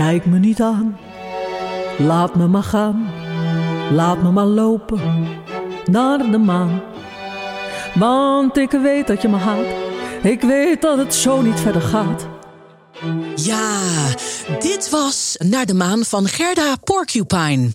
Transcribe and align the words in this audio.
Kijk 0.00 0.26
me 0.26 0.38
niet 0.38 0.60
aan, 0.60 0.98
laat 1.98 2.34
me 2.34 2.46
maar 2.46 2.62
gaan, 2.62 3.10
laat 3.92 4.22
me 4.22 4.30
maar 4.30 4.44
lopen 4.44 5.28
naar 5.84 6.30
de 6.30 6.38
maan. 6.38 6.82
Want 7.94 8.56
ik 8.56 8.70
weet 8.70 9.06
dat 9.06 9.22
je 9.22 9.28
me 9.28 9.36
haat, 9.36 9.66
ik 10.22 10.40
weet 10.40 10.82
dat 10.82 10.98
het 10.98 11.14
zo 11.14 11.42
niet 11.42 11.60
verder 11.60 11.82
gaat. 11.82 12.26
Ja, 13.34 13.80
dit 14.58 14.90
was 14.90 15.36
Naar 15.38 15.66
de 15.66 15.74
Maan 15.74 16.04
van 16.04 16.28
Gerda 16.28 16.76
Porcupine. 16.84 17.70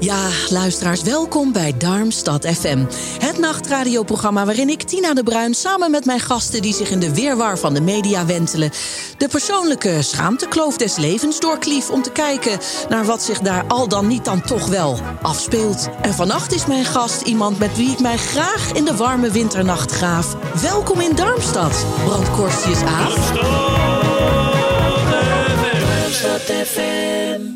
Ja, 0.00 0.28
luisteraars, 0.48 1.02
welkom 1.02 1.52
bij 1.52 1.74
Darmstad 1.78 2.46
FM. 2.46 2.84
Het 3.18 3.38
nachtradioprogramma 3.38 4.44
waarin 4.44 4.68
ik, 4.68 4.82
Tina 4.82 5.14
de 5.14 5.22
Bruin... 5.22 5.54
samen 5.54 5.90
met 5.90 6.04
mijn 6.04 6.20
gasten 6.20 6.62
die 6.62 6.74
zich 6.74 6.90
in 6.90 7.00
de 7.00 7.14
weerwar 7.14 7.58
van 7.58 7.74
de 7.74 7.80
media 7.80 8.26
wentelen... 8.26 8.70
de 9.16 9.28
persoonlijke 9.28 10.02
schaamtekloof 10.02 10.76
des 10.76 10.96
levens 10.96 11.40
doorklief... 11.40 11.90
om 11.90 12.02
te 12.02 12.10
kijken 12.10 12.58
naar 12.88 13.04
wat 13.04 13.22
zich 13.22 13.38
daar 13.38 13.64
al 13.68 13.88
dan 13.88 14.06
niet 14.06 14.24
dan 14.24 14.42
toch 14.42 14.66
wel 14.66 14.98
afspeelt. 15.22 15.88
En 16.02 16.14
vannacht 16.14 16.54
is 16.54 16.66
mijn 16.66 16.84
gast 16.84 17.22
iemand 17.22 17.58
met 17.58 17.76
wie 17.76 17.90
ik 17.90 18.00
mij 18.00 18.16
graag 18.16 18.72
in 18.72 18.84
de 18.84 18.96
warme 18.96 19.30
winternacht 19.30 19.92
graaf. 19.92 20.36
Welkom 20.62 21.00
in 21.00 21.16
Darmstad, 21.16 21.86
Brand 22.04 22.30
Korstius 22.30 22.82
Aaf. 22.82 23.32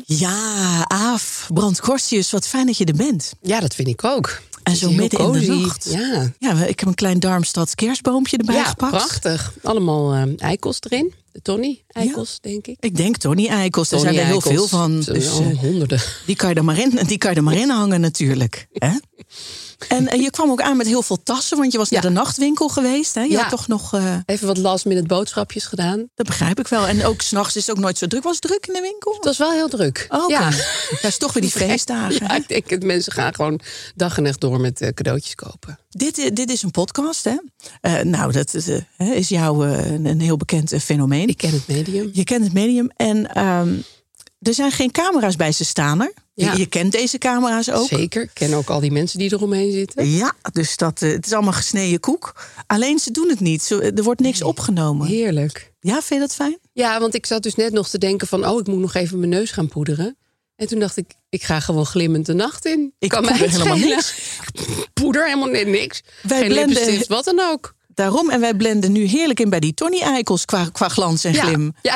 Ja, 0.05 0.55
Aaf, 0.65 0.84
Brand 1.53 1.79
wat 2.29 2.47
fijn 2.47 2.65
dat 2.65 2.77
je 2.77 2.85
er 2.85 2.95
bent. 2.95 3.33
Ja, 3.41 3.59
dat 3.59 3.75
vind 3.75 3.87
ik 3.87 4.03
ook. 4.03 4.41
En 4.63 4.75
zo 4.75 4.91
midden 4.91 5.19
in 5.19 5.31
de 5.31 5.47
nacht. 5.47 5.87
Ja, 5.89 6.31
Ja, 6.39 6.65
ik 6.65 6.79
heb 6.79 6.89
een 6.89 6.95
klein 6.95 7.19
Darmstad 7.19 7.75
kerstboompje 7.75 8.37
erbij 8.37 8.55
ja 8.55 8.63
gepakt. 8.63 8.91
prachtig. 8.91 9.53
Allemaal 9.63 10.13
eh, 10.13 10.23
eikels 10.37 10.77
erin. 10.79 11.13
De 11.31 11.41
Tony 11.41 11.83
eikels, 11.87 12.37
denk 12.41 12.67
ik. 12.67 12.77
Ik 12.79 12.95
denk 12.95 13.17
Tony 13.17 13.47
Eikels, 13.47 13.91
er 13.91 13.99
zijn 13.99 14.17
er 14.17 14.25
heel 14.25 14.41
veel 14.41 14.67
van. 14.67 14.99
Dus 15.01 15.25
eh, 15.25 15.57
honderden. 15.59 16.01
die, 16.25 16.35
kan 16.35 16.49
je 16.49 16.55
er 16.55 16.63
maar 16.63 16.79
in, 16.79 16.99
die 17.07 17.17
kan 17.17 17.31
je 17.31 17.37
er 17.37 17.43
maar 17.43 17.57
in 17.57 17.69
hangen 17.69 18.01
natuurlijk. 18.01 18.67
Hè? 18.73 18.89
En 19.87 20.07
eh, 20.07 20.21
je 20.21 20.29
kwam 20.29 20.49
ook 20.51 20.61
aan 20.61 20.77
met 20.77 20.87
heel 20.87 21.01
veel 21.01 21.23
tassen, 21.23 21.57
want 21.57 21.71
je 21.71 21.77
was 21.77 21.89
Ja. 21.89 21.93
naar 22.01 22.11
de 22.11 22.17
nachtwinkel 22.19 22.67
geweest. 22.69 23.15
Hè? 23.15 23.21
Je 23.21 23.29
Ja. 23.29 23.39
had 23.41 23.49
toch 23.49 23.67
nog, 23.67 23.93
eh, 23.93 24.15
Even 24.25 24.47
wat 24.47 24.57
last 24.57 24.85
minute 24.85 25.07
boodschapjes 25.07 25.65
gedaan. 25.65 26.09
dat 26.15 26.25
begrijp 26.25 26.59
ik 26.59 26.67
wel. 26.67 26.87
En 26.87 27.05
ook 27.05 27.21
s'nachts 27.21 27.55
is 27.55 27.67
het 27.67 27.75
ook 27.75 27.81
nooit 27.83 27.97
zo 27.97 28.07
druk. 28.07 28.23
Was 28.23 28.35
het 28.35 28.41
druk 28.41 28.67
in 28.67 28.73
de 28.73 28.81
winkel? 28.81 29.13
Het 29.13 29.23
was 29.25 29.37
wel 29.37 29.51
heel 29.51 29.67
druk. 29.69 30.05
Oh. 30.09 30.29
Ja. 30.29 30.49
Dat 31.01 31.03
is 31.11 31.17
toch 31.17 31.33
weer 31.33 31.41
die 31.43 31.51
feestdagen. 31.67 32.25
Ja, 32.27 32.35
ik 32.35 32.47
denk 32.47 32.69
dat 32.69 32.83
mensen 32.83 33.11
gaan 33.11 33.35
gewoon 33.35 33.59
dag 33.95 34.17
en 34.17 34.23
nacht 34.23 34.41
door 34.41 34.59
met 34.59 34.81
eh, 34.81 34.89
cadeautjes 34.89 35.35
kopen. 35.35 35.79
Dit, 35.89 36.35
dit 36.35 36.49
is 36.51 36.61
een 36.63 36.71
podcast, 36.71 37.23
hè? 37.23 37.35
Nou, 38.03 38.31
dat 38.31 38.53
is, 38.53 39.29
jou 39.29 39.67
een, 39.67 40.05
een 40.05 40.21
heel 40.21 40.37
bekend 40.37 40.73
fenomeen. 40.83 41.27
Ik 41.27 41.37
ken 41.37 41.51
het 41.51 41.67
medium. 41.67 42.09
Je 42.13 42.23
kent 42.23 42.43
het 42.43 42.53
medium. 42.53 42.89
En 42.95 43.33
ehm, 43.33 43.73
er 44.39 44.53
zijn 44.53 44.71
geen 44.71 44.91
camera's 44.91 45.35
bij 45.35 45.51
ze 45.51 45.65
staan 45.65 46.01
er. 46.01 46.13
Je- 46.37 46.45
Ja. 46.45 46.53
Je, 46.53 46.65
kent 46.65 46.91
deze 46.91 47.17
camera's 47.17 47.69
ook. 47.69 47.87
Zeker. 47.87 48.21
Ik 48.21 48.29
ken 48.33 48.53
ook 48.53 48.69
al 48.69 48.79
die 48.79 48.91
mensen 48.91 49.19
die 49.19 49.33
eromheen 49.33 49.71
zitten. 49.71 50.09
Ja, 50.09 50.33
dus 50.51 50.77
dat, 50.77 51.01
eh, 51.01 51.11
het 51.11 51.25
is 51.25 51.33
allemaal 51.33 51.53
gesneden 51.53 51.99
koek. 51.99 52.35
Alleen 52.67 52.99
ze 52.99 53.11
doen 53.11 53.29
het 53.29 53.39
niet. 53.39 53.63
Zo, 53.63 53.79
er 53.79 54.03
wordt 54.03 54.21
niks 54.21 54.41
opgenomen. 54.41 55.07
Heerlijk. 55.07 55.73
Ja, 55.79 55.93
vind 55.93 56.07
je 56.07 56.19
dat 56.19 56.35
fijn? 56.35 56.57
Ja, 56.73 56.99
want 56.99 57.13
ik 57.13 57.25
zat 57.25 57.43
dus 57.43 57.55
net 57.55 57.73
nog 57.73 57.89
te 57.89 57.97
denken 57.97 58.27
van... 58.27 58.47
oh, 58.47 58.59
ik 58.59 58.67
moet 58.67 58.79
nog 58.79 58.93
even 58.93 59.17
mijn 59.19 59.31
neus 59.31 59.51
gaan 59.51 59.67
poederen. 59.67 60.17
En 60.55 60.67
toen 60.67 60.79
dacht 60.79 60.97
ik, 60.97 61.13
ik 61.29 61.43
ga 61.43 61.59
gewoon 61.59 61.85
glimmend 61.85 62.25
de 62.25 62.33
nacht 62.33 62.65
in. 62.65 62.93
Ik 62.99 63.09
kan 63.09 63.25
mij 63.25 63.37
helemaal 63.37 63.77
niks. 63.77 64.13
Poeder 64.93 65.25
helemaal 65.25 65.49
net 65.49 65.67
niks. 65.67 66.01
Wij 66.21 66.37
Geen 66.39 66.47
blenden- 66.47 66.73
lippenstift, 66.73 67.07
wat 67.07 67.25
dan 67.25 67.39
ook. 67.39 67.75
Daarom. 67.87 68.29
En 68.29 68.39
wij 68.39 68.53
blenden 68.53 68.91
nu 68.91 69.03
heerlijk 69.05 69.39
in 69.39 69.49
bij 69.49 69.59
die 69.59 69.73
Tony 69.73 69.99
Eikels 70.01 70.45
qua, 70.45 70.69
qua 70.71 70.87
glans 70.89 71.23
en 71.23 71.33
glim. 71.33 71.73
Ja, 71.81 71.95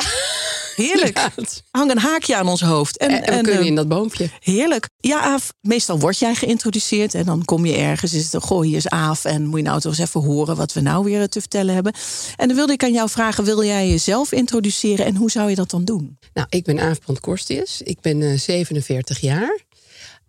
Heerlijk. 0.80 1.16
Ja, 1.18 1.32
het- 1.36 1.62
Hang 1.70 1.90
een 1.90 1.98
haakje 1.98 2.36
aan 2.36 2.48
ons 2.48 2.60
hoofd. 2.60 2.96
En, 2.96 3.08
en, 3.10 3.22
en 3.22 3.36
we 3.36 3.42
kunnen 3.42 3.60
eh, 3.60 3.66
in 3.66 3.74
dat 3.74 3.88
boompje. 3.88 4.30
Heerlijk. 4.40 4.88
Ja, 4.96 5.20
Aaf, 5.20 5.52
meestal 5.60 5.98
word 5.98 6.18
jij 6.18 6.34
geïntroduceerd 6.34 7.14
en 7.14 7.24
dan 7.24 7.44
kom 7.44 7.66
je 7.66 7.76
ergens. 7.76 8.12
Is 8.12 8.32
het, 8.32 8.42
goh, 8.42 8.62
hier 8.62 8.76
is 8.76 8.88
Aaf 8.88 9.24
en 9.24 9.46
moet 9.46 9.58
je 9.58 9.64
nou 9.64 9.80
toch 9.80 9.92
eens 9.98 10.08
even 10.08 10.20
horen 10.24 10.56
wat 10.56 10.72
we 10.72 10.80
nou 10.80 11.04
weer 11.04 11.28
te 11.28 11.40
vertellen 11.40 11.74
hebben. 11.74 11.92
En 12.36 12.46
dan 12.46 12.56
wilde 12.56 12.72
ik 12.72 12.82
aan 12.82 12.92
jou 12.92 13.08
vragen, 13.08 13.44
wil 13.44 13.64
jij 13.64 13.88
jezelf 13.88 14.32
introduceren 14.32 15.06
en 15.06 15.16
hoe 15.16 15.30
zou 15.30 15.48
je 15.50 15.54
dat 15.56 15.70
dan 15.70 15.84
doen? 15.84 16.18
Nou, 16.32 16.46
ik 16.50 16.64
ben 16.64 16.80
Aaf 16.80 17.00
Brand 17.00 17.20
Korstius. 17.20 17.82
Ik 17.82 18.00
ben 18.00 18.22
eh, 18.22 18.38
47 18.38 19.20
jaar. 19.20 19.60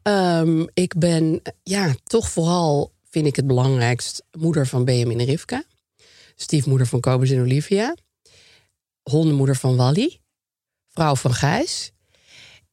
Ehm, 0.02 0.66
ik 0.74 0.94
ben, 0.98 1.40
eh, 1.44 1.54
ja, 1.64 1.96
toch 2.04 2.30
vooral 2.30 2.92
vind 3.10 3.26
ik 3.26 3.36
het 3.36 3.48
belangrijkst 3.48 4.24
moeder 4.40 4.68
van 4.68 4.86
Benjamin 4.86 5.20
en 5.20 5.26
Rivka. 5.26 5.64
Stiefmoeder 6.36 6.88
van 6.88 7.00
Kobus 7.00 7.30
en 7.30 7.42
Olivia. 7.42 7.96
Hondenmoeder 9.10 9.56
van 9.56 9.76
Wally. 9.76 10.20
Vrouw 11.02 11.16
van 11.16 11.34
Gijs. 11.34 11.92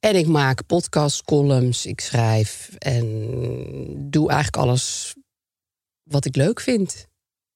En 0.01 0.17
ik 0.17 0.27
maak 0.27 0.67
podcasts, 0.67 1.23
columns, 1.23 1.87
ik 1.87 2.01
schrijf 2.01 2.71
en 2.79 4.11
doe 4.11 4.29
eigenlijk 4.31 4.57
alles 4.63 5.15
wat 6.03 6.25
ik 6.25 6.37
leuk 6.37 6.61
vind. 6.61 7.07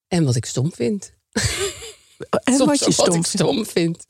En 0.09 0.25
wat 0.25 0.37
ik 0.37 0.45
stom 0.45 0.73
vind. 0.73 1.13
En 2.45 2.55
Soms 2.57 2.65
wat 2.69 2.79
je 2.79 2.93
stom 2.93 3.05
ik 3.07 3.13
vindt. 3.13 3.29
stom 3.29 3.67
vind. 3.67 4.07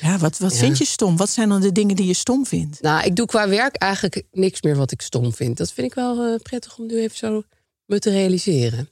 Ja, 0.00 0.18
wat, 0.18 0.38
wat 0.38 0.52
Ja. 0.52 0.58
vind 0.58 0.78
je 0.78 0.84
stom? 0.84 1.16
Wat 1.16 1.30
zijn 1.30 1.48
dan 1.48 1.60
de 1.60 1.72
dingen 1.72 1.96
die 1.96 2.06
je 2.06 2.14
stom 2.14 2.46
vindt? 2.46 2.80
Nou, 2.80 3.04
ik 3.04 3.16
doe 3.16 3.26
qua 3.26 3.48
werk 3.48 3.76
eigenlijk 3.76 4.22
niks 4.30 4.62
meer 4.62 4.76
wat 4.76 4.90
ik 4.90 5.02
stom 5.02 5.34
vind. 5.34 5.56
Dat 5.56 5.72
vind 5.72 5.86
ik 5.86 5.94
wel 5.94 6.24
eh, 6.24 6.40
prettig 6.42 6.78
om 6.78 6.86
nu 6.86 6.98
even 7.00 7.16
zo 7.16 7.42
me 7.84 7.98
te 7.98 8.10
realiseren. 8.10 8.88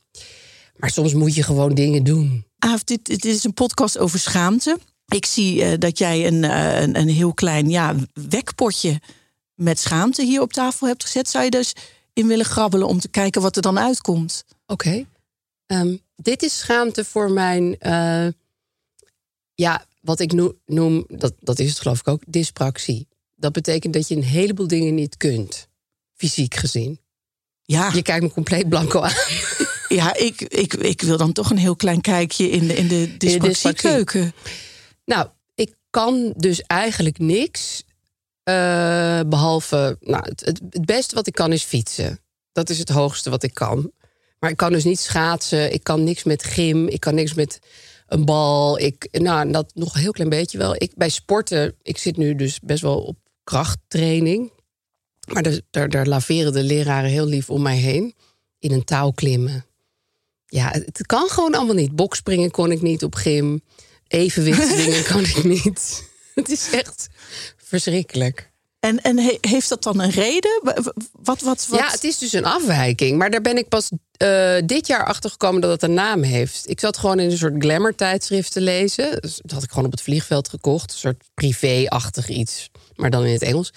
Maar 0.77 0.91
soms 0.91 1.15
moet 1.15 1.35
je 1.35 1.43
gewoon 1.43 1.75
dingen 1.75 2.05
doen. 2.05 2.47
Aaf, 2.59 2.85
dit, 2.85 3.05
dit 3.05 3.25
is 3.25 3.45
een 3.45 3.55
podcast 3.55 3.99
over 3.99 4.19
schaamte. 4.19 4.79
Ik 5.09 5.27
zie 5.27 5.63
eh, 5.63 5.79
dat 5.79 5.99
jij 5.99 6.27
een, 6.27 6.45
eh, 6.45 6.81
een, 6.81 6.97
een 6.99 7.09
heel 7.09 7.35
klein 7.35 7.71
ja, 7.71 7.95
wekpotje 8.13 9.01
met 9.55 9.79
schaamte 9.79 10.25
hier 10.25 10.41
op 10.41 10.53
tafel 10.53 10.87
hebt 10.87 11.05
gezet. 11.05 11.29
Zou 11.29 11.45
je 11.45 11.51
dus 11.51 11.73
in 12.13 12.27
willen 12.27 12.45
grabbelen 12.45 12.89
om 12.89 13.01
te 13.01 13.09
kijken 13.09 13.43
wat 13.43 13.57
er 13.57 13.63
dan 13.63 13.79
uitkomt? 13.79 14.45
Oké. 14.67 15.05
Ehm, 15.67 15.97
dit 16.17 16.43
is 16.43 16.59
schaamte 16.59 17.05
voor 17.05 17.31
mijn, 17.31 17.79
eh, 17.79 18.27
ja, 19.55 19.85
wat 20.01 20.21
ik 20.21 20.33
noem, 20.33 20.53
noem 20.67 21.05
dat, 21.09 21.33
dat 21.41 21.59
is 21.59 21.69
het 21.69 21.79
geloof 21.79 21.99
ik 21.99 22.09
ook, 22.09 22.23
dyspraxie. 22.27 23.09
Dat 23.35 23.53
betekent 23.53 23.93
dat 23.93 24.09
je 24.09 24.17
een 24.17 24.23
heleboel 24.23 24.67
dingen 24.67 24.95
niet 24.95 25.17
kunt, 25.17 25.69
fysiek 26.15 26.55
gezien. 26.55 27.01
Ja, 27.63 27.91
Je 27.95 28.03
kijkt 28.03 28.23
me 28.23 28.31
compleet 28.31 28.69
blanco 28.69 29.01
aan. 29.01 29.15
ja 29.89 30.15
ik, 30.15 30.41
ik, 30.41 30.75
ik 30.75 31.03
wil 31.03 31.17
dan 31.17 31.33
toch 31.33 31.51
een 31.51 31.59
heel 31.59 31.77
klein 31.77 32.01
kijkje 32.01 32.51
in 32.51 32.67
de, 32.67 32.75
in 32.75 32.89
de 32.89 33.17
dyspraxiekeuken. 33.17 34.33
Nou, 35.07 35.29
ik 35.55 35.75
kan 35.91 36.33
dus 36.37 36.63
eigenlijk 36.63 37.19
niks. 37.19 37.85
eh, 38.43 39.21
behalve, 39.27 39.97
nou, 40.01 40.25
het, 40.29 40.41
het, 40.45 40.85
beste 40.85 41.15
wat 41.15 41.27
ik 41.27 41.33
kan 41.33 41.53
is 41.53 41.63
fietsen. 41.65 42.21
Dat 42.53 42.71
is 42.71 42.79
het 42.79 42.89
hoogste 42.89 43.31
wat 43.31 43.43
ik 43.43 43.55
kan. 43.55 43.93
Maar 44.39 44.51
ik 44.51 44.57
kan 44.57 44.73
dus 44.73 44.85
niet 44.85 45.01
schaatsen. 45.01 45.73
Ik 45.73 45.85
kan 45.85 46.05
niks 46.05 46.25
met 46.25 46.45
gym. 46.45 46.89
Ik 46.89 47.01
kan 47.01 47.15
niks 47.15 47.35
met 47.35 47.59
een 48.07 48.25
bal. 48.25 48.79
Ik, 48.79 49.09
nou, 49.13 49.51
dat 49.51 49.75
nog 49.75 49.95
een 49.95 50.01
heel 50.01 50.13
klein 50.13 50.31
beetje 50.31 50.59
wel. 50.59 50.75
Ik, 50.75 50.93
bij 50.95 51.09
sporten, 51.09 51.75
ik 51.83 51.99
zit 51.99 52.17
nu 52.17 52.35
dus 52.35 52.61
best 52.61 52.83
wel 52.83 53.01
op 53.03 53.17
krachttraining. 53.45 54.53
Maar 55.33 55.43
daar, 55.43 55.61
daar, 55.71 55.89
daar 55.89 56.07
laveren 56.07 56.53
de 56.53 56.63
leraren 56.63 57.11
heel 57.11 57.27
lief 57.27 57.51
om 57.51 57.63
mij 57.63 57.77
heen. 57.77 58.15
In 58.59 58.73
een 58.73 58.85
touw 58.85 59.11
klimmen. 59.11 59.65
Ja, 60.47 60.71
het 60.71 61.07
kan 61.07 61.29
gewoon 61.29 61.55
allemaal 61.55 61.75
niet. 61.75 61.97
Bokspringen 61.97 62.51
kon 62.51 62.71
ik 62.71 62.83
niet 62.83 63.05
op 63.05 63.15
gym. 63.15 63.63
Evenwichtsdingen 64.09 65.03
kan 65.05 65.21
ik 65.25 65.45
niet. 65.45 66.03
Het 66.35 66.49
is 66.51 66.71
echt 66.71 67.09
verschrikkelijk. 67.57 68.51
En, 68.81 69.03
en 69.03 69.19
he- 69.19 69.39
heeft 69.41 69.69
dat 69.69 69.83
dan 69.83 70.01
een 70.01 70.11
reden? 70.11 70.61
Wa- 70.63 70.83
wa- 70.83 70.93
Wat, 71.13 71.41
wat, 71.41 71.67
wat? 71.69 71.79
Ja, 71.79 71.91
het 71.91 72.05
is 72.05 72.19
dus 72.19 72.33
een 72.33 72.45
afwijking. 72.45 73.19
Maar 73.19 73.31
daar 73.31 73.41
ben 73.41 73.57
ik 73.57 73.69
pas 73.69 73.89
eh, 74.17 74.55
dit 74.65 74.87
jaar 74.87 75.05
achter 75.05 75.31
gekomen 75.31 75.61
dat 75.61 75.71
het 75.71 75.83
een 75.83 75.95
naam 75.95 76.23
heeft. 76.23 76.69
Ik 76.69 76.81
zat 76.81 76.99
gewoon 76.99 77.19
in 77.19 77.31
een 77.31 77.37
soort 77.39 77.55
glamour 77.59 77.95
tijdschrift 77.95 78.53
te 78.53 78.61
lezen. 78.61 79.21
Dus 79.21 79.39
Dat 79.43 79.51
had 79.51 79.63
ik 79.63 79.69
gewoon 79.71 79.85
op 79.85 79.91
het 79.91 80.03
vliegveld 80.03 80.49
gekocht. 80.49 80.93
Een 80.93 80.99
soort 80.99 81.23
privé-achtig 81.35 82.29
iets, 82.29 82.71
maar 82.95 83.11
dan 83.11 83.25
in 83.25 83.33
het 83.33 83.43
Engels. 83.43 83.73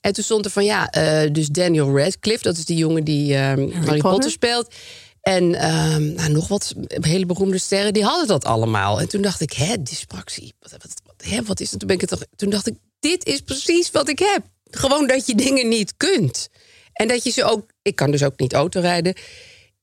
En 0.00 0.12
toen 0.12 0.24
stond 0.24 0.44
er 0.44 0.50
van 0.50 0.64
ja, 0.64 0.90
eh, 0.90 1.30
dus 1.32 1.46
Daniel 1.48 1.98
Radcliffe, 1.98 2.42
dat 2.42 2.56
is 2.56 2.64
die 2.64 2.76
jongen 2.76 3.04
die 3.04 3.34
eh, 3.34 3.40
Harry, 3.40 3.70
Potter. 3.80 4.00
Potter. 4.00 4.30
speelt. 4.30 4.74
En 5.22 5.54
ehm, 5.54 6.12
nou, 6.12 6.30
nog 6.30 6.48
wat 6.48 6.74
hele 6.86 7.26
beroemde 7.26 7.58
sterren, 7.58 7.92
die 7.92 8.04
hadden 8.04 8.26
dat 8.26 8.44
allemaal. 8.44 9.00
En 9.00 9.08
toen 9.08 9.22
dacht 9.22 9.40
ik, 9.40 9.52
hè, 9.52 9.82
dyspraxie, 9.82 10.54
wat, 10.58 10.70
wat, 10.70 11.24
hè, 11.24 11.42
wat 11.42 11.60
is 11.60 11.70
het? 11.70 11.78
Toen, 11.78 11.88
ben 11.88 11.96
ik 11.96 12.10
het 12.10 12.26
toen 12.36 12.50
dacht 12.50 12.66
ik, 12.66 12.74
dit 12.98 13.24
is 13.24 13.40
precies 13.40 13.90
wat 13.90 14.08
ik 14.08 14.18
heb. 14.18 14.42
Gewoon 14.70 15.06
dat 15.06 15.26
je 15.26 15.34
dingen 15.34 15.68
niet 15.68 15.96
kunt. 15.96 16.48
En 16.92 17.08
dat 17.08 17.22
je 17.22 17.30
ze 17.30 17.44
ook, 17.44 17.70
ik 17.82 17.96
kan 17.96 18.10
dus 18.10 18.22
ook 18.22 18.38
niet 18.38 18.52
autorijden, 18.52 19.14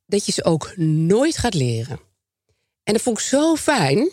dat 0.06 0.26
je 0.26 0.32
ze 0.32 0.44
ook 0.44 0.74
nooit 0.78 1.38
gaat 1.38 1.54
leren. 1.54 2.00
En 2.84 2.94
dat 2.94 3.02
vond 3.02 3.20
ik 3.20 3.26
zo 3.26 3.56
fijn, 3.56 4.12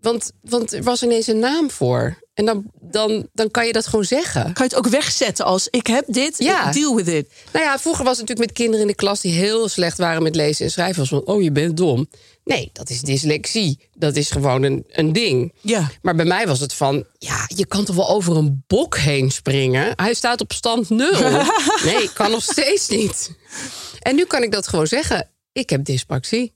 want, 0.00 0.32
want 0.42 0.72
er 0.72 0.82
was 0.82 1.02
ineens 1.02 1.26
een 1.26 1.38
naam 1.38 1.70
voor. 1.70 2.24
En 2.34 2.44
dan, 2.44 2.64
dan, 2.80 3.28
dan 3.32 3.50
kan 3.50 3.66
je 3.66 3.72
dat 3.72 3.86
gewoon 3.86 4.04
zeggen. 4.04 4.42
Kan 4.42 4.52
je 4.54 4.62
het 4.62 4.74
ook 4.74 4.88
wegzetten 4.88 5.44
als 5.44 5.68
ik 5.70 5.86
heb 5.86 6.04
dit, 6.06 6.38
Ja. 6.38 6.70
deal 6.72 6.94
with 6.96 7.08
it. 7.08 7.32
Nou 7.52 7.64
ja, 7.64 7.78
vroeger 7.78 8.04
was 8.04 8.18
het 8.18 8.28
natuurlijk 8.28 8.48
met 8.48 8.58
kinderen 8.58 8.80
in 8.80 8.86
de 8.86 8.94
klas 8.96 9.20
die 9.20 9.32
heel 9.32 9.68
slecht 9.68 9.98
waren 9.98 10.22
met 10.22 10.34
lezen 10.34 10.64
en 10.64 10.70
schrijven. 10.70 10.98
Was 10.98 11.08
van, 11.08 11.24
oh, 11.24 11.42
je 11.42 11.52
bent 11.52 11.76
dom. 11.76 12.08
Nee, 12.44 12.70
dat 12.72 12.90
is 12.90 13.00
dyslexie. 13.00 13.88
Dat 13.94 14.16
is 14.16 14.30
gewoon 14.30 14.62
een, 14.62 14.84
een 14.88 15.12
ding. 15.12 15.52
Ja. 15.60 15.90
Maar 16.02 16.14
bij 16.14 16.24
mij 16.24 16.46
was 16.46 16.60
het 16.60 16.72
van, 16.74 17.04
ja, 17.18 17.44
je 17.54 17.66
kan 17.66 17.84
toch 17.84 17.96
wel 17.96 18.08
over 18.08 18.36
een 18.36 18.64
bok 18.66 18.96
heen 18.96 19.30
springen? 19.30 19.92
Hij 19.96 20.14
staat 20.14 20.40
op 20.40 20.52
stand 20.52 20.88
nul. 20.90 21.20
nee, 21.84 22.12
kan 22.12 22.30
nog 22.30 22.42
steeds 22.42 22.88
niet. 22.88 23.30
En 24.00 24.14
nu 24.16 24.24
kan 24.24 24.42
ik 24.42 24.52
dat 24.52 24.68
gewoon 24.68 24.86
zeggen. 24.86 25.30
Ik 25.52 25.70
heb 25.70 25.84
dyspraxie. 25.84 26.54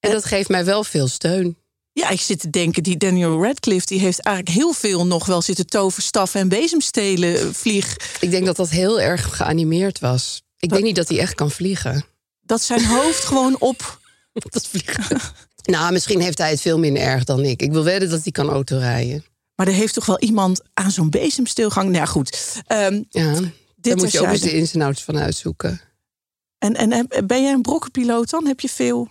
En 0.00 0.10
dat 0.10 0.24
geeft 0.24 0.48
mij 0.48 0.64
wel 0.64 0.84
veel 0.84 1.08
steun. 1.08 1.56
Ja, 1.92 2.08
ik 2.08 2.20
zit 2.20 2.40
te 2.40 2.50
denken, 2.50 2.82
die 2.82 2.96
Daniel 2.96 3.42
Radcliffe... 3.42 3.86
die 3.86 4.00
heeft 4.00 4.20
eigenlijk 4.20 4.56
heel 4.56 4.72
veel 4.72 5.06
nog 5.06 5.26
wel 5.26 5.42
zitten 5.42 5.66
toverstaffen 5.66 6.40
en 6.40 6.48
bezemstelen, 6.48 7.38
eh, 7.40 7.46
vlieg. 7.52 7.96
Ik 8.20 8.30
denk 8.30 8.46
dat 8.46 8.56
dat 8.56 8.70
heel 8.70 9.00
erg 9.00 9.36
geanimeerd 9.36 9.98
was. 9.98 10.42
Ik 10.58 10.68
denk 10.68 10.82
niet 10.82 10.96
dat 10.96 11.08
hij 11.08 11.18
echt 11.18 11.34
kan 11.34 11.50
vliegen. 11.50 12.04
Dat 12.40 12.62
zijn 12.62 12.84
hoofd 12.84 13.24
gewoon 13.24 13.56
op... 13.58 14.00
Dat 14.50 14.66
vliegen. 14.66 15.20
Nou, 15.62 15.92
misschien 15.92 16.20
heeft 16.20 16.38
hij 16.38 16.50
het 16.50 16.60
veel 16.60 16.78
minder 16.78 17.02
erg 17.02 17.24
dan 17.24 17.44
ik. 17.44 17.62
Ik 17.62 17.72
wil 17.72 17.84
wedden 17.84 18.10
dat 18.10 18.22
hij 18.22 18.32
kan 18.32 18.48
autorijden. 18.48 19.24
Maar 19.54 19.66
er 19.66 19.72
heeft 19.72 19.94
toch 19.94 20.06
wel 20.06 20.18
iemand 20.18 20.60
aan 20.74 20.90
zo'n 20.90 21.10
bezemstilgang... 21.10 21.86
Nou 21.86 21.98
ja, 21.98 22.06
goed. 22.06 22.62
Ehm, 22.66 23.02
Ja, 23.08 23.32
dit 23.34 23.52
daar 23.76 23.96
moet 23.96 24.12
je 24.12 24.20
ook 24.20 24.26
eens 24.26 24.40
de 24.40 24.52
ins 24.52 24.74
en 24.74 24.82
outs 24.82 25.02
van 25.02 25.18
uitzoeken. 25.18 25.80
En, 26.58 26.74
en 26.74 27.08
ben 27.26 27.42
jij 27.42 27.52
een 27.52 27.62
brokkenpiloot 27.62 28.30
dan? 28.30 28.46
Heb 28.46 28.60
je 28.60 28.68
veel... 28.68 29.08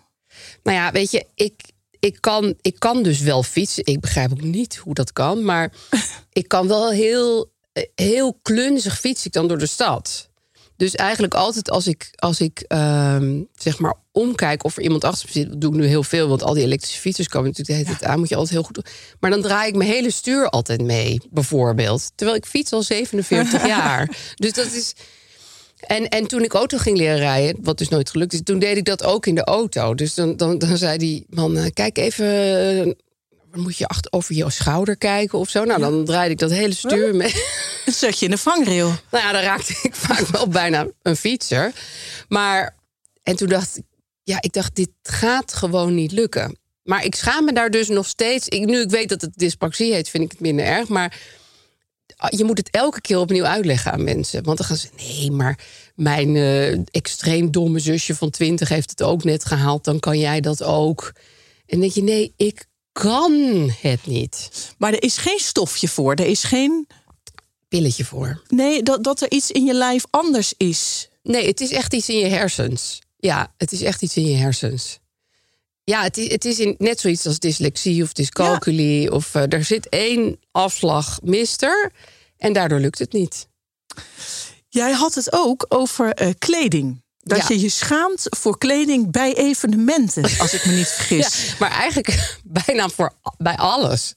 Nou 0.63 0.77
ja, 0.77 0.91
weet 0.91 1.11
je, 1.11 1.25
ik, 1.35 1.53
ik, 2.01 2.17
kan, 2.19 2.55
ik 2.61 2.75
kan 2.79 3.03
dus 3.03 3.19
wel 3.19 3.43
fietsen. 3.43 3.85
Ik 3.85 3.99
begrijp 3.99 4.31
ook 4.31 4.41
niet 4.41 4.75
hoe 4.75 4.93
dat 4.93 5.13
kan. 5.13 5.43
Maar 5.43 5.73
ik 6.41 6.47
kan 6.47 6.67
wel 6.67 6.91
heel, 6.91 7.51
heel 7.95 8.39
klunzig 8.41 8.99
fietsen 8.99 9.27
ik 9.27 9.33
dan 9.33 9.47
door 9.47 9.57
de 9.57 9.65
stad. 9.65 10.29
Dus 10.75 10.95
eigenlijk 10.95 11.33
altijd 11.33 11.69
als 11.69 11.87
ik, 11.87 12.11
als 12.15 12.41
ik 12.41 12.63
ehm, 12.67 13.41
zeg 13.53 13.79
maar 13.79 13.95
omkijk 14.11 14.63
of 14.63 14.77
er 14.77 14.83
iemand 14.83 15.03
achter 15.03 15.25
me 15.27 15.31
zit... 15.31 15.49
dat 15.49 15.61
doe 15.61 15.73
ik 15.73 15.79
nu 15.79 15.85
heel 15.85 16.03
veel, 16.03 16.27
want 16.27 16.43
al 16.43 16.53
die 16.53 16.63
elektrische 16.63 16.99
fietsers 16.99 17.27
komen 17.27 17.47
natuurlijk 17.47 17.77
de 17.77 17.85
hele 17.85 17.97
tijd 17.97 18.11
aan. 18.11 18.19
Moet 18.19 18.29
je 18.29 18.35
altijd 18.35 18.53
heel 18.53 18.63
goed 18.63 18.75
doen. 18.75 18.85
Maar 19.19 19.29
dan 19.29 19.41
draai 19.41 19.69
ik 19.69 19.75
mijn 19.75 19.89
hele 19.89 20.11
stuur 20.11 20.49
altijd 20.49 20.81
mee, 20.81 21.21
bijvoorbeeld. 21.29 22.11
Terwijl 22.15 22.37
ik 22.37 22.45
fiets 22.45 22.71
al 22.71 22.83
47 22.83 23.67
jaar. 23.77 24.17
Dus 24.35 24.53
dat 24.53 24.71
is... 24.71 24.93
En, 25.81 26.09
en 26.09 26.27
toen 26.27 26.43
ik 26.43 26.53
auto 26.53 26.77
ging 26.77 26.97
leren 26.97 27.17
rijden, 27.17 27.63
wat 27.63 27.77
dus 27.77 27.89
nooit 27.89 28.09
gelukt 28.09 28.33
is, 28.33 28.41
toen 28.43 28.59
deed 28.59 28.77
ik 28.77 28.85
dat 28.85 29.03
ook 29.03 29.25
in 29.25 29.35
de 29.35 29.43
auto. 29.43 29.95
Dus 29.95 30.13
dan, 30.13 30.37
dan, 30.37 30.57
dan 30.57 30.77
zei 30.77 30.97
die 30.97 31.25
man: 31.29 31.57
eh, 31.57 31.65
Kijk 31.73 31.97
even, 31.97 32.27
eh, 32.85 32.91
moet 33.51 33.77
je 33.77 33.87
achter, 33.87 34.11
over 34.11 34.35
je 34.35 34.49
schouder 34.49 34.97
kijken 34.97 35.39
of 35.39 35.49
zo? 35.49 35.63
Nou, 35.63 35.79
dan 35.79 36.05
draaide 36.05 36.31
ik 36.31 36.39
dat 36.39 36.51
hele 36.51 36.73
stuur 36.73 37.15
mee. 37.15 37.33
Dan 37.85 37.93
zet 37.93 38.19
je 38.19 38.25
in 38.25 38.31
de 38.31 38.37
vangrail. 38.37 38.87
Nou 39.11 39.25
ja, 39.25 39.31
dan 39.31 39.41
raakte 39.41 39.79
ik 39.81 39.95
vaak 40.07 40.27
wel 40.27 40.47
bijna 40.47 40.87
een 41.01 41.15
fietser. 41.15 41.71
Maar, 42.27 42.75
en 43.23 43.35
toen 43.35 43.47
dacht 43.47 43.77
ik, 43.77 43.83
ja, 44.23 44.37
ik 44.41 44.53
dacht, 44.53 44.75
dit 44.75 44.89
gaat 45.01 45.53
gewoon 45.53 45.95
niet 45.95 46.11
lukken. 46.11 46.59
Maar 46.83 47.05
ik 47.05 47.15
schaam 47.15 47.45
me 47.45 47.53
daar 47.53 47.69
dus 47.69 47.87
nog 47.87 48.07
steeds. 48.07 48.47
Ik, 48.47 48.65
nu 48.65 48.81
ik 48.81 48.89
weet 48.89 49.09
dat 49.09 49.21
het 49.21 49.31
dyspraxie 49.35 49.93
heet, 49.93 50.09
vind 50.09 50.23
ik 50.23 50.31
het 50.31 50.39
minder 50.39 50.65
erg. 50.65 50.87
Maar 50.87 51.19
je 52.29 52.43
moet 52.43 52.57
het 52.57 52.69
elke 52.69 53.01
keer 53.01 53.17
opnieuw 53.17 53.45
uitleggen 53.45 53.91
aan 53.91 54.03
mensen. 54.03 54.43
Want 54.43 54.57
dan 54.57 54.67
gaan 54.67 54.77
ze, 54.77 54.87
nee, 54.97 55.31
maar 55.31 55.59
mijn 55.95 56.35
eh, 56.35 56.71
extreem 56.71 57.51
domme 57.51 57.79
zusje 57.79 58.15
van 58.15 58.29
20 58.29 58.69
heeft 58.69 58.89
het 58.89 59.01
ook 59.01 59.23
net 59.23 59.45
gehaald. 59.45 59.83
Dan 59.83 59.99
kan 59.99 60.19
jij 60.19 60.41
dat 60.41 60.63
ook. 60.63 61.11
En 61.65 61.79
dan 61.79 61.79
denk 61.79 61.91
je, 61.91 62.03
nee, 62.03 62.33
ik 62.37 62.65
kan 62.91 63.33
het 63.81 64.05
niet. 64.05 64.49
Maar 64.77 64.93
er 64.93 65.03
is 65.03 65.17
geen 65.17 65.39
stofje 65.39 65.87
voor. 65.87 66.13
Er 66.13 66.25
is 66.25 66.43
geen... 66.43 66.87
Pilletje 67.67 68.05
voor. 68.05 68.41
Nee, 68.47 68.83
dat, 68.83 69.03
dat 69.03 69.21
er 69.21 69.31
iets 69.31 69.51
in 69.51 69.65
je 69.65 69.73
lijf 69.73 70.03
anders 70.09 70.53
is. 70.57 71.09
Nee, 71.23 71.47
het 71.47 71.61
is 71.61 71.71
echt 71.71 71.93
iets 71.93 72.09
in 72.09 72.17
je 72.17 72.27
hersens. 72.27 73.01
Ja, 73.17 73.53
het 73.57 73.71
is 73.71 73.81
echt 73.81 74.01
iets 74.01 74.15
in 74.15 74.25
je 74.25 74.35
hersens. 74.35 74.99
Ja, 75.83 76.03
het 76.03 76.17
is, 76.17 76.31
het 76.31 76.45
is 76.45 76.59
in, 76.59 76.75
net 76.77 76.99
zoiets 76.99 77.25
als 77.25 77.39
dyslexie 77.39 78.03
of 78.03 78.13
dyscalculie. 78.13 79.11
Of 79.11 79.35
eh, 79.35 79.43
er 79.53 79.63
zit 79.63 79.89
één 79.89 80.39
afslag 80.51 81.19
mister 81.23 81.91
en 82.37 82.53
daardoor 82.53 82.79
lukt 82.79 82.99
het 82.99 83.11
niet. 83.13 83.47
Jij 84.69 84.91
had 84.91 85.13
het 85.13 85.33
ook 85.33 85.65
over 85.69 86.13
eh, 86.13 86.29
kleding. 86.39 87.03
Dat 87.19 87.37
Ja. 87.37 87.45
je 87.47 87.59
je 87.59 87.69
schaamt 87.69 88.25
voor 88.29 88.57
kleding 88.57 89.11
bij 89.11 89.33
evenementen, 89.35 90.23
als 90.39 90.53
ik 90.53 90.65
me 90.65 90.71
niet 90.71 90.87
Ja, 90.87 90.93
vergis. 90.93 91.55
maar 91.59 91.71
eigenlijk 91.71 92.37
bijna 92.65 92.89
voor, 92.89 93.13
bij 93.37 93.55
alles. 93.57 94.13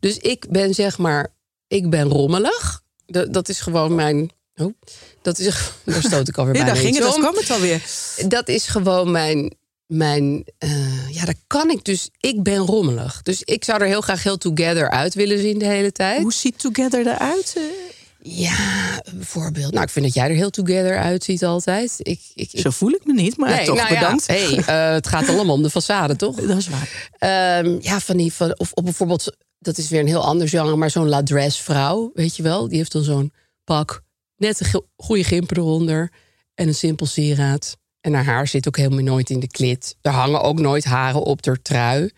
Dus 0.00 0.16
ik 0.18 0.46
ben 0.50 0.74
zeg 0.74 0.98
maar, 0.98 1.34
ik 1.68 1.90
ben 1.90 2.08
rommelig. 2.08 2.82
Dat, 3.06 3.32
dat 3.32 3.48
is 3.48 3.60
gewoon 3.60 3.94
mijn. 3.94 4.30
Oh, 4.56 4.74
dat 5.22 5.38
is, 5.38 5.54
daar 5.84 6.02
stoot 6.02 6.28
ik 6.28 6.38
alweer 6.38 6.54
Ja, 6.54 6.60
bijna 6.64 6.74
daar 6.74 6.82
ging 6.84 6.94
het, 6.96 7.04
dat 7.04 7.18
kwam 7.18 7.34
het 7.36 7.50
alweer. 7.50 7.82
dat 8.28 8.48
is 8.48 8.66
gewoon 8.66 9.10
mijn. 9.10 9.56
Mijn 9.86 10.44
eh, 10.58 11.10
ja, 11.10 11.24
daar 11.24 11.34
kan 11.46 11.70
ik 11.70 11.84
dus. 11.84 12.08
Ik 12.20 12.42
ben 12.42 12.56
rommelig. 12.58 13.22
Dus 13.22 13.42
ik 13.42 13.64
zou 13.64 13.80
er 13.80 13.86
heel 13.86 14.00
graag 14.00 14.22
heel 14.22 14.36
together 14.38 14.90
uit 14.90 15.14
willen 15.14 15.38
zien 15.38 15.58
de 15.58 15.64
hele 15.66 15.92
tijd. 15.92 16.22
Hoe 16.22 16.32
ziet 16.32 16.58
Together 16.58 17.06
eruit? 17.06 17.54
eh? 17.56 17.62
Ja, 18.26 18.56
bijvoorbeeld. 19.14 19.72
Nou, 19.72 19.84
ik 19.84 19.90
vind 19.90 20.04
dat 20.04 20.14
jij 20.14 20.28
er 20.28 20.34
heel 20.34 20.50
together 20.50 20.98
uitziet 20.98 21.44
altijd. 21.44 21.94
Ik, 21.98 22.20
ik, 22.34 22.52
ik- 22.52 22.60
Zo 22.60 22.70
voel 22.70 22.90
ik 22.90 23.04
me 23.04 23.12
niet, 23.12 23.36
maar 23.36 23.50
Nee, 23.50 23.64
toch 23.66 23.76
nou 23.76 23.92
ja, 23.92 24.00
bedankt. 24.00 24.26
hey, 24.26 24.56
eh, 24.56 24.92
het 24.94 25.06
gaat 25.08 25.28
allemaal 25.28 25.54
om 25.54 25.62
de 25.62 25.70
façade, 25.70 26.16
toch? 26.16 26.36
Dat 26.46 26.56
is 26.58 26.68
waar. 26.68 27.10
Ehm, 27.18 27.76
ja, 27.80 28.00
van 28.00 28.16
die. 28.16 28.32
Van, 28.32 28.58
of, 28.58 28.72
of 28.72 28.84
bijvoorbeeld. 28.84 29.36
Dat 29.58 29.78
is 29.78 29.88
weer 29.88 30.00
een 30.00 30.06
heel 30.06 30.24
ander 30.24 30.48
genre, 30.48 30.76
maar 30.76 30.90
zo'n 30.90 31.08
ladress 31.08 31.58
vrouw, 31.60 32.10
weet 32.14 32.36
je 32.36 32.42
wel? 32.42 32.68
Die 32.68 32.76
heeft 32.78 32.92
dan 32.92 33.02
zo'n 33.04 33.32
pak, 33.64 34.02
net 34.36 34.60
een 34.60 34.82
goede 34.96 35.24
gimper 35.24 35.58
eronder 35.58 36.12
en 36.54 36.68
een 36.68 36.74
simpel 36.74 37.06
sieraad. 37.06 37.76
En 38.04 38.14
haar 38.14 38.24
haar 38.24 38.48
zit 38.48 38.68
ook 38.68 38.76
helemaal 38.76 39.04
nooit 39.04 39.30
in 39.30 39.40
de 39.40 39.48
klit. 39.48 39.96
Er 40.00 40.10
hangen 40.10 40.42
ook 40.42 40.58
nooit 40.58 40.84
haren 40.84 41.22
op 41.22 41.44
haar 41.44 41.62
trui. 41.62 42.10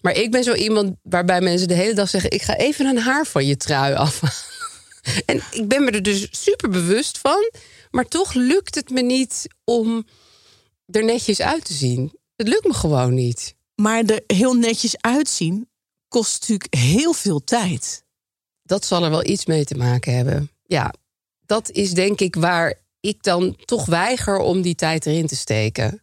Maar 0.00 0.16
ik 0.16 0.30
ben 0.30 0.44
zo 0.44 0.54
iemand 0.54 0.96
waarbij 1.02 1.40
mensen 1.40 1.68
de 1.68 1.74
hele 1.74 1.94
dag 1.94 2.08
zeggen: 2.08 2.30
Ik 2.30 2.42
ga 2.42 2.56
even 2.56 2.86
een 2.86 2.98
haar 2.98 3.26
van 3.26 3.46
je 3.46 3.56
trui 3.56 3.94
afhalen. 3.94 4.36
En 5.26 5.42
ik 5.50 5.68
ben 5.68 5.84
me 5.84 5.90
er 5.90 6.02
dus 6.02 6.28
super 6.30 6.68
bewust 6.68 7.18
van. 7.18 7.50
Maar 7.90 8.04
toch 8.04 8.34
lukt 8.34 8.74
het 8.74 8.90
me 8.90 9.00
niet 9.00 9.46
om 9.64 10.06
er 10.86 11.04
netjes 11.04 11.40
uit 11.40 11.64
te 11.64 11.72
zien. 11.72 12.18
Het 12.36 12.48
lukt 12.48 12.66
me 12.66 12.74
gewoon 12.74 13.14
niet. 13.14 13.54
Maar 13.74 14.04
er 14.04 14.22
heel 14.26 14.54
netjes 14.54 15.00
uitzien 15.00 15.68
kost 16.08 16.40
natuurlijk 16.40 16.74
heel 16.74 17.12
veel 17.12 17.44
tijd. 17.44 18.04
Dat 18.62 18.84
zal 18.84 19.04
er 19.04 19.10
wel 19.10 19.26
iets 19.26 19.46
mee 19.46 19.64
te 19.64 19.74
maken 19.74 20.16
hebben. 20.16 20.50
Ja, 20.66 20.94
dat 21.46 21.70
is 21.70 21.92
denk 21.92 22.20
ik 22.20 22.34
waar 22.34 22.86
ik 23.00 23.22
dan 23.22 23.56
toch 23.64 23.86
weiger 23.86 24.38
om 24.38 24.62
die 24.62 24.74
tijd 24.74 25.06
erin 25.06 25.26
te 25.26 25.36
steken. 25.36 26.02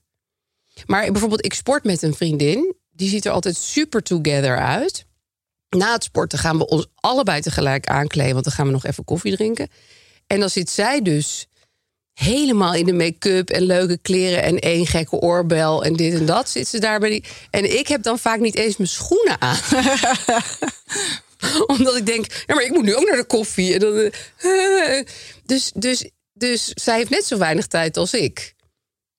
Maar 0.85 1.11
bijvoorbeeld, 1.11 1.45
ik 1.45 1.53
sport 1.53 1.83
met 1.83 2.01
een 2.01 2.15
vriendin. 2.15 2.75
Die 2.91 3.09
ziet 3.09 3.25
er 3.25 3.31
altijd 3.31 3.55
super 3.55 4.03
together 4.03 4.57
uit. 4.57 5.05
Na 5.69 5.93
het 5.93 6.03
sporten 6.03 6.39
gaan 6.39 6.57
we 6.57 6.67
ons 6.67 6.87
allebei 6.95 7.41
tegelijk 7.41 7.87
aankleden, 7.87 8.33
want 8.33 8.43
dan 8.43 8.53
gaan 8.53 8.65
we 8.65 8.71
nog 8.71 8.85
even 8.85 9.03
koffie 9.03 9.35
drinken. 9.35 9.67
En 10.27 10.39
dan 10.39 10.49
zit 10.49 10.69
zij 10.69 11.01
dus 11.01 11.47
helemaal 12.13 12.73
in 12.73 12.85
de 12.85 12.93
make-up 12.93 13.49
en 13.49 13.63
leuke 13.63 13.97
kleren 13.97 14.43
en 14.43 14.59
één 14.59 14.87
gekke 14.87 15.15
oorbel 15.15 15.83
en 15.83 15.93
dit 15.93 16.13
en 16.13 16.25
dat. 16.25 16.49
Zit 16.49 16.67
ze 16.67 16.79
daar 16.79 16.99
bij 16.99 17.09
die. 17.09 17.23
En 17.49 17.77
ik 17.77 17.87
heb 17.87 18.03
dan 18.03 18.19
vaak 18.19 18.39
niet 18.39 18.55
eens 18.55 18.77
mijn 18.77 18.89
schoenen 18.89 19.41
aan. 19.41 19.59
Omdat 21.77 21.95
ik 21.95 22.05
denk, 22.05 22.25
ja, 22.45 22.55
maar 22.55 22.63
ik 22.63 22.71
moet 22.71 22.83
nu 22.83 22.95
ook 22.95 23.07
naar 23.07 23.17
de 23.17 23.25
koffie. 23.25 23.73
En 23.73 23.79
dan, 23.79 24.11
eh, 24.37 25.03
dus, 25.45 25.71
dus, 25.75 26.09
dus 26.37 26.67
zij 26.67 26.97
heeft 26.97 27.09
net 27.09 27.25
zo 27.25 27.37
weinig 27.37 27.67
tijd 27.67 27.97
als 27.97 28.13
ik. 28.13 28.55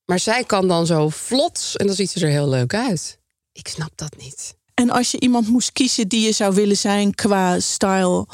Maar 0.05 0.19
zij 0.19 0.45
kan 0.45 0.69
dan 0.69 0.87
zo 0.87 1.09
vlot 1.09 1.73
en 1.77 1.87
dan 1.87 1.97
ziet 1.97 2.11
ze 2.11 2.21
er 2.21 2.31
heel 2.31 2.49
leuk 2.49 2.75
uit. 2.75 3.19
Ik 3.53 3.69
snap 3.69 3.91
dat 3.95 4.17
niet. 4.17 4.57
En 4.75 4.91
als 4.91 5.11
je 5.11 5.21
iemand 5.21 5.49
moest 5.49 5.73
kiezen 5.73 6.09
die 6.09 6.27
je 6.27 6.33
zou 6.33 6.55
willen 6.55 6.77
zijn 6.77 7.15
qua 7.15 7.61
style, 7.61 8.27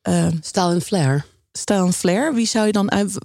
eh, 0.00 0.28
Style 0.40 0.72
en 0.72 0.82
flair. 0.82 1.26
style 1.52 1.84
en 1.84 1.92
flair, 1.92 2.34
wie 2.34 2.46
zou 2.46 2.66
je 2.66 2.72
dan 2.72 2.90
uit... 2.90 3.18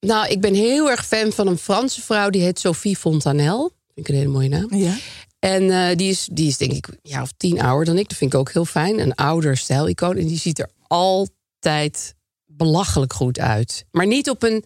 Nou, 0.00 0.28
ik 0.28 0.40
ben 0.40 0.54
heel 0.54 0.90
erg 0.90 1.06
fan 1.06 1.32
van 1.32 1.46
een 1.46 1.58
Franse 1.58 2.00
vrouw. 2.00 2.30
Die 2.30 2.42
heet 2.42 2.58
Sophie 2.58 2.96
Fontanel. 2.96 3.72
Vind 3.94 4.08
ik 4.08 4.08
een 4.08 4.20
hele 4.20 4.32
mooie 4.32 4.48
naam. 4.48 4.74
Ja. 4.74 4.96
En 5.38 5.70
eh, 5.70 5.96
die, 5.96 6.10
is, 6.10 6.28
die 6.32 6.48
is 6.48 6.56
denk 6.56 6.72
ik 6.72 6.88
ja, 7.02 7.22
of 7.22 7.32
tien 7.36 7.60
ouder 7.60 7.84
dan 7.84 7.98
ik. 7.98 8.08
Dat 8.08 8.18
vind 8.18 8.32
ik 8.32 8.38
ook 8.38 8.52
heel 8.52 8.64
fijn. 8.64 8.98
Een 8.98 9.14
ouder 9.14 9.56
stijlicoon. 9.56 10.16
En 10.16 10.26
die 10.26 10.38
ziet 10.38 10.58
er 10.58 10.70
altijd 10.86 12.14
belachelijk 12.62 13.12
goed 13.12 13.38
uit. 13.38 13.84
Maar 13.90 14.06
niet 14.06 14.30
op 14.30 14.42
een 14.42 14.64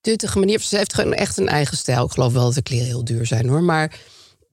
tuttige 0.00 0.38
manier. 0.38 0.60
Ze 0.60 0.76
heeft 0.76 0.94
gewoon 0.94 1.14
echt 1.14 1.36
een 1.36 1.48
eigen 1.48 1.76
stijl. 1.76 2.04
Ik 2.04 2.12
geloof 2.12 2.32
wel 2.32 2.44
dat 2.44 2.54
de 2.54 2.62
kleren 2.62 2.86
heel 2.86 3.04
duur 3.04 3.26
zijn 3.26 3.48
hoor. 3.48 3.62
Maar 3.62 3.98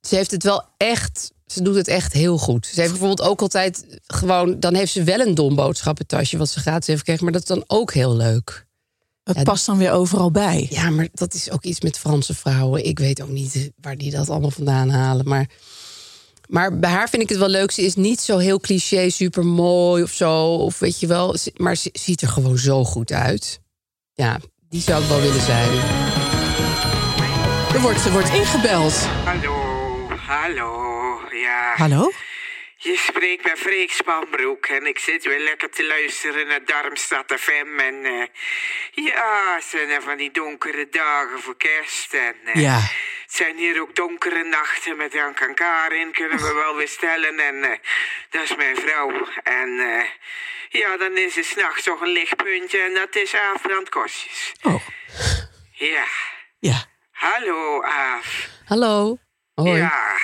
ze 0.01 0.15
heeft 0.15 0.31
het 0.31 0.43
wel 0.43 0.63
echt. 0.77 1.31
Ze 1.45 1.61
doet 1.61 1.75
het 1.75 1.87
echt 1.87 2.13
heel 2.13 2.37
goed. 2.37 2.65
Ze 2.65 2.79
heeft 2.79 2.91
bijvoorbeeld 2.91 3.29
ook 3.29 3.41
altijd 3.41 3.99
gewoon. 4.07 4.59
Dan 4.59 4.73
heeft 4.73 4.91
ze 4.91 5.03
wel 5.03 5.19
een 5.19 5.35
dom 5.35 5.55
boodschappentasje 5.55 6.37
wat 6.37 6.49
ze 6.49 6.59
gratis 6.59 6.87
heeft 6.87 6.99
gekregen. 6.99 7.23
Maar 7.23 7.33
dat 7.33 7.41
is 7.41 7.47
dan 7.47 7.63
ook 7.67 7.93
heel 7.93 8.15
leuk. 8.15 8.65
Het 9.23 9.35
Ja, 9.35 9.43
past 9.43 9.65
dan 9.65 9.77
weer 9.77 9.91
overal 9.91 10.31
bij. 10.31 10.67
Ja, 10.69 10.89
maar 10.89 11.07
dat 11.13 11.33
is 11.33 11.51
ook 11.51 11.63
iets 11.63 11.81
met 11.81 11.97
Franse 11.97 12.35
vrouwen. 12.35 12.85
Ik 12.85 12.99
weet 12.99 13.21
ook 13.21 13.29
niet 13.29 13.71
waar 13.81 13.97
die 13.97 14.11
dat 14.11 14.29
allemaal 14.29 14.51
vandaan 14.51 14.89
halen. 14.89 15.27
Maar, 15.27 15.49
maar 16.47 16.79
bij 16.79 16.89
haar 16.89 17.09
vind 17.09 17.21
ik 17.23 17.29
het 17.29 17.37
wel 17.37 17.47
leuk. 17.49 17.71
Ze 17.71 17.81
is 17.81 17.95
niet 17.95 18.19
zo 18.19 18.37
heel 18.37 18.59
cliché, 18.59 19.09
super 19.09 19.45
mooi 19.45 20.03
of 20.03 20.11
zo. 20.11 20.33
Of 20.55 20.79
weet 20.79 20.99
je 20.99 21.07
wel. 21.07 21.37
Ze- 21.37 21.51
Maar 21.57 21.75
ze 21.75 21.89
ziet 21.93 22.21
er 22.21 22.27
gewoon 22.27 22.57
zo 22.57 22.83
goed 22.83 23.11
uit. 23.11 23.59
Ja, 24.13 24.39
die 24.69 24.81
zou 24.81 25.01
ik 25.03 25.09
wel 25.09 25.21
willen 25.21 25.41
zijn. 25.41 25.69
Er 27.73 27.81
wordt, 27.81 28.05
er 28.05 28.11
wordt 28.11 28.29
ingebeld. 28.33 28.93
Hallo, 29.25 29.55
hallo, 30.27 30.71
ja. 31.31 31.73
Hallo? 31.75 32.11
Je 32.77 33.03
spreekt 33.07 33.43
met 33.43 33.57
Freek 33.57 33.91
Spanbroek 33.91 34.65
en 34.65 34.85
ik 34.85 34.99
zit 34.99 35.23
weer 35.25 35.43
lekker 35.43 35.69
te 35.69 35.85
luisteren 35.87 36.47
naar 36.47 36.65
Darmstad 36.65 37.33
FM. 37.39 37.79
En 37.79 37.95
eh, 38.05 38.25
ja, 39.05 39.55
het 39.55 39.63
zijn 39.71 39.89
er 39.89 40.01
van 40.01 40.17
die 40.17 40.31
donkere 40.31 40.87
dagen 40.91 41.39
voor 41.39 41.57
kerst. 41.57 42.13
En 42.13 42.35
eh, 42.53 42.61
Ja. 42.61 42.79
Het 43.27 43.35
zijn 43.35 43.57
hier 43.57 43.81
ook 43.81 43.95
donkere 43.95 44.43
nachten 44.43 44.97
met 44.97 45.13
Jan 45.13 45.35
en 45.35 45.55
Karin, 45.55 46.11
kunnen 46.11 46.37
we 46.37 46.53
wel 46.53 46.75
weer 46.75 46.87
stellen. 46.87 47.39
En 47.39 47.63
eh, 47.63 47.77
dat 48.29 48.43
is 48.43 48.55
mijn 48.55 48.75
vrouw. 48.75 49.27
En 49.43 49.79
eh, 49.79 50.09
ja, 50.69 50.97
dan 50.97 51.17
is 51.17 51.37
er 51.37 51.43
s'nachts 51.43 51.83
toch 51.83 52.01
een 52.01 52.07
lichtpuntje 52.11 52.81
en 52.81 52.93
dat 52.93 53.15
is 53.15 53.35
Aaf 53.35 53.61
Brandkostjes. 53.61 54.53
Oh, 54.61 54.87
Ja, 55.71 56.05
ja. 56.59 56.85
hallo 57.11 57.81
Aaf. 57.81 58.47
Hallo. 58.65 59.17
Hoi. 59.53 59.77
Ja, 59.77 60.17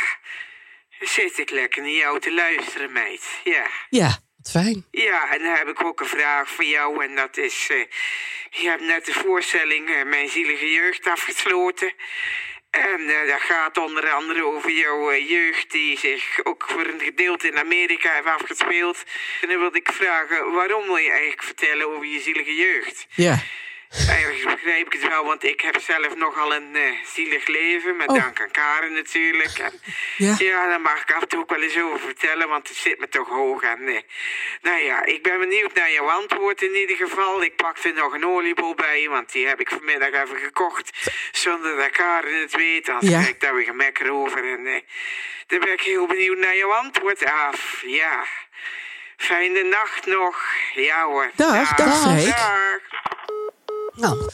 zit 0.99 1.37
ik 1.37 1.49
lekker 1.49 1.81
naar 1.81 1.91
jou 1.91 2.19
te 2.19 2.33
luisteren, 2.33 2.91
meid. 2.91 3.39
Ja. 3.43 3.67
Ja. 3.89 4.17
Fijn. 4.49 4.85
Ja, 4.91 5.31
en 5.33 5.43
dan 5.43 5.53
heb 5.55 5.67
ik 5.67 5.83
ook 5.83 5.99
een 5.99 6.05
vraag 6.05 6.49
voor 6.49 6.65
jou. 6.65 7.03
En 7.03 7.15
dat 7.15 7.37
is, 7.37 7.67
eh, 7.69 7.85
je 8.61 8.67
hebt 8.69 8.81
net 8.81 9.05
de 9.05 9.13
voorstelling 9.13 9.89
eh, 9.89 10.03
Mijn 10.03 10.29
Zielige 10.29 10.71
Jeugd 10.71 11.07
afgesloten. 11.07 11.93
En 12.73 13.09
eh, 13.09 13.27
dat 13.27 13.41
gaat 13.41 13.77
onder 13.77 14.09
andere 14.09 14.45
over 14.45 14.71
jouw 14.71 15.11
eh, 15.11 15.29
jeugd 15.29 15.71
die 15.71 15.99
zich 15.99 16.39
ook 16.43 16.65
voor 16.67 16.85
een 16.85 16.99
gedeelte 16.99 17.47
in 17.47 17.57
Amerika 17.57 18.13
heeft 18.13 18.25
afgespeeld. 18.25 19.03
En 19.41 19.47
dan 19.47 19.59
wilde 19.59 19.77
ik 19.77 19.91
vragen, 19.91 20.51
waarom 20.51 20.85
wil 20.85 20.97
je 20.97 21.09
eigenlijk 21.09 21.43
vertellen 21.43 21.87
over 21.87 22.05
je 22.05 22.19
zielige 22.19 22.55
jeugd? 22.55 23.07
Ja. 23.09 23.39
Eigenlijk 24.07 24.43
begrijp 24.61 24.85
ik 24.85 25.01
het 25.01 25.09
wel, 25.09 25.25
want 25.25 25.43
ik 25.43 25.61
heb 25.61 25.81
zelf 25.81 26.15
nogal 26.15 26.53
een 26.55 26.75
eh, 26.75 26.81
zielig 27.13 27.47
leven. 27.47 27.95
Met 27.95 28.07
Oh. 28.09 28.15
dank 28.15 28.41
aan 28.41 28.51
Karen 28.51 28.93
natuurlijk. 28.93 29.57
En, 29.59 29.81
Ja. 30.17 30.35
ja, 30.37 30.67
daar 30.67 30.81
mag 30.81 31.01
ik 31.01 31.11
af 31.13 31.21
en 31.21 31.27
toe 31.27 31.39
ook 31.39 31.49
wel 31.49 31.61
eens 31.61 31.77
over 31.81 31.99
vertellen, 31.99 32.47
want 32.49 32.67
het 32.67 32.77
zit 32.77 32.99
me 32.99 33.07
toch 33.09 33.27
hoog. 33.29 33.61
En, 33.63 33.87
eh, 33.87 34.01
nou 34.61 34.77
ja, 34.81 35.05
ik 35.05 35.23
ben 35.23 35.39
benieuwd 35.39 35.73
naar 35.73 35.91
jouw 35.91 36.09
antwoord 36.09 36.61
in 36.61 36.75
ieder 36.75 36.95
geval. 36.95 37.43
Ik 37.43 37.55
pakte 37.55 37.91
nog 37.91 38.13
een 38.13 38.25
oliebol 38.25 38.75
bij, 38.75 39.07
want 39.09 39.31
die 39.31 39.47
heb 39.47 39.59
ik 39.59 39.69
vanmiddag 39.69 40.09
even 40.09 40.37
gekocht. 40.37 41.11
Zonder 41.31 41.77
dat 41.77 41.89
Karen 41.89 42.39
het 42.41 42.55
weet, 42.55 42.89
anders 42.89 43.11
Ja. 43.11 43.19
ik 43.27 43.39
daar 43.39 43.55
weer 43.55 43.65
gemekker 43.65 44.11
over. 44.11 44.51
En 44.51 44.67
eh 44.67 44.81
dan 45.47 45.59
ben 45.59 45.71
ik 45.73 45.81
heel 45.81 46.07
benieuwd 46.07 46.37
naar 46.37 46.57
jouw 46.57 46.71
antwoord 46.73 47.25
af. 47.25 47.81
Ja. 47.85 48.25
Fijne 49.17 49.63
nacht 49.63 50.05
nog. 50.05 50.43
Ja 50.73 51.03
hoor. 51.05 51.31
Dag. 51.35 51.73
Dag. 51.75 52.81
Nou, 53.95 54.29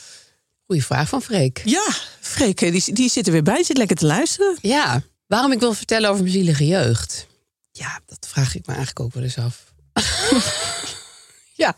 goede 0.65 0.81
vraag 0.81 1.09
van 1.09 1.21
Freek. 1.21 1.61
Ja, 1.65 1.87
Freek, 2.19 2.59
die, 2.59 2.93
die 2.93 3.09
zit 3.09 3.25
er 3.25 3.31
weer 3.31 3.43
bij. 3.43 3.63
Zit 3.63 3.77
lekker 3.77 3.95
te 3.95 4.05
luisteren. 4.05 4.57
Ja, 4.61 5.01
waarom 5.27 5.51
ik 5.51 5.59
wil 5.59 5.73
vertellen 5.73 6.09
over 6.09 6.21
mijn 6.21 6.33
zielige 6.33 6.65
jeugd? 6.65 7.27
Ja, 7.71 7.99
dat 8.05 8.27
vraag 8.27 8.55
ik 8.55 8.65
me 8.65 8.73
eigenlijk 8.73 8.99
ook 8.99 9.13
wel 9.13 9.23
eens 9.23 9.37
af. 9.37 9.73
ja, 11.63 11.77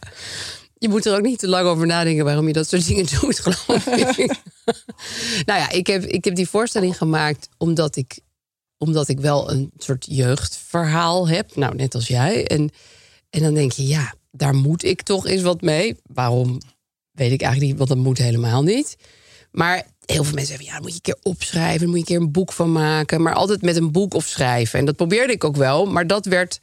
je 0.78 0.90
moet 0.90 1.06
er 1.06 1.16
ook 1.16 1.22
niet 1.22 1.40
te 1.40 1.48
lang 1.48 1.68
over 1.68 1.86
nadenken 1.88 2.26
waarom 2.26 2.48
je 2.48 2.54
dat 2.54 2.70
soort 2.70 2.88
dingen 2.88 3.06
doet, 3.20 3.40
geloof 3.40 3.86
ik. 3.86 4.18
nou 5.48 5.60
ja, 5.60 5.70
ik 5.70 5.88
heb, 5.88 6.04
ik 6.04 6.24
heb 6.26 6.36
die 6.36 6.50
voorstelling 6.50 6.98
gemaakt 6.98 7.50
omdat 7.58 7.96
ik, 7.96 8.20
omdat 8.78 9.08
ik 9.08 9.20
wel 9.20 9.52
een 9.52 9.72
soort 9.78 10.06
jeugdverhaal 10.10 11.28
heb. 11.28 11.56
Nou, 11.56 11.76
net 11.76 11.96
als 11.96 12.08
jij. 12.08 12.48
En, 12.48 12.70
en 13.30 13.42
dan 13.42 13.54
denk 13.54 13.72
je, 13.72 13.88
ja, 13.88 14.14
daar 14.32 14.56
moet 14.56 14.84
ik 14.84 15.02
toch 15.02 15.28
eens 15.28 15.42
wat 15.42 15.62
mee. 15.62 15.96
Waarom, 16.04 16.62
weet 17.12 17.32
ik 17.32 17.42
eigenlijk 17.42 17.72
niet, 17.72 17.78
want 17.78 17.90
dat 17.90 17.98
moet 17.98 18.18
helemaal 18.18 18.64
niet. 18.64 18.98
Maar 19.52 19.86
heel 20.06 20.24
veel 20.24 20.34
mensen 20.34 20.56
zeggen, 20.56 20.66
ja, 20.66 20.74
dan 20.74 20.82
moet 20.82 20.92
je 20.92 20.96
een 20.96 21.14
keer 21.14 21.32
opschrijven, 21.32 21.80
dan 21.80 21.90
moet 21.90 21.96
je 21.96 22.00
een 22.00 22.20
keer 22.20 22.26
een 22.28 22.32
boek 22.32 22.52
van 22.52 22.72
maken. 22.72 23.22
Maar 23.22 23.34
altijd 23.34 23.62
met 23.62 23.76
een 23.76 23.92
boek 23.92 24.14
of 24.14 24.26
schrijven. 24.26 24.80
En 24.80 24.86
dat 24.86 24.96
probeerde 24.96 25.34
ik 25.34 25.44
ook 25.44 25.56
wel, 25.56 25.86
maar 25.86 26.08
dat 26.08 26.26
werd, 26.26 26.60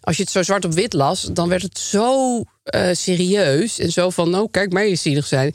als 0.00 0.16
je 0.16 0.22
het 0.22 0.32
zo 0.32 0.42
zwart 0.42 0.64
op 0.64 0.72
wit 0.72 0.92
las, 0.92 1.22
dan 1.32 1.48
werd 1.48 1.62
het 1.62 1.78
zo 1.78 2.40
eh, 2.62 2.88
serieus. 2.92 3.78
En 3.78 3.92
zo 3.92 4.10
van, 4.10 4.30
nou, 4.30 4.48
kijk 4.50 4.72
mij 4.72 4.88
eens 4.88 5.02
zielig 5.02 5.26
zijn. 5.26 5.54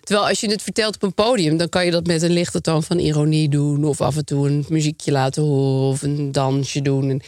Terwijl 0.00 0.28
als 0.28 0.40
je 0.40 0.50
het 0.50 0.62
vertelt 0.62 0.94
op 0.94 1.02
een 1.02 1.14
podium, 1.14 1.56
dan 1.56 1.68
kan 1.68 1.84
je 1.84 1.90
dat 1.90 2.06
met 2.06 2.22
een 2.22 2.30
lichte 2.30 2.60
toon 2.60 2.82
van 2.82 2.98
ironie 2.98 3.48
doen. 3.48 3.84
Of 3.84 4.00
af 4.00 4.16
en 4.16 4.24
toe 4.24 4.48
een 4.48 4.66
muziekje 4.68 5.12
laten 5.12 5.42
horen 5.42 5.88
of 5.88 6.02
een 6.02 6.32
dansje 6.32 6.82
doen. 6.82 7.10
En, 7.10 7.20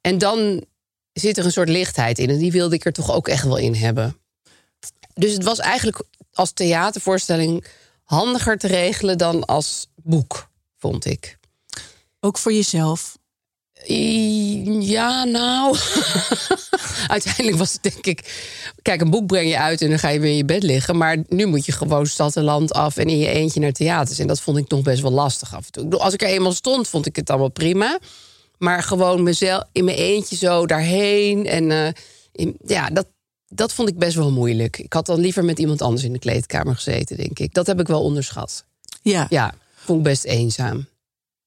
en 0.00 0.18
dan 0.18 0.64
zit 1.12 1.38
er 1.38 1.44
een 1.44 1.52
soort 1.52 1.68
lichtheid 1.68 2.18
in. 2.18 2.30
En 2.30 2.38
die 2.38 2.52
wilde 2.52 2.74
ik 2.74 2.84
er 2.84 2.92
toch 2.92 3.12
ook 3.12 3.28
echt 3.28 3.44
wel 3.44 3.56
in 3.56 3.74
hebben. 3.74 4.19
Dus 5.14 5.32
het 5.32 5.44
was 5.44 5.58
eigenlijk 5.58 6.02
als 6.32 6.52
theatervoorstelling 6.52 7.64
handiger 8.04 8.58
te 8.58 8.66
regelen 8.66 9.18
dan 9.18 9.44
als 9.44 9.86
boek, 10.02 10.48
vond 10.78 11.04
ik. 11.04 11.38
Ook 12.20 12.38
voor 12.38 12.52
jezelf. 12.52 13.18
Ja, 14.80 15.24
nou. 15.24 15.76
Uiteindelijk 17.08 17.56
was 17.56 17.72
het 17.72 17.82
denk 17.82 18.06
ik. 18.06 18.48
Kijk, 18.82 19.00
een 19.00 19.10
boek 19.10 19.26
breng 19.26 19.48
je 19.48 19.58
uit 19.58 19.82
en 19.82 19.88
dan 19.88 19.98
ga 19.98 20.08
je 20.08 20.20
weer 20.20 20.30
in 20.30 20.36
je 20.36 20.44
bed 20.44 20.62
liggen. 20.62 20.96
Maar 20.96 21.16
nu 21.28 21.46
moet 21.46 21.64
je 21.66 21.72
gewoon 21.72 22.06
stad 22.06 22.36
en 22.36 22.42
land 22.42 22.72
af 22.72 22.96
en 22.96 23.06
in 23.08 23.18
je 23.18 23.28
eentje 23.28 23.60
naar 23.60 23.72
theaters. 23.72 24.18
En 24.18 24.26
dat 24.26 24.40
vond 24.40 24.56
ik 24.58 24.68
nog 24.70 24.82
best 24.82 25.02
wel 25.02 25.10
lastig 25.10 25.54
af 25.54 25.66
en 25.66 25.72
toe. 25.72 26.00
Als 26.00 26.14
ik 26.14 26.22
er 26.22 26.28
eenmaal 26.28 26.52
stond, 26.52 26.88
vond 26.88 27.06
ik 27.06 27.16
het 27.16 27.30
allemaal 27.30 27.50
prima. 27.50 27.98
Maar 28.58 28.82
gewoon 28.82 29.22
mezelf 29.22 29.64
in 29.72 29.84
mijn 29.84 29.96
eentje 29.96 30.36
zo 30.36 30.66
daarheen. 30.66 31.46
En 31.46 31.70
eh, 31.70 31.88
in- 32.32 32.56
ja, 32.66 32.90
dat, 32.90 33.06
dat 33.52 33.72
vond 33.72 33.88
ik 33.88 33.98
best 33.98 34.16
wel 34.16 34.30
moeilijk. 34.30 34.78
Ik 34.78 34.92
had 34.92 35.06
dan 35.06 35.20
liever 35.20 35.44
met 35.44 35.58
iemand 35.58 35.82
anders 35.82 36.04
in 36.04 36.12
de 36.12 36.18
kleedkamer 36.18 36.74
gezeten, 36.74 37.16
denk 37.16 37.38
ik. 37.38 37.54
Dat 37.54 37.66
heb 37.66 37.80
ik 37.80 37.86
wel 37.86 38.02
onderschat. 38.02 38.64
Ja. 39.02 39.26
Ja, 39.28 39.54
vond 39.74 39.98
ik 39.98 40.04
best 40.04 40.24
eenzaam. 40.24 40.86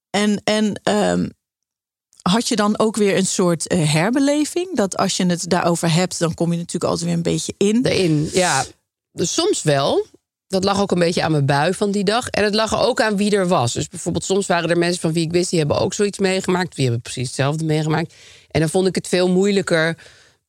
En, 0.10 0.42
en 0.44 0.80
ehm, 0.84 1.30
had 2.22 2.48
je 2.48 2.56
dan 2.56 2.80
ook 2.80 2.96
weer 2.96 3.18
een 3.18 3.26
soort 3.26 3.68
eh, 3.68 3.94
herbeleving? 3.94 4.76
Dat 4.76 4.98
als 4.98 5.18
je 5.18 5.26
het 5.26 5.50
daarover 5.50 5.94
hebt, 5.94 6.20
dan 6.20 6.34
kom 6.34 6.52
je 6.52 6.58
natuurlijk 6.58 6.84
altijd 6.84 7.06
weer 7.06 7.18
een 7.18 7.24
beetje 7.24 7.54
in. 7.58 7.86
erin. 7.86 8.30
Ja, 8.34 8.66
dus 9.12 9.34
soms 9.34 9.64
wel. 9.64 10.06
Dat 10.48 10.64
lag 10.64 10.82
ook 10.82 10.92
een 10.92 11.00
beetje 11.00 11.24
aan 11.24 11.32
mijn 11.32 11.46
bui 11.46 11.74
van 11.74 11.92
die 11.92 12.04
dag. 12.04 12.28
En 12.28 12.44
het 12.44 12.56
lag 12.56 12.82
ook 12.86 13.02
aan 13.02 13.18
wie 13.18 13.36
er 13.36 13.48
was. 13.48 13.74
Dus 13.74 13.88
bijvoorbeeld 13.88 14.24
soms 14.24 14.48
waren 14.48 14.70
er 14.70 14.78
mensen 14.78 15.02
van 15.02 15.14
wie 15.14 15.26
ik 15.26 15.32
wist... 15.32 15.50
die 15.50 15.60
hebben 15.60 15.80
ook 15.80 15.94
zoiets 15.94 16.20
meegemaakt. 16.20 16.76
Die 16.76 16.84
hebben 16.84 17.02
precies 17.02 17.28
hetzelfde 17.28 17.66
meegemaakt. 17.66 18.14
En 18.52 18.60
dan 18.60 18.70
vond 18.70 18.88
ik 18.88 18.96
het 18.96 19.08
veel 19.08 19.30
moeilijker 19.30 19.98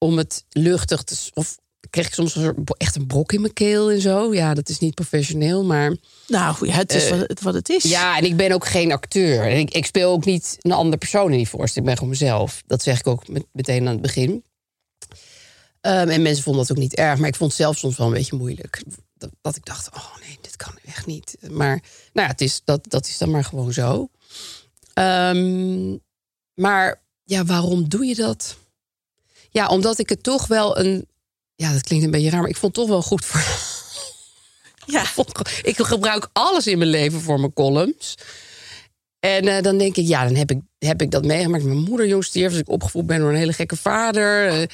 om 0.05 0.19
het 0.19 0.45
luchtig 0.49 1.03
te... 1.03 1.17
Of 1.35 1.59
kreeg 1.91 2.07
ik 2.07 2.15
soms 2.15 2.39
echt 2.77 2.97
een 2.97 3.07
brok 3.07 3.33
in 3.33 3.41
mijn 3.41 3.53
keel 3.53 3.91
en 3.91 4.01
zo. 4.01 4.35
Ja, 4.35 4.55
dat 4.55 4.69
is 4.69 4.79
niet 4.79 4.95
professioneel, 4.95 5.65
maar... 5.65 5.97
Nou, 6.27 6.67
ja, 6.67 6.73
het 6.73 6.93
is 6.93 7.11
wat, 7.11 7.19
het, 7.27 7.43
wat 7.43 7.55
het 7.55 7.69
is. 7.69 7.83
Ja, 7.83 8.17
en 8.19 8.25
ik 8.25 8.37
ben 8.37 8.53
ook 8.53 8.67
geen 8.67 8.93
acteur. 8.93 9.43
En 9.43 9.59
ik, 9.59 9.71
ik 9.71 9.87
speel 9.87 10.11
ook 10.11 10.25
niet 10.25 10.57
een 10.61 10.73
andere 10.73 10.97
persoon 10.97 11.31
in 11.31 11.37
die 11.37 11.49
voorstelling. 11.49 11.91
Ik 11.91 11.97
ben 11.97 11.97
gewoon 11.97 12.09
mezelf. 12.09 12.63
Dat 12.67 12.83
zeg 12.83 12.99
ik 12.99 13.07
ook 13.07 13.29
met, 13.29 13.47
meteen 13.53 13.87
aan 13.87 13.93
het 13.93 14.03
begin. 14.03 14.45
Ehm, 15.81 16.09
en 16.09 16.23
mensen 16.23 16.43
vonden 16.43 16.67
dat 16.67 16.77
ook 16.77 16.83
niet 16.83 16.95
erg. 16.95 17.19
Maar 17.19 17.29
ik 17.29 17.37
vond 17.37 17.51
het 17.51 17.61
zelf 17.61 17.79
soms 17.79 17.97
wel 17.97 18.07
een 18.07 18.13
beetje 18.13 18.37
moeilijk. 18.37 18.83
Dat, 19.15 19.31
dat 19.41 19.57
ik 19.57 19.65
dacht, 19.65 19.95
oh 19.95 20.17
nee, 20.21 20.39
dit 20.41 20.57
kan 20.57 20.79
echt 20.85 21.07
niet. 21.07 21.37
Maar 21.41 21.83
nou 22.13 22.27
ja, 22.27 22.27
het 22.27 22.41
is, 22.41 22.61
dat, 22.65 22.91
dat 22.91 23.07
is 23.07 23.19
dan 23.19 23.31
maar 23.31 23.45
gewoon 23.45 23.73
zo. 23.73 24.09
Ehm, 24.95 25.97
maar 26.55 27.03
ja, 27.25 27.45
waarom 27.45 27.89
doe 27.89 28.05
je 28.05 28.15
dat? 28.15 28.57
Ja, 29.55 29.67
omdat 29.67 29.99
ik 29.99 30.09
het 30.09 30.23
toch 30.23 30.47
wel 30.47 30.79
een... 30.79 31.07
Ja, 31.55 31.73
dat 31.73 31.83
klinkt 31.83 32.05
een 32.05 32.11
beetje 32.11 32.31
raar, 32.31 32.41
maar 32.41 32.51
ik 32.51 32.57
vond 32.57 32.77
het 32.77 32.85
toch 32.85 32.95
wel 32.95 33.03
goed 33.03 33.25
voor... 33.25 33.41
Ja. 34.87 35.05
Ik 35.71 35.77
gebruik 35.77 36.29
alles 36.33 36.67
in 36.67 36.79
mijn 36.79 36.91
leven 36.91 37.21
voor 37.21 37.41
mijn 37.41 37.53
columns. 37.53 38.15
En 39.21 39.49
eh, 39.49 39.63
dan 39.63 39.79
denk 39.79 39.97
ik, 39.97 40.07
ja, 40.07 40.25
dan 40.25 40.35
heb 40.35 40.51
ik, 40.51 40.61
heb 40.79 41.03
ik 41.03 41.11
dat 41.11 41.25
meegemaakt. 41.25 41.65
Mijn 41.65 41.79
moeder 41.79 42.07
jong 42.07 42.25
stierf, 42.25 42.51
dus 42.51 42.61
ik 42.61 42.69
opgevoed 42.69 43.07
ben 43.07 43.19
door 43.19 43.29
een 43.29 43.37
hele 43.37 43.53
gekke 43.53 43.77
vader. 43.77 44.49
Eh, 44.49 44.67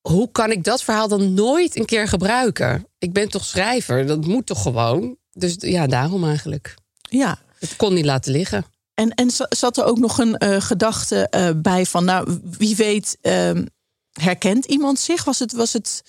hoe 0.00 0.30
kan 0.32 0.50
ik 0.50 0.64
dat 0.64 0.82
verhaal 0.82 1.08
dan 1.08 1.34
nooit 1.34 1.76
een 1.76 1.84
keer 1.84 2.08
gebruiken? 2.08 2.88
Ik 2.98 3.12
ben 3.12 3.28
toch 3.28 3.44
schrijver, 3.44 4.06
dat 4.06 4.26
moet 4.26 4.46
toch 4.46 4.62
gewoon? 4.62 5.16
Dus 5.30 5.54
ja, 5.58 5.86
daarom 5.86 6.24
eigenlijk. 6.24 6.74
ja. 7.10 7.38
Het 7.58 7.76
kon 7.76 7.94
niet 7.94 8.04
laten 8.04 8.32
liggen. 8.32 8.64
En, 8.94 9.10
en 9.14 9.30
za- 9.30 9.46
zat 9.48 9.76
er 9.76 9.84
ook 9.84 9.98
nog 9.98 10.18
een 10.18 10.36
eh, 10.36 10.60
gedachte 10.60 11.28
eh, 11.28 11.50
bij 11.56 11.86
van, 11.86 12.04
nou, 12.04 12.40
wie 12.44 12.76
weet, 12.76 13.18
ehm, 13.20 13.66
herkent 14.12 14.64
iemand 14.64 14.98
zich? 14.98 15.24
Was 15.24 15.38
het, 15.38 15.52
was 15.52 15.72
het 15.72 16.02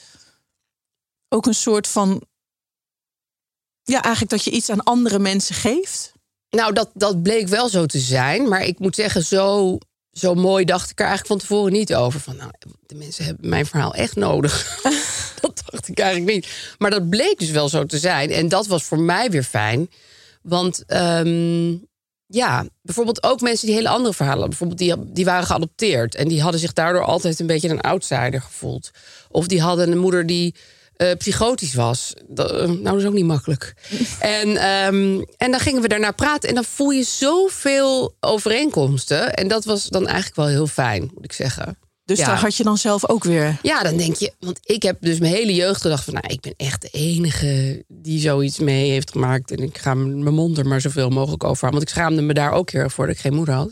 ook 1.30 1.46
een 1.46 1.54
soort 1.56 1.88
van 1.88 2.22
Ja, 3.84 4.02
eigenlijk 4.02 4.34
dat 4.34 4.44
je 4.44 4.52
iets 4.52 4.70
aan 4.70 4.84
andere 4.84 5.20
mensen 5.20 5.56
geeft. 5.56 6.14
Nou, 6.50 6.74
dat, 6.74 6.90
dat 6.94 7.24
bleek 7.24 7.48
wel 7.48 7.70
zo 7.70 7.86
te 7.86 8.00
zijn. 8.00 8.48
Maar 8.48 8.64
ik 8.64 8.80
moet 8.80 8.96
zeggen, 8.96 9.24
zo, 9.24 9.78
zo 10.12 10.34
mooi 10.36 10.66
dacht 10.66 10.90
ik 10.90 11.00
er 11.00 11.06
eigenlijk 11.06 11.28
van 11.28 11.50
tevoren 11.50 11.72
niet 11.72 11.96
over. 11.96 12.20
Van, 12.20 12.36
nou, 12.36 12.52
de 12.86 12.96
mensen 12.96 13.26
hebben 13.26 13.50
mijn 13.50 13.66
verhaal 13.66 13.94
echt 13.94 14.16
nodig. 14.16 14.80
dat 15.42 15.62
dacht 15.72 15.88
ik 15.88 16.00
eigenlijk 16.00 16.32
niet. 16.36 16.76
Maar 16.78 16.90
dat 16.92 17.10
bleek 17.10 17.40
dus 17.40 17.50
wel 17.50 17.70
zo 17.70 17.86
te 17.86 17.98
zijn. 17.98 18.32
En 18.32 18.50
dat 18.50 18.68
was 18.68 18.84
voor 18.84 19.00
mij 19.00 19.30
weer 19.32 19.44
fijn. 19.44 19.90
Want 20.42 20.86
ehm, 20.86 21.76
ja, 22.28 22.66
bijvoorbeeld 22.82 23.24
ook 23.24 23.42
mensen 23.42 23.68
die 23.68 23.76
hele 23.76 23.90
andere 23.90 24.14
verhalen. 24.14 24.50
Bijvoorbeeld 24.50 24.80
die, 24.80 24.94
die 25.14 25.26
waren 25.26 25.46
geadopteerd. 25.46 26.16
En 26.16 26.28
die 26.28 26.42
hadden 26.42 26.60
zich 26.60 26.74
daardoor 26.74 27.04
altijd 27.04 27.40
een 27.40 27.48
beetje 27.48 27.70
een 27.70 27.82
outsider 27.82 28.42
gevoeld. 28.42 28.92
Of 29.30 29.48
die 29.48 29.62
hadden 29.62 29.92
een 29.92 29.98
moeder 29.98 30.26
die 30.26 30.56
uh, 30.98 31.12
psychotisch 31.18 31.74
was. 31.74 32.14
Dat, 32.28 32.52
uh, 32.52 32.58
nou, 32.58 32.84
dat 32.84 32.96
is 32.96 33.06
ook 33.06 33.14
niet 33.14 33.26
makkelijk. 33.26 33.74
en, 34.20 34.50
um, 34.50 35.26
en 35.38 35.52
dan 35.52 35.60
gingen 35.60 35.82
we 35.82 35.88
daarna 35.88 36.12
praten. 36.12 36.50
En 36.50 36.56
dan 36.56 36.64
voel 36.64 36.90
je 36.90 37.04
zoveel 37.04 38.16
overeenkomsten. 38.20 39.34
En 39.34 39.48
dat 39.48 39.66
was 39.66 39.88
dan 39.88 40.06
eigenlijk 40.06 40.36
wel 40.36 40.48
heel 40.48 40.68
fijn, 40.68 41.12
moet 41.14 41.26
ik 41.26 41.34
zeggen. 41.34 41.78
Dus 42.06 42.20
Ja. 42.20 42.26
daar 42.26 42.40
had 42.40 42.56
je 42.56 42.64
dan 42.64 42.78
zelf 42.78 43.10
ook 43.10 43.24
weer. 43.24 43.60
Ja, 43.62 43.84
dan 43.84 43.98
denk 43.98 44.16
je, 44.16 44.34
want 44.40 44.60
ik 44.64 44.84
heb 44.84 44.98
dus 45.00 45.20
mijn 45.20 45.34
hele 45.34 45.54
jeugd 45.56 45.82
gedacht 45.82 46.04
van, 46.04 46.14
nou, 46.14 46.28
ik 46.28 46.42
ben 46.42 46.54
echt 46.58 46.82
de 46.82 46.90
enige 46.92 47.84
die 47.88 48.20
zoiets 48.20 48.60
mee 48.60 48.90
heeft 48.90 49.12
gemaakt 49.12 49.52
en 49.52 49.58
ik 49.58 49.78
ga 49.78 49.94
mijn 49.94 50.34
mond 50.34 50.58
er 50.58 50.68
maar 50.68 50.82
zoveel 50.82 51.10
mogelijk 51.10 51.44
over 51.44 51.60
houden, 51.60 51.80
want 51.80 51.92
ik 51.92 51.96
schaamde 51.98 52.22
me 52.22 52.34
daar 52.34 52.52
ook 52.52 52.70
heel 52.72 52.82
erg 52.82 52.94
voor 52.94 53.06
dat 53.08 53.16
ik 53.16 53.22
geen 53.22 53.34
moeder 53.34 53.54
had. 53.54 53.72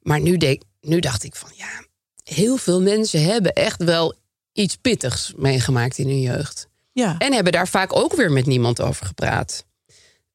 Maar 0.00 0.20
nu, 0.20 0.36
denk, 0.36 0.62
nu 0.80 1.00
dacht 1.00 1.24
ik 1.24 1.34
van, 1.36 1.50
ja, 1.54 1.84
heel 2.24 2.56
veel 2.56 2.80
mensen 2.82 3.22
hebben 3.24 3.52
echt 3.52 3.84
wel 3.84 4.14
iets 4.52 4.76
pittigs 4.76 5.32
meegemaakt 5.36 5.98
in 5.98 6.06
hun 6.08 6.20
jeugd 6.20 6.68
Ja. 6.92 7.14
en 7.18 7.32
hebben 7.32 7.52
daar 7.52 7.68
vaak 7.68 7.96
ook 7.96 8.14
weer 8.16 8.32
met 8.32 8.46
niemand 8.46 8.80
over 8.80 9.06
gepraat. 9.06 9.64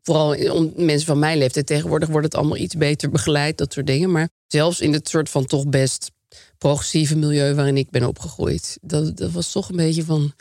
Vooral 0.01 0.51
om 0.51 0.73
mensen 0.75 1.07
van 1.07 1.19
mijn 1.19 1.37
leeftijd 1.37 1.65
tegenwoordig 1.65 2.09
wordt 2.09 2.25
het 2.25 2.35
allemaal 2.35 2.57
iets 2.57 2.75
beter 2.75 3.09
begeleid, 3.09 3.57
dat 3.57 3.73
soort 3.73 3.87
dingen. 3.87 4.11
Maar 4.11 4.29
zelfs 4.47 4.81
in 4.81 4.93
het 4.93 5.09
soort 5.09 5.29
van 5.29 5.45
toch 5.45 5.67
best 5.67 6.11
progressieve 6.57 7.15
milieu 7.15 7.55
waarin 7.55 7.77
ik 7.77 7.89
ben 7.89 8.07
opgegroeid, 8.07 8.77
dat, 8.81 9.17
dat 9.17 9.31
was 9.31 9.51
toch 9.51 9.69
een 9.69 9.75
beetje 9.75 10.03
van. 10.03 10.33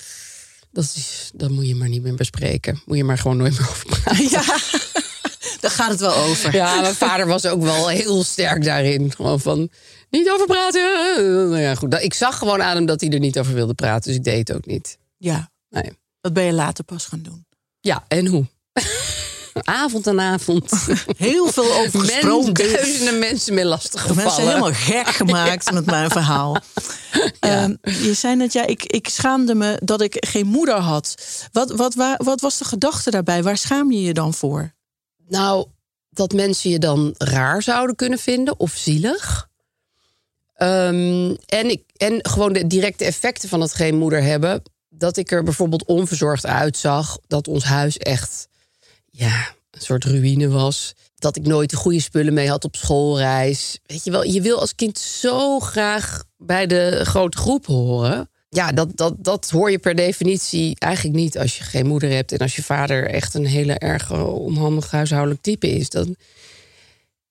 Dat, 0.73 0.85
is, 0.85 1.31
dat 1.35 1.51
moet 1.51 1.67
je 1.67 1.75
maar 1.75 1.89
niet 1.89 2.03
meer 2.03 2.15
bespreken. 2.15 2.83
Moet 2.85 2.97
je 2.97 3.05
maar 3.05 3.19
gewoon 3.19 3.37
nooit 3.37 3.59
meer 3.59 3.69
over 3.71 3.87
praten. 3.87 4.31
ja. 4.31 4.59
Daar 5.61 5.71
gaat 5.71 5.91
het 5.91 6.01
wel 6.01 6.15
over. 6.15 6.55
Ja, 6.55 6.81
mijn 6.81 6.95
vader 6.95 7.27
was 7.27 7.47
ook 7.47 7.63
wel 7.63 7.89
heel 7.89 8.25
sterk 8.25 8.65
daarin. 8.65 9.13
Gewoon 9.13 9.41
van, 9.41 9.71
niet 10.11 10.31
over 10.31 10.47
praten. 10.47 10.83
Nou 11.51 11.59
ja, 11.59 11.75
goed. 11.75 11.95
Ik 11.95 12.15
zag 12.15 12.39
gewoon 12.39 12.63
aan 12.63 12.77
hem 12.77 12.87
dat 12.87 13.01
hij 13.01 13.11
er 13.11 13.19
niet 13.19 13.39
over 13.39 13.55
wilde 13.55 13.75
praten. 13.75 14.09
Dus 14.09 14.17
ik 14.17 14.25
deed 14.25 14.49
het 14.49 14.57
ook 14.57 14.67
niet. 14.67 14.99
Ja. 15.17 15.51
Nee. 15.69 15.93
Dat 16.21 16.33
ben 16.33 16.45
je 16.45 16.53
later 16.53 16.85
pas 16.85 17.05
gaan 17.05 17.23
doen. 17.23 17.47
Ja, 17.81 18.05
en 18.09 18.27
hoe? 18.27 18.47
Avond 19.63 20.07
aan 20.07 20.21
avond. 20.21 20.73
Heel 21.17 21.53
veel 21.53 21.75
over 21.75 22.05
Men, 22.05 22.53
duizenden 22.53 23.19
mensen 23.19 23.55
mee 23.55 23.65
lastig 23.65 24.01
gevallen. 24.01 24.23
Mensen 24.25 24.47
helemaal 24.47 24.73
gek 24.73 25.07
gemaakt 25.07 25.73
met 25.73 25.87
mijn 25.87 26.11
verhaal. 26.11 26.57
Ehm, 27.41 27.75
je 27.83 28.15
zei 28.15 28.37
net, 28.37 28.53
ja, 28.53 28.67
ik, 28.67 28.85
ik 28.85 29.09
schaamde 29.09 29.55
me 29.55 29.81
dat 29.85 30.01
ik 30.01 30.27
geen 30.27 30.47
moeder 30.47 30.75
had. 30.75 31.15
Wat, 31.53 31.71
wat, 31.71 31.95
waar, 31.95 32.21
wat 32.25 32.41
was 32.41 32.59
de 32.59 32.65
gedachte 32.65 33.11
daarbij? 33.11 33.43
Waar 33.43 33.57
schaam 33.57 33.93
je 33.93 34.03
je 34.03 34.13
dan 34.13 34.35
voor? 34.35 34.73
Nou, 35.29 35.67
dat 36.11 36.33
mensen 36.33 36.71
je 36.71 36.79
dan 36.79 37.15
raar 37.19 37.63
zouden 37.63 37.97
kunnen 37.97 38.19
vinden 38.19 38.61
of 38.61 38.73
zielig. 38.75 39.49
Ehm, 40.55 41.35
en, 41.47 41.71
ik, 41.71 41.83
en 41.97 42.19
gewoon 42.29 42.53
de 42.53 42.67
directe 42.67 43.05
effecten 43.05 43.49
van 43.49 43.61
het 43.61 43.75
geen 43.75 43.97
moeder 43.97 44.23
hebben. 44.23 44.63
Dat 44.89 45.17
ik 45.17 45.31
er 45.31 45.43
bijvoorbeeld 45.43 45.85
onverzorgd 45.85 46.47
uitzag. 46.47 47.19
Dat 47.27 47.49
ons 47.49 47.65
huis 47.65 47.99
echt 47.99 48.49
ja, 49.17 49.55
een 49.71 49.81
soort 49.81 50.05
ruïne 50.05 50.49
was. 50.49 50.95
Dat 51.15 51.37
ik 51.37 51.47
nooit 51.47 51.71
de 51.71 51.77
goede 51.77 52.01
spullen 52.01 52.35
mee 52.35 52.49
had 52.49 52.65
op 52.65 52.77
schoolreis. 52.77 53.79
Weet 53.87 54.05
je 54.05 54.11
wel, 54.11 54.23
je 54.23 54.41
wil 54.41 54.61
als 54.61 54.75
kind 54.75 54.99
zo 54.99 55.59
graag 55.59 56.25
bij 56.37 56.67
de 56.67 57.01
grote 57.05 57.39
groep 57.39 57.67
horen. 57.67 58.31
Ja, 58.49 58.73
dat, 58.73 58.97
dat, 58.97 59.15
dat 59.19 59.51
hoor 59.51 59.71
je 59.71 59.79
per 59.79 59.95
definitie 59.95 60.77
eigenlijk 60.79 61.17
niet 61.17 61.39
als 61.39 61.59
je 61.59 61.65
geen 61.65 61.87
moeder 61.87 62.11
hebt. 62.11 62.33
En 62.33 62.39
als 62.39 62.57
je 62.57 62.63
vader 62.63 63.11
echt 63.11 63.35
een 63.35 63.47
hele 63.47 63.79
erg 63.79 64.13
onhandig 64.23 64.91
huishoudelijk 64.91 65.43
type 65.43 65.69
is. 65.69 65.91
Dan, 65.91 66.17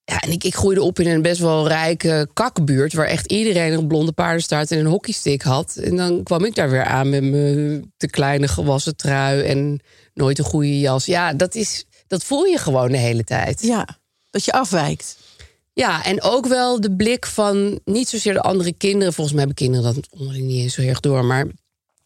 ja, 0.03 0.19
en 0.19 0.31
ik, 0.31 0.43
ik 0.43 0.55
groeide 0.55 0.81
op 0.81 0.99
in 0.99 1.07
een 1.07 1.21
best 1.21 1.39
wel 1.39 1.67
rijke 1.67 2.27
kakbuurt... 2.33 2.93
waar 2.93 3.07
echt 3.07 3.31
iedereen 3.31 3.73
een 3.73 3.87
blonde 3.87 4.11
paardenstaart 4.11 4.71
en 4.71 4.79
een 4.79 4.85
hockeystick 4.85 5.41
had. 5.41 5.75
En 5.75 5.95
dan 5.95 6.23
kwam 6.23 6.45
ik 6.45 6.55
daar 6.55 6.69
weer 6.69 6.83
aan 6.83 7.09
met 7.09 7.23
mijn 7.23 7.93
te 7.97 8.07
kleine 8.07 8.47
gewassen 8.47 8.95
trui... 8.95 9.41
en 9.41 9.79
nooit 10.15 10.39
een 10.39 10.45
goede 10.45 10.79
jas. 10.79 11.05
Ja, 11.05 11.33
dat, 11.33 11.55
is, 11.55 11.85
dat 12.07 12.23
voel 12.23 12.43
je 12.43 12.57
gewoon 12.57 12.91
de 12.91 12.97
hele 12.97 13.23
tijd. 13.23 13.61
Ja, 13.61 13.87
dat 14.29 14.45
je 14.45 14.51
afwijkt. 14.51 15.17
Ja, 15.73 16.03
en 16.03 16.21
ook 16.21 16.47
wel 16.47 16.81
de 16.81 16.95
blik 16.95 17.25
van 17.25 17.79
niet 17.85 18.09
zozeer 18.09 18.33
de 18.33 18.41
andere 18.41 18.73
kinderen. 18.73 19.13
Volgens 19.13 19.35
mij 19.35 19.45
hebben 19.45 19.65
kinderen 19.65 19.95
dat 19.95 20.09
onderling 20.11 20.45
niet 20.45 20.61
eens 20.61 20.73
zo 20.73 20.81
erg 20.81 20.99
door. 20.99 21.25
Maar 21.25 21.47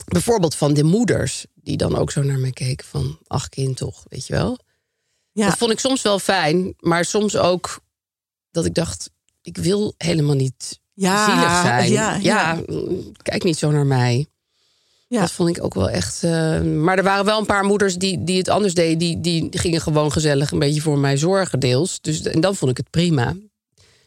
bijvoorbeeld 0.06 0.56
van 0.56 0.74
de 0.74 0.84
moeders, 0.84 1.45
die 1.54 1.78
dan 1.78 1.95
ook 1.95 2.12
zo 2.12 2.22
naar 2.22 2.39
mij 2.39 2.52
keken 2.52 2.86
van... 2.86 3.19
ach 3.28 3.50
kind 3.50 3.78
toch, 3.78 4.04
weet 4.08 4.28
je 4.28 4.34
wel. 4.34 4.60
Ja, 5.32 5.48
Dat 5.48 5.58
vond 5.58 5.72
ik 5.72 5.80
soms 5.80 6.02
wel 6.02 6.19
fijn, 6.19 6.74
maar 6.80 7.06
soms 7.06 7.38
ook 7.38 7.80
dat 8.52 8.65
ik 8.65 8.74
dacht... 8.74 9.10
ik 9.41 9.58
wil 9.58 9.93
helemaal 9.98 10.36
niet 10.36 10.80
ja, 10.93 11.26
zielig 11.26 11.62
zijn. 11.62 11.91
Ja, 11.91 12.15
ja. 12.15 12.62
kijk 13.22 13.43
niet 13.43 13.58
zo 13.58 13.72
naar 13.72 13.86
mij. 13.86 14.28
Ja. 15.10 15.19
Dat 15.19 15.32
vond 15.32 15.50
ik 15.58 15.63
ook 15.63 15.74
wel 15.74 15.89
echt. 15.89 16.24
eh, 16.24 16.62
maar 16.62 16.98
er 16.98 17.04
waren 17.04 17.26
wel 17.26 17.39
een 17.39 17.45
paar 17.45 17.63
moeders 17.63 17.95
die, 17.95 18.24
die 18.24 18.38
het 18.38 18.50
anders 18.50 18.74
deden. 18.74 18.98
Die, 18.98 19.19
die 19.22 19.48
gingen 19.52 19.82
gewoon 19.82 20.12
gezellig 20.12 20.52
een 20.52 20.60
beetje 20.60 20.82
voor 20.82 20.98
mij 20.98 21.17
zorgen, 21.17 21.60
deels. 21.60 22.02
Dus, 22.02 22.22
en 22.22 22.41
dan 22.41 22.56
vond 22.56 22.72
ik 22.72 22.78
het 22.78 22.89
prima. 22.89 23.36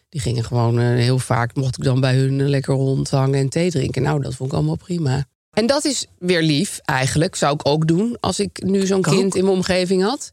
Die 0.09 0.21
gingen 0.21 0.45
gewoon 0.45 0.79
eh, 0.79 0.87
heel 0.87 1.19
vaak, 1.19 1.55
mocht 1.55 1.79
ik 1.79 1.85
dan 1.85 2.01
bij 2.01 2.17
hun 2.17 2.41
eh, 2.41 2.49
lekker 2.49 2.75
rondhangen 2.75 3.39
en 3.41 3.49
thee 3.49 3.71
drinken. 3.71 4.03
Nou, 4.03 4.23
dat 4.23 4.35
vond 4.35 4.51
ik 4.51 4.57
allemaal 4.57 4.77
prima. 4.77 5.25
En 5.51 5.67
dat 5.67 5.85
is 5.85 6.07
weer 6.19 6.43
lief, 6.43 6.81
eigenlijk. 6.85 7.35
Zou 7.35 7.55
ik 7.55 7.69
ook 7.69 7.87
doen 7.89 8.17
als 8.21 8.41
ik 8.41 8.63
nu 8.63 8.87
zo'n 8.87 9.03
kind 9.03 9.25
ook. 9.25 9.35
in 9.35 9.45
mijn 9.45 9.57
omgeving 9.57 10.03
had. 10.03 10.33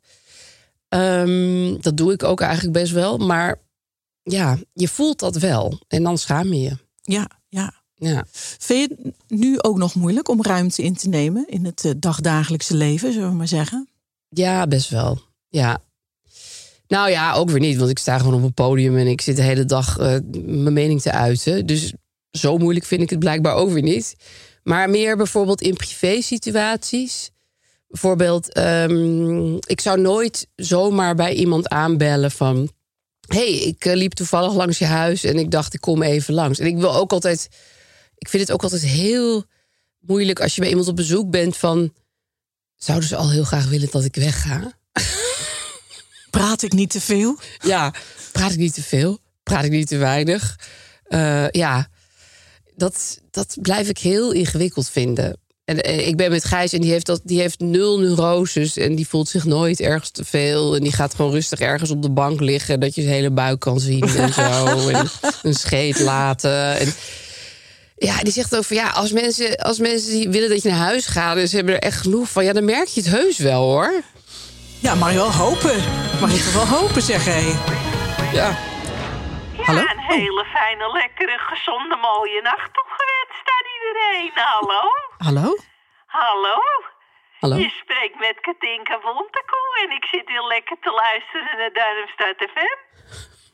Ehm, 0.89 1.75
dat 1.81 1.97
doe 1.97 2.13
ik 2.13 2.23
ook 2.23 2.41
eigenlijk 2.41 2.73
best 2.73 2.91
wel. 2.91 3.17
Maar 3.17 3.55
ja, 4.23 4.57
je 4.73 4.87
voelt 4.87 5.19
dat 5.19 5.35
wel. 5.35 5.79
En 5.87 6.03
dan 6.03 6.17
schaam 6.17 6.53
je 6.53 6.61
je. 6.61 6.77
ja, 7.01 7.29
ja. 7.47 7.78
Ja. 7.99 8.25
Vind 8.59 8.89
je 8.89 8.95
het 8.95 9.13
nu 9.27 9.61
ook 9.61 9.77
nog 9.77 9.95
moeilijk 9.95 10.29
om 10.29 10.43
ruimte 10.43 10.83
in 10.83 10.95
te 10.95 11.09
nemen 11.09 11.45
in 11.47 11.65
het 11.65 11.85
eh, 11.85 11.91
dagdagelijkse 11.97 12.75
leven, 12.75 13.13
zullen 13.13 13.29
we 13.29 13.35
maar 13.35 13.47
zeggen? 13.47 13.87
Ja, 14.29 14.67
best 14.67 14.89
wel. 14.89 15.21
Ja. 15.47 15.81
Nou 16.87 17.09
ja, 17.09 17.33
ook 17.33 17.49
weer 17.49 17.59
niet, 17.59 17.77
want 17.77 17.89
ik 17.89 17.99
sta 17.99 18.17
gewoon 18.17 18.33
op 18.33 18.43
een 18.43 18.53
podium 18.53 18.97
en 18.97 19.07
ik 19.07 19.21
zit 19.21 19.35
de 19.35 19.41
hele 19.41 19.65
dag 19.65 19.97
eh, 19.97 20.15
mijn 20.45 20.73
mening 20.73 21.01
te 21.01 21.11
uiten. 21.11 21.65
Dus 21.65 21.93
zo 22.31 22.57
moeilijk 22.57 22.85
vind 22.85 23.01
ik 23.01 23.09
het 23.09 23.19
blijkbaar 23.19 23.55
ook 23.55 23.69
weer 23.69 23.81
niet. 23.81 24.15
Maar 24.63 24.89
meer 24.89 25.17
bijvoorbeeld 25.17 25.61
in 25.61 25.75
privé-situaties. 25.75 27.31
Bijvoorbeeld, 27.87 28.53
ehm, 28.53 29.55
ik 29.55 29.81
zou 29.81 30.01
nooit 30.01 30.47
zomaar 30.55 31.15
bij 31.15 31.33
iemand 31.33 31.69
aanbellen 31.69 32.31
van... 32.31 32.69
hey, 33.27 33.51
ik 33.51 33.85
eh, 33.85 33.95
liep 33.95 34.13
toevallig 34.13 34.53
langs 34.53 34.79
je 34.79 34.85
huis 34.85 35.23
en 35.23 35.37
ik 35.37 35.51
dacht, 35.51 35.73
ik 35.73 35.81
kom 35.81 36.03
even 36.03 36.33
langs. 36.33 36.59
En 36.59 36.67
ik 36.67 36.77
wil 36.77 36.95
ook 36.95 37.11
altijd... 37.11 37.49
Ik 38.19 38.29
vind 38.29 38.41
het 38.43 38.51
ook 38.51 38.63
altijd 38.63 38.81
heel 38.81 39.45
moeilijk 39.99 40.41
als 40.41 40.55
je 40.55 40.61
bij 40.61 40.69
iemand 40.69 40.87
op 40.87 40.95
bezoek 40.95 41.29
bent 41.29 41.57
van... 41.57 41.93
zouden 42.75 43.09
ze 43.09 43.15
al 43.15 43.31
heel 43.31 43.43
graag 43.43 43.69
willen 43.69 43.87
dat 43.91 44.03
ik 44.03 44.15
wegga? 44.15 44.73
Praat 46.29 46.61
ik 46.61 46.73
niet 46.73 46.89
te 46.89 47.01
veel? 47.01 47.39
Ja, 47.63 47.93
praat 48.31 48.51
ik 48.51 48.57
niet 48.57 48.73
te 48.73 48.83
veel? 48.83 49.19
Praat 49.43 49.63
ik 49.63 49.71
niet 49.71 49.87
te 49.87 49.97
weinig? 49.97 50.59
Eh, 51.03 51.49
ja, 51.49 51.87
dat, 52.75 53.21
dat 53.31 53.57
blijf 53.61 53.89
ik 53.89 53.97
heel 53.97 54.31
ingewikkeld 54.31 54.89
vinden. 54.89 55.39
En 55.65 55.81
eh, 55.81 56.07
ik 56.07 56.15
ben 56.15 56.31
met 56.31 56.45
Gijs 56.45 56.73
en 56.73 56.81
die 56.81 56.91
heeft, 56.91 57.05
dat, 57.05 57.21
die 57.23 57.39
heeft 57.39 57.59
nul 57.59 57.99
neuroses... 57.99 58.77
en 58.77 58.95
die 58.95 59.07
voelt 59.07 59.29
zich 59.29 59.45
nooit 59.45 59.79
ergens 59.79 60.09
te 60.09 60.25
veel. 60.25 60.75
En 60.75 60.83
die 60.83 60.91
gaat 60.91 61.15
gewoon 61.15 61.31
rustig 61.31 61.59
ergens 61.59 61.89
op 61.89 62.01
de 62.01 62.09
bank 62.09 62.39
liggen... 62.39 62.79
dat 62.79 62.95
je 62.95 63.01
zijn 63.01 63.13
hele 63.13 63.31
buik 63.31 63.59
kan 63.59 63.79
zien 63.79 64.01
en 64.01 64.33
zo. 64.33 64.65
en 64.89 65.09
een 65.41 65.53
scheet 65.53 65.99
laten. 65.99 66.77
En, 66.77 66.93
ja, 67.99 68.17
die 68.17 68.33
zegt 68.33 68.55
ook 68.57 68.63
van 68.63 68.75
ja, 68.75 68.89
als 68.89 69.11
mensen, 69.11 69.57
als 69.57 69.79
mensen 69.79 70.11
die 70.11 70.29
willen 70.29 70.49
dat 70.49 70.61
je 70.63 70.69
naar 70.69 70.77
huis 70.77 71.07
gaat... 71.07 71.37
en 71.37 71.47
ze 71.47 71.55
hebben 71.55 71.73
er 71.73 71.81
echt 71.81 72.01
genoeg 72.01 72.29
van... 72.29 72.43
ja, 72.43 72.53
dan 72.53 72.65
merk 72.65 72.87
je 72.87 73.01
het 73.01 73.09
heus 73.09 73.37
wel, 73.37 73.61
hoor. 73.61 73.91
Ja, 74.81 74.95
mag 74.95 75.11
je 75.11 75.17
wel 75.17 75.31
hopen. 75.31 75.77
Mag 76.21 76.31
je 76.31 76.43
toch 76.43 76.53
wel 76.53 76.79
hopen, 76.79 77.01
zeg 77.01 77.25
hé. 77.25 77.41
Ja. 78.33 78.49
Ja, 79.57 79.65
Hallo? 79.65 79.81
een 79.81 79.99
hele 79.99 80.45
fijne, 80.55 80.91
lekkere, 80.91 81.37
gezonde, 81.37 81.95
mooie 81.95 82.41
nacht 82.41 82.69
toegewenst 82.77 83.45
aan 83.55 83.67
iedereen. 83.75 84.31
Hallo? 84.33 84.81
Hallo? 85.27 85.57
Hallo? 86.05 86.57
Hallo? 87.39 87.55
Je 87.55 87.69
spreekt 87.81 88.19
met 88.19 88.37
Katinka 88.45 88.99
Wontekoe 89.01 89.71
en 89.83 89.91
ik 89.95 90.05
zit 90.11 90.27
heel 90.27 90.47
lekker 90.47 90.77
te 90.81 90.91
luisteren 91.03 91.57
naar 91.57 91.73
Duimstad 91.73 92.37
FM. 92.51 92.77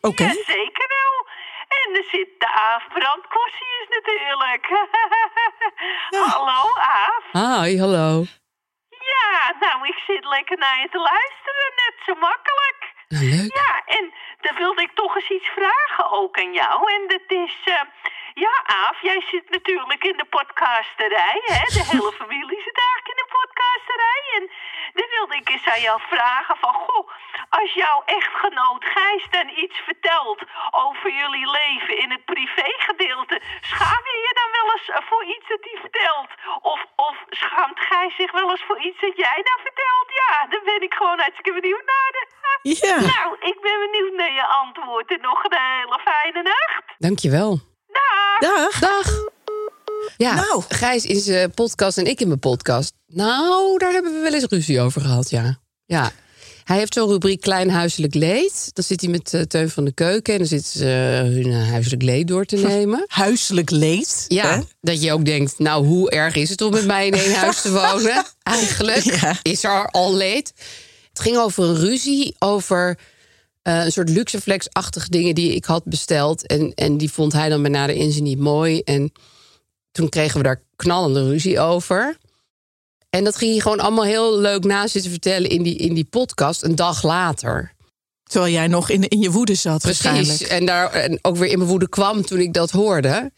Oké. 0.09 0.23
Ja, 0.23 0.33
zeker 0.57 0.87
wel. 0.97 1.13
En 1.83 1.95
er 1.95 2.07
zit 2.11 2.29
de 2.39 2.47
Aaf 2.47 2.87
Brandkorsius 2.87 3.87
natuurlijk. 3.89 4.65
Hallo, 6.33 6.61
Aaf. 6.79 7.25
Hi, 7.31 7.79
hallo. 7.79 8.23
Ja, 9.11 9.53
Nou, 9.59 9.87
ik 9.87 9.97
zit 10.07 10.25
lekker 10.25 10.57
naar 10.57 10.79
je 10.81 10.89
te 10.89 10.97
luisteren, 10.97 11.71
net 11.83 11.95
zo 12.05 12.13
makkelijk. 12.15 12.93
Leuk. 13.07 13.55
Ja, 13.61 13.81
en 13.97 14.13
dan 14.41 14.55
wilde 14.55 14.81
ik 14.81 14.91
toch 14.93 15.15
eens 15.15 15.29
iets 15.29 15.47
vragen 15.47 16.11
ook 16.11 16.39
aan 16.39 16.53
jou. 16.53 16.93
En 16.93 17.07
dat 17.07 17.27
is, 17.27 17.55
eh, 17.65 17.81
ja 18.33 18.63
Aaf, 18.65 19.01
jij 19.01 19.21
zit 19.31 19.49
natuurlijk 19.49 20.03
in 20.03 20.17
de 20.17 20.25
podcasterij, 20.25 21.41
hè? 21.45 21.63
De 21.77 21.83
hele 21.91 22.11
familie 22.21 22.61
zit 22.67 22.77
eigenlijk 22.81 23.09
in 23.13 23.21
de 23.23 23.29
podcasterij. 23.37 24.21
En 24.37 24.43
dan 24.97 25.09
wilde 25.17 25.35
ik 25.35 25.49
eens 25.49 25.67
aan 25.73 25.81
jou 25.81 25.99
vragen 26.13 26.57
van, 26.57 26.73
goh, 26.73 27.09
als 27.49 27.73
jouw 27.73 27.99
echtgenoot 28.05 28.83
Gijs 28.93 29.25
dan 29.29 29.49
iets 29.63 29.77
vertelt 29.89 30.41
over 30.71 31.09
jullie 31.21 31.49
leven 31.59 31.97
in 32.03 32.11
het 32.11 32.25
privégedeelte, 32.25 33.41
schaam 33.61 34.03
je 34.11 34.17
je 34.27 34.33
dan 34.41 34.49
wel 34.57 34.67
eens 34.73 34.89
voor 35.09 35.23
iets 35.35 35.47
dat 35.47 35.63
hij 35.67 35.77
vertelt? 35.85 36.31
Of, 36.61 36.79
of 36.95 37.15
schaamt 37.29 37.79
Gijs 37.79 38.15
zich 38.15 38.31
wel 38.31 38.49
eens 38.49 38.63
voor 38.67 38.79
iets 38.87 38.99
dat 38.99 39.15
jij 39.15 39.39
dan 39.49 39.59
vertelt? 39.67 40.07
Ja, 40.23 40.47
dan 40.49 40.63
ben 40.63 40.81
ik 40.81 40.93
gewoon 40.93 41.19
hartstikke 41.19 41.53
benieuwd 41.59 41.85
naar 41.85 42.11
de... 42.15 42.23
Ja. 42.61 42.99
Nou, 42.99 43.35
ik 43.39 43.61
ben 43.61 43.79
benieuwd 43.79 44.13
naar 44.13 44.33
je 44.33 44.45
antwoord 44.45 45.11
en 45.11 45.21
nog 45.21 45.43
een 45.43 45.57
hele 45.59 45.99
fijne 46.03 46.41
nacht. 46.41 46.85
Dankjewel. 46.97 47.59
Dag! 47.87 48.39
Dag. 48.39 48.79
Dag. 48.79 49.33
Ja, 50.17 50.35
Nou. 50.35 50.63
Gijs 50.67 51.05
in 51.05 51.19
zijn 51.19 51.51
podcast 51.51 51.97
en 51.97 52.05
ik 52.05 52.21
in 52.21 52.27
mijn 52.27 52.39
podcast. 52.39 52.93
Nou, 53.07 53.77
daar 53.77 53.91
hebben 53.91 54.13
we 54.13 54.19
wel 54.19 54.33
eens 54.33 54.45
ruzie 54.49 54.81
over 54.81 55.01
gehad, 55.01 55.29
ja. 55.29 55.59
Ja. 55.85 56.11
Hij 56.63 56.77
heeft 56.77 56.93
zo'n 56.93 57.09
rubriek 57.09 57.41
Klein 57.41 57.69
Huiselijk 57.69 58.13
Leed. 58.13 58.69
Dan 58.73 58.83
zit 58.83 59.01
hij 59.01 59.09
met 59.09 59.33
eh, 59.33 59.41
Teun 59.41 59.69
van 59.69 59.85
de 59.85 59.91
Keuken... 59.91 60.33
en 60.33 60.39
dan 60.39 60.47
zitten 60.47 60.71
ze 60.79 60.85
eh, 60.85 61.33
hun 61.33 61.51
eh, 61.51 61.69
huiselijk 61.69 62.01
leed 62.01 62.27
door 62.27 62.45
te 62.45 62.55
nemen. 62.57 63.03
Huiselijk 63.07 63.69
leed. 63.69 64.25
Ja, 64.27 64.55
hè? 64.55 64.61
dat 64.81 65.01
je 65.01 65.13
ook 65.13 65.25
denkt, 65.25 65.59
nou, 65.59 65.85
hoe 65.85 66.09
erg 66.11 66.35
is 66.35 66.49
het 66.49 66.61
om 66.61 66.71
met 66.71 66.85
mij 66.85 67.07
in 67.07 67.13
één 67.13 67.35
huis 67.43 67.61
te 67.61 67.71
wonen? 67.71 68.25
Eigenlijk 68.43 69.03
Ja. 69.03 69.39
is 69.41 69.63
er 69.63 69.87
al 69.91 70.15
leed. 70.15 70.53
Het 71.09 71.19
ging 71.19 71.37
over 71.37 71.63
een 71.63 71.75
ruzie, 71.75 72.35
over 72.39 72.97
eh, 73.61 73.83
een 73.85 73.91
soort 73.91 74.09
luxeflex-achtige 74.09 75.09
dingen 75.09 75.35
die 75.35 75.55
ik 75.55 75.65
had 75.65 75.83
besteld. 75.83 76.47
En, 76.47 76.71
en 76.75 76.97
die 76.97 77.11
vond 77.11 77.33
hij 77.33 77.49
dan 77.49 77.61
bij 77.61 77.71
nader 77.71 77.95
inzien 77.95 78.23
niet 78.23 78.39
mooi. 78.39 78.79
En 78.79 79.11
toen 79.95 80.09
kregen 80.09 80.37
we 80.37 80.43
daar 80.43 80.61
knallende 80.75 81.23
ruzie 81.29 81.59
over. 81.59 82.17
En 83.09 83.23
dat 83.23 83.35
ging 83.35 83.51
hij 83.51 83.59
gewoon 83.59 83.79
allemaal 83.79 84.03
heel 84.03 84.39
leuk 84.39 84.63
na 84.63 84.87
zitten 84.87 85.11
vertellen 85.11 85.49
in 85.49 85.63
die, 85.63 85.75
in 85.75 85.93
die 85.93 86.07
podcast 86.09 86.63
een 86.63 86.75
dag 86.75 87.03
later. 87.03 87.73
Terwijl 88.23 88.53
jij 88.53 88.67
nog 88.67 88.89
in, 88.89 89.07
in 89.07 89.21
je 89.21 89.31
woede 89.31 89.55
zat 89.55 89.81
Precies. 89.81 90.03
waarschijnlijk. 90.03 90.41
En 90.41 90.65
daar 90.65 90.91
en 90.91 91.19
ook 91.21 91.37
weer 91.37 91.49
in 91.49 91.57
mijn 91.57 91.69
woede 91.69 91.89
kwam 91.89 92.25
toen 92.25 92.39
ik 92.39 92.53
dat 92.53 92.71
hoorde. 92.71 93.31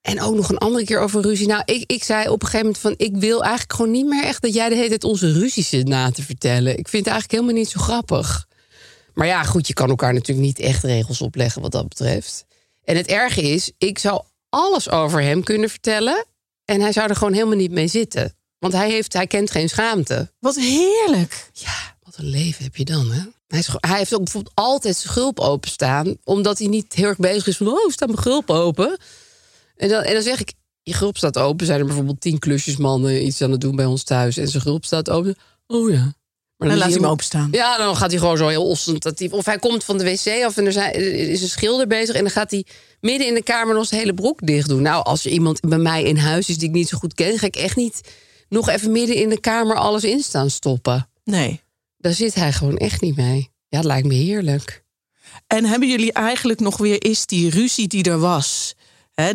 En 0.00 0.22
ook 0.22 0.34
nog 0.34 0.48
een 0.48 0.58
andere 0.58 0.84
keer 0.84 1.00
over 1.00 1.22
ruzie. 1.22 1.46
Nou, 1.46 1.62
ik, 1.64 1.84
ik 1.90 2.04
zei 2.04 2.28
op 2.28 2.42
een 2.42 2.48
gegeven 2.48 2.66
moment 2.66 2.82
van... 2.82 2.94
ik 2.96 3.16
wil 3.16 3.40
eigenlijk 3.42 3.72
gewoon 3.72 3.90
niet 3.90 4.06
meer 4.06 4.24
echt 4.24 4.42
dat 4.42 4.54
jij 4.54 4.68
de 4.68 4.74
hele 4.74 4.88
tijd 4.88 5.04
onze 5.04 5.32
ruzie 5.32 5.64
zit 5.64 5.88
na 5.88 6.10
te 6.10 6.22
vertellen. 6.22 6.78
Ik 6.78 6.88
vind 6.88 7.04
het 7.04 7.12
eigenlijk 7.12 7.30
helemaal 7.30 7.62
niet 7.62 7.70
zo 7.70 7.80
grappig. 7.80 8.46
Maar 9.14 9.26
ja, 9.26 9.42
goed, 9.42 9.66
je 9.66 9.74
kan 9.74 9.88
elkaar 9.88 10.12
natuurlijk 10.12 10.46
niet 10.46 10.58
echt 10.58 10.82
regels 10.82 11.20
opleggen 11.20 11.62
wat 11.62 11.72
dat 11.72 11.88
betreft. 11.88 12.44
En 12.84 12.96
het 12.96 13.06
erge 13.06 13.42
is, 13.42 13.70
ik 13.78 13.98
zou 13.98 14.22
alles 14.48 14.90
over 14.90 15.22
hem 15.22 15.42
kunnen 15.42 15.70
vertellen... 15.70 16.26
en 16.64 16.80
hij 16.80 16.92
zou 16.92 17.08
er 17.08 17.16
gewoon 17.16 17.32
helemaal 17.32 17.56
niet 17.56 17.70
mee 17.70 17.86
zitten. 17.86 18.36
Want 18.58 18.72
hij, 18.72 18.90
heeft, 18.90 19.12
hij 19.12 19.26
kent 19.26 19.50
geen 19.50 19.68
schaamte. 19.68 20.32
Wat 20.38 20.56
heerlijk. 20.56 21.50
Ja, 21.52 21.96
wat 22.02 22.16
een 22.16 22.28
leven 22.28 22.64
heb 22.64 22.76
je 22.76 22.84
dan, 22.84 23.10
hè? 23.10 23.20
Hij, 23.46 23.58
is, 23.58 23.68
hij 23.80 23.98
heeft 23.98 24.14
ook 24.14 24.22
bijvoorbeeld 24.22 24.54
altijd 24.54 24.96
zijn 24.96 25.12
gulp 25.12 25.40
openstaan... 25.40 26.16
omdat 26.24 26.58
hij 26.58 26.68
niet 26.68 26.94
heel 26.94 27.06
erg 27.06 27.16
bezig 27.16 27.46
is 27.46 27.56
van... 27.56 27.68
oh, 27.68 27.90
staat 27.90 28.08
mijn 28.08 28.22
gulp 28.22 28.50
open? 28.50 28.98
En 29.76 29.88
dan, 29.88 30.02
en 30.02 30.12
dan 30.12 30.22
zeg 30.22 30.40
ik, 30.40 30.52
je 30.82 30.92
gulp 30.92 31.16
staat 31.16 31.38
open. 31.38 31.66
Zijn 31.66 31.78
er 31.80 31.86
bijvoorbeeld 31.86 32.20
tien 32.20 32.38
klusjesmannen 32.38 33.26
iets 33.26 33.42
aan 33.42 33.50
het 33.50 33.60
doen 33.60 33.76
bij 33.76 33.84
ons 33.84 34.02
thuis... 34.02 34.36
en 34.36 34.48
zijn 34.48 34.62
gulp 34.62 34.84
staat 34.84 35.10
open. 35.10 35.36
Oh 35.66 35.90
ja. 35.90 36.14
Maar 36.58 36.68
Dan 36.68 36.76
laat 36.78 36.88
hij 36.88 36.96
hem 36.96 37.06
openstaan. 37.06 37.48
Ja, 37.52 37.76
dan 37.76 37.96
gaat 37.96 38.10
hij 38.10 38.18
gewoon 38.20 38.36
zo 38.36 38.48
heel 38.48 38.66
ostentatief. 38.66 39.32
Of 39.32 39.44
hij 39.44 39.58
komt 39.58 39.84
van 39.84 39.98
de 39.98 40.04
wc 40.04 40.44
af 40.44 40.56
en 40.56 40.66
er 40.66 40.72
zijn- 40.72 40.94
er 40.94 41.28
is 41.30 41.42
een 41.42 41.48
schilder 41.48 41.86
bezig... 41.86 42.14
en 42.14 42.22
dan 42.22 42.30
gaat 42.30 42.50
hij 42.50 42.64
midden 43.00 43.26
in 43.26 43.34
de 43.34 43.42
kamer 43.42 43.74
nog 43.74 43.86
zijn 43.86 44.00
hele 44.00 44.14
broek 44.14 44.46
dicht 44.46 44.68
doen. 44.68 44.82
Nou, 44.82 45.04
als 45.04 45.24
er 45.24 45.30
iemand 45.30 45.60
bij 45.60 45.78
mij 45.78 46.02
in 46.02 46.16
huis 46.16 46.48
is 46.48 46.58
die 46.58 46.68
ik 46.68 46.74
niet 46.74 46.88
zo 46.88 46.98
goed 46.98 47.14
ken... 47.14 47.38
ga 47.38 47.46
ik 47.46 47.56
echt 47.56 47.76
niet 47.76 48.00
nog 48.48 48.68
even 48.68 48.92
midden 48.92 49.16
in 49.16 49.28
de 49.28 49.40
kamer 49.40 49.76
alles 49.76 50.04
in 50.04 50.20
staan 50.20 50.50
stoppen. 50.50 51.08
Nee. 51.24 51.60
Daar 51.98 52.12
zit 52.12 52.34
hij 52.34 52.52
gewoon 52.52 52.76
echt 52.76 53.00
niet 53.00 53.16
mee. 53.16 53.50
Ja, 53.68 53.76
het 53.76 53.86
lijkt 53.86 54.06
me 54.06 54.14
heerlijk. 54.14 54.82
En 55.46 55.64
hebben 55.64 55.88
jullie 55.88 56.12
eigenlijk 56.12 56.60
nog 56.60 56.76
weer, 56.76 57.04
is 57.04 57.26
die 57.26 57.50
ruzie 57.50 57.88
die 57.88 58.04
er 58.04 58.18
was, 58.18 58.74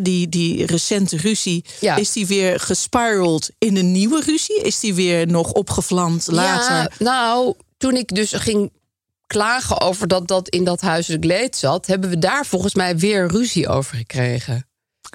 die, 0.02 0.30
die 0.30 0.65
recente 0.65 1.17
ruzie, 1.17 1.65
Ja. 1.80 1.96
is 1.96 2.12
die 2.12 2.28
weer 2.28 2.60
gespirald 2.60 3.50
in 3.58 3.78
een 3.78 3.91
nieuwe 3.91 4.22
ruzie? 4.26 4.62
Is 4.62 4.80
die 4.80 4.93
weer 4.93 5.28
nog 5.28 5.52
opgevlamd 5.52 6.28
later? 6.28 6.76
Ja, 6.76 6.89
nou, 7.00 7.54
toen 7.78 7.96
ik 7.96 8.15
dus 8.15 8.34
ging 8.34 8.72
klagen 9.28 9.82
over 9.82 10.08
dat 10.08 10.28
dat 10.28 10.50
in 10.50 10.63
dat 10.63 10.82
huiselijk 10.82 11.24
leed 11.24 11.56
zat... 11.56 11.88
hebben 11.88 12.10
we 12.10 12.19
daar 12.19 12.46
volgens 12.46 12.74
mij 12.74 12.98
weer 12.98 13.28
ruzie 13.28 13.67
over 13.67 13.96
gekregen. 13.96 14.67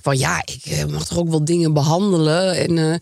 Van 0.03 0.19
ja, 0.19 0.43
ik 0.45 0.65
eh, 0.65 0.85
mag 0.85 1.07
toch 1.07 1.19
ook 1.19 1.29
wel 1.29 1.45
dingen 1.45 1.73
behandelen. 1.73 2.57
En, 2.57 2.79
eh, 2.79 2.93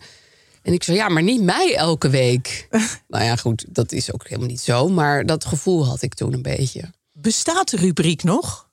en 0.61 0.73
ik 0.73 0.83
zei, 0.83 0.97
ja, 0.97 1.09
maar 1.09 1.23
niet 1.23 1.41
mij 1.41 1.75
elke 1.75 2.09
week. 2.09 2.67
nou 3.07 3.23
ja, 3.23 3.35
goed, 3.35 3.65
dat 3.69 3.91
is 3.91 4.13
ook 4.13 4.27
helemaal 4.27 4.49
niet 4.49 4.61
zo. 4.61 4.87
Maar 4.89 5.25
dat 5.25 5.45
gevoel 5.45 5.85
had 5.85 6.01
ik 6.01 6.13
toen 6.13 6.33
een 6.33 6.41
beetje. 6.41 6.81
Bestaat 7.11 7.69
de 7.69 7.77
rubriek 7.77 8.23
nog? 8.23 8.66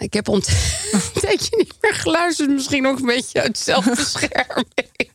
Ik 0.00 0.12
heb 0.12 0.28
ont- 0.28 0.48
een 0.92 1.20
tijdje 1.20 1.56
niet 1.56 1.74
meer 1.80 1.94
geluisterd. 1.94 2.50
Misschien 2.50 2.86
ook 2.86 2.98
een 2.98 3.06
beetje 3.06 3.42
uit 3.42 3.58
zelfbescherming. 3.58 4.66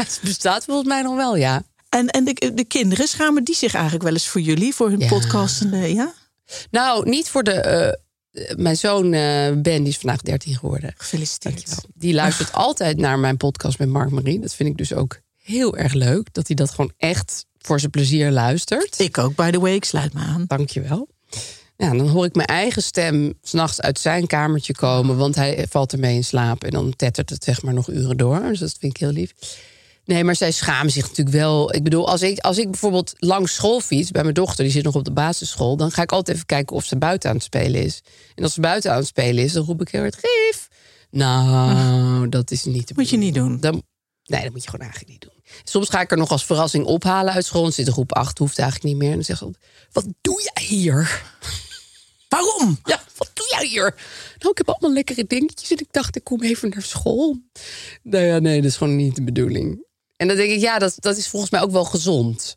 Het 0.00 0.20
bestaat 0.22 0.64
volgens 0.64 0.88
mij 0.88 1.02
nog 1.02 1.16
wel, 1.16 1.36
ja. 1.36 1.62
En, 1.88 2.06
en 2.08 2.24
de, 2.24 2.52
de 2.54 2.64
kinderen 2.64 3.08
schamen 3.08 3.44
die 3.44 3.54
zich 3.54 3.74
eigenlijk 3.74 4.04
wel 4.04 4.12
eens 4.12 4.28
voor 4.28 4.40
jullie, 4.40 4.74
voor 4.74 4.88
hun 4.90 4.98
Ja. 5.00 5.08
podcast? 5.08 5.60
En, 5.60 5.94
ja? 5.94 6.12
Nou, 6.70 7.08
niet 7.08 7.28
voor 7.28 7.42
de. 7.42 7.52
eh, 7.52 7.92
mijn 8.56 8.76
zoon 8.76 9.04
eh, 9.12 9.52
Ben, 9.56 9.82
die 9.82 9.88
is 9.88 9.98
vandaag 9.98 10.20
13 10.22 10.54
geworden. 10.56 10.94
Gefeliciteerd. 10.96 11.54
Dankjewel. 11.54 11.84
Die 11.94 12.14
luistert 12.14 12.52
altijd 12.52 12.96
naar 12.96 13.18
mijn 13.18 13.36
podcast 13.36 13.78
met 13.78 13.88
Mark 13.88 14.10
Marie. 14.10 14.40
Dat 14.40 14.54
vind 14.54 14.68
ik 14.68 14.76
dus 14.76 14.92
ook 14.92 15.20
heel 15.36 15.76
erg 15.76 15.92
leuk. 15.92 16.28
Dat 16.32 16.46
hij 16.46 16.56
dat 16.56 16.70
gewoon 16.70 16.92
echt 16.96 17.44
voor 17.58 17.78
zijn 17.80 17.90
plezier 17.90 18.30
luistert. 18.30 18.98
Ik 18.98 19.18
ook, 19.18 19.34
by 19.34 19.50
the 19.50 19.60
way, 19.60 19.74
ik 19.74 19.84
sluit 19.84 20.12
me 20.12 20.20
aan. 20.20 20.44
Dankjewel. 20.46 21.08
Ja, 21.80 21.90
dan 21.90 22.08
hoor 22.08 22.24
ik 22.24 22.34
mijn 22.34 22.48
eigen 22.48 22.82
stem 22.82 23.34
s'nachts 23.42 23.80
uit 23.80 23.98
zijn 23.98 24.26
kamertje 24.26 24.74
komen. 24.74 25.16
Want 25.16 25.34
hij 25.34 25.66
valt 25.70 25.92
ermee 25.92 26.14
in 26.14 26.24
slaap. 26.24 26.64
En 26.64 26.70
dan 26.70 26.96
tettert 26.96 27.30
het 27.30 27.44
zeg 27.44 27.62
maar 27.62 27.74
nog 27.74 27.88
uren 27.88 28.16
door. 28.16 28.42
Dus 28.42 28.58
dat 28.58 28.76
vind 28.78 28.94
ik 28.94 29.00
heel 29.00 29.10
lief. 29.10 29.32
Nee, 30.04 30.24
maar 30.24 30.36
zij 30.36 30.50
schamen 30.50 30.92
zich 30.92 31.02
natuurlijk 31.02 31.36
wel. 31.36 31.74
Ik 31.74 31.82
bedoel, 31.82 32.08
als 32.08 32.22
ik, 32.22 32.38
als 32.38 32.58
ik 32.58 32.70
bijvoorbeeld 32.70 33.14
langs 33.16 33.54
school 33.54 33.80
fiets 33.80 34.10
bij 34.10 34.22
mijn 34.22 34.34
dochter, 34.34 34.64
die 34.64 34.72
zit 34.72 34.84
nog 34.84 34.94
op 34.94 35.04
de 35.04 35.12
basisschool, 35.12 35.76
dan 35.76 35.90
ga 35.90 36.02
ik 36.02 36.12
altijd 36.12 36.36
even 36.36 36.48
kijken 36.48 36.76
of 36.76 36.84
ze 36.84 36.96
buiten 36.96 37.28
aan 37.28 37.36
het 37.36 37.44
spelen 37.44 37.82
is. 37.82 38.02
En 38.34 38.42
als 38.42 38.54
ze 38.54 38.60
buiten 38.60 38.90
aan 38.90 38.98
het 38.98 39.06
spelen 39.06 39.44
is, 39.44 39.52
dan 39.52 39.64
roep 39.64 39.80
ik 39.80 39.88
heel 39.88 40.00
hard: 40.00 40.18
Gief! 40.20 40.68
Nou, 41.10 42.28
dat 42.28 42.50
is 42.50 42.64
niet. 42.64 42.88
de 42.88 42.94
Moet 42.96 43.10
je 43.10 43.16
niet 43.16 43.34
doen. 43.34 43.60
Dan, 43.60 43.82
nee, 44.24 44.42
dat 44.42 44.52
moet 44.52 44.62
je 44.62 44.70
gewoon 44.70 44.86
eigenlijk 44.86 45.12
niet 45.12 45.30
doen. 45.30 45.42
Soms 45.64 45.88
ga 45.88 46.00
ik 46.00 46.10
er 46.10 46.16
nog 46.16 46.30
als 46.30 46.44
verrassing 46.44 46.84
ophalen 46.84 47.32
uit 47.32 47.44
school. 47.44 47.62
Dan 47.62 47.72
zit 47.72 47.86
in 47.86 47.92
groep 47.92 48.12
8, 48.14 48.38
hoeft 48.38 48.58
eigenlijk 48.58 48.90
niet 48.90 49.02
meer. 49.02 49.10
En 49.10 49.14
dan 49.14 49.24
zegt 49.24 49.38
ze: 49.38 49.50
Wat 49.92 50.06
doe 50.20 50.50
jij 50.54 50.64
hier? 50.64 51.22
Waarom? 52.28 52.78
Ja, 52.84 53.00
wat 53.16 53.30
doe 53.34 53.46
jij 53.50 53.66
hier? 53.66 53.94
Nou, 54.38 54.50
ik 54.50 54.58
heb 54.58 54.68
allemaal 54.68 54.92
lekkere 54.92 55.24
dingetjes 55.26 55.70
en 55.70 55.78
ik 55.78 55.88
dacht, 55.90 56.16
ik 56.16 56.24
kom 56.24 56.42
even 56.42 56.68
naar 56.68 56.82
school. 56.82 57.36
Nou 58.02 58.24
ja, 58.24 58.38
nee, 58.38 58.60
dat 58.60 58.70
is 58.70 58.76
gewoon 58.76 58.96
niet 58.96 59.14
de 59.14 59.22
bedoeling. 59.22 59.86
En 60.16 60.28
dan 60.28 60.36
denk 60.36 60.50
ik, 60.50 60.60
ja, 60.60 60.78
dat, 60.78 60.94
dat 60.98 61.16
is 61.16 61.28
volgens 61.28 61.50
mij 61.50 61.60
ook 61.60 61.70
wel 61.70 61.84
gezond. 61.84 62.56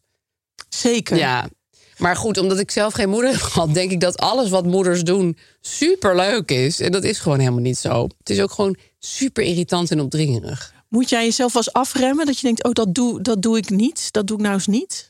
Zeker. 0.69 1.17
Ja. 1.17 1.49
Maar 1.97 2.15
goed, 2.15 2.37
omdat 2.37 2.59
ik 2.59 2.71
zelf 2.71 2.93
geen 2.93 3.09
moeder 3.09 3.31
heb 3.31 3.41
gehad, 3.41 3.73
denk 3.73 3.91
ik 3.91 3.99
dat 3.99 4.17
alles 4.17 4.49
wat 4.49 4.65
moeders 4.65 5.03
doen 5.03 5.37
super 5.61 6.15
leuk 6.15 6.51
is. 6.51 6.79
En 6.79 6.91
dat 6.91 7.03
is 7.03 7.19
gewoon 7.19 7.39
helemaal 7.39 7.61
niet 7.61 7.77
zo. 7.77 8.07
Het 8.17 8.29
is 8.29 8.41
ook 8.41 8.51
gewoon 8.51 8.77
super 8.99 9.43
irritant 9.43 9.91
en 9.91 9.99
opdringerig. 9.99 10.73
Moet 10.87 11.09
jij 11.09 11.23
jezelf 11.23 11.53
wel 11.53 11.63
eens 11.65 11.73
afremmen 11.73 12.25
dat 12.25 12.35
je 12.39 12.45
denkt, 12.45 12.63
oh, 12.63 12.71
dat 12.71 12.93
doe, 12.95 13.21
dat 13.21 13.41
doe 13.41 13.57
ik 13.57 13.69
niet. 13.69 14.11
Dat 14.11 14.27
doe 14.27 14.37
ik 14.37 14.43
nou 14.43 14.53
eens 14.55 14.67
niet. 14.67 15.09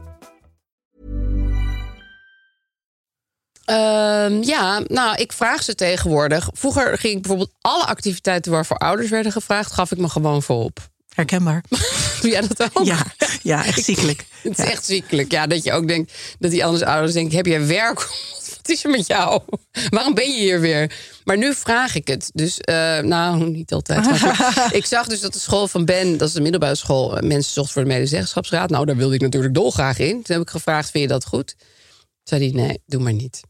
Ehm, 3.71 4.41
ja, 4.41 4.81
nou, 4.87 5.15
ik 5.15 5.31
vraag 5.31 5.63
ze 5.63 5.75
tegenwoordig. 5.75 6.49
Vroeger 6.53 6.97
ging 6.97 7.13
ik 7.15 7.21
bijvoorbeeld 7.21 7.53
alle 7.61 7.85
activiteiten 7.85 8.51
waarvoor 8.51 8.77
ouders 8.77 9.09
werden 9.09 9.31
gevraagd, 9.31 9.71
gaf 9.71 9.91
ik 9.91 9.97
me 9.97 10.09
gewoon 10.09 10.43
voor 10.43 10.63
op. 10.63 10.79
Herkenbaar. 11.15 11.63
Doe 12.21 12.31
jij 12.31 12.41
dat 12.41 12.69
ook? 12.73 12.85
Ja, 12.85 13.05
ja 13.41 13.65
echt 13.65 13.83
ziekelijk. 13.83 14.25
Het 14.43 14.59
is 14.59 14.65
echt 14.65 14.85
ziekelijk. 14.85 15.31
Ja, 15.31 15.47
dat 15.47 15.63
je 15.63 15.71
ook 15.71 15.87
denkt 15.87 16.13
dat 16.39 16.51
die 16.51 16.65
anders 16.65 16.83
ouders 16.83 17.13
denken: 17.13 17.37
heb 17.37 17.45
jij 17.45 17.67
werk? 17.67 17.99
Wat 18.57 18.69
is 18.69 18.83
er 18.83 18.89
met 18.89 19.07
jou? 19.07 19.41
Waarom 19.89 20.13
ben 20.13 20.31
je 20.31 20.39
hier 20.39 20.59
weer? 20.59 20.95
Maar 21.23 21.37
nu 21.37 21.53
vraag 21.53 21.95
ik 21.95 22.07
het. 22.07 22.29
Dus, 22.33 22.59
eh, 22.59 22.99
nou, 22.99 23.49
niet 23.49 23.73
altijd. 23.73 24.05
Maar 24.05 24.69
ik 24.71 24.85
zag 24.85 25.07
dus 25.07 25.19
dat 25.19 25.33
de 25.33 25.39
school 25.39 25.67
van 25.67 25.85
Ben, 25.85 26.17
dat 26.17 26.27
is 26.27 26.33
de 26.33 26.41
middelbare 26.41 26.75
school, 26.75 27.17
eh, 27.17 27.27
mensen 27.27 27.53
zocht 27.53 27.71
voor 27.71 27.81
de 27.81 27.87
medezeggenschapsraad. 27.87 28.69
Nou, 28.69 28.85
daar 28.85 28.95
wilde 28.95 29.15
ik 29.15 29.21
natuurlijk 29.21 29.53
dolgraag 29.53 29.99
in. 29.99 30.21
Toen 30.23 30.35
heb 30.35 30.41
ik 30.41 30.49
gevraagd: 30.49 30.91
vind 30.91 31.03
je 31.03 31.09
dat 31.09 31.25
goed? 31.25 31.55
Toen 31.57 32.39
zei 32.39 32.51
hij: 32.51 32.61
nee, 32.61 32.79
doe 32.85 33.01
maar 33.01 33.13
niet. 33.13 33.41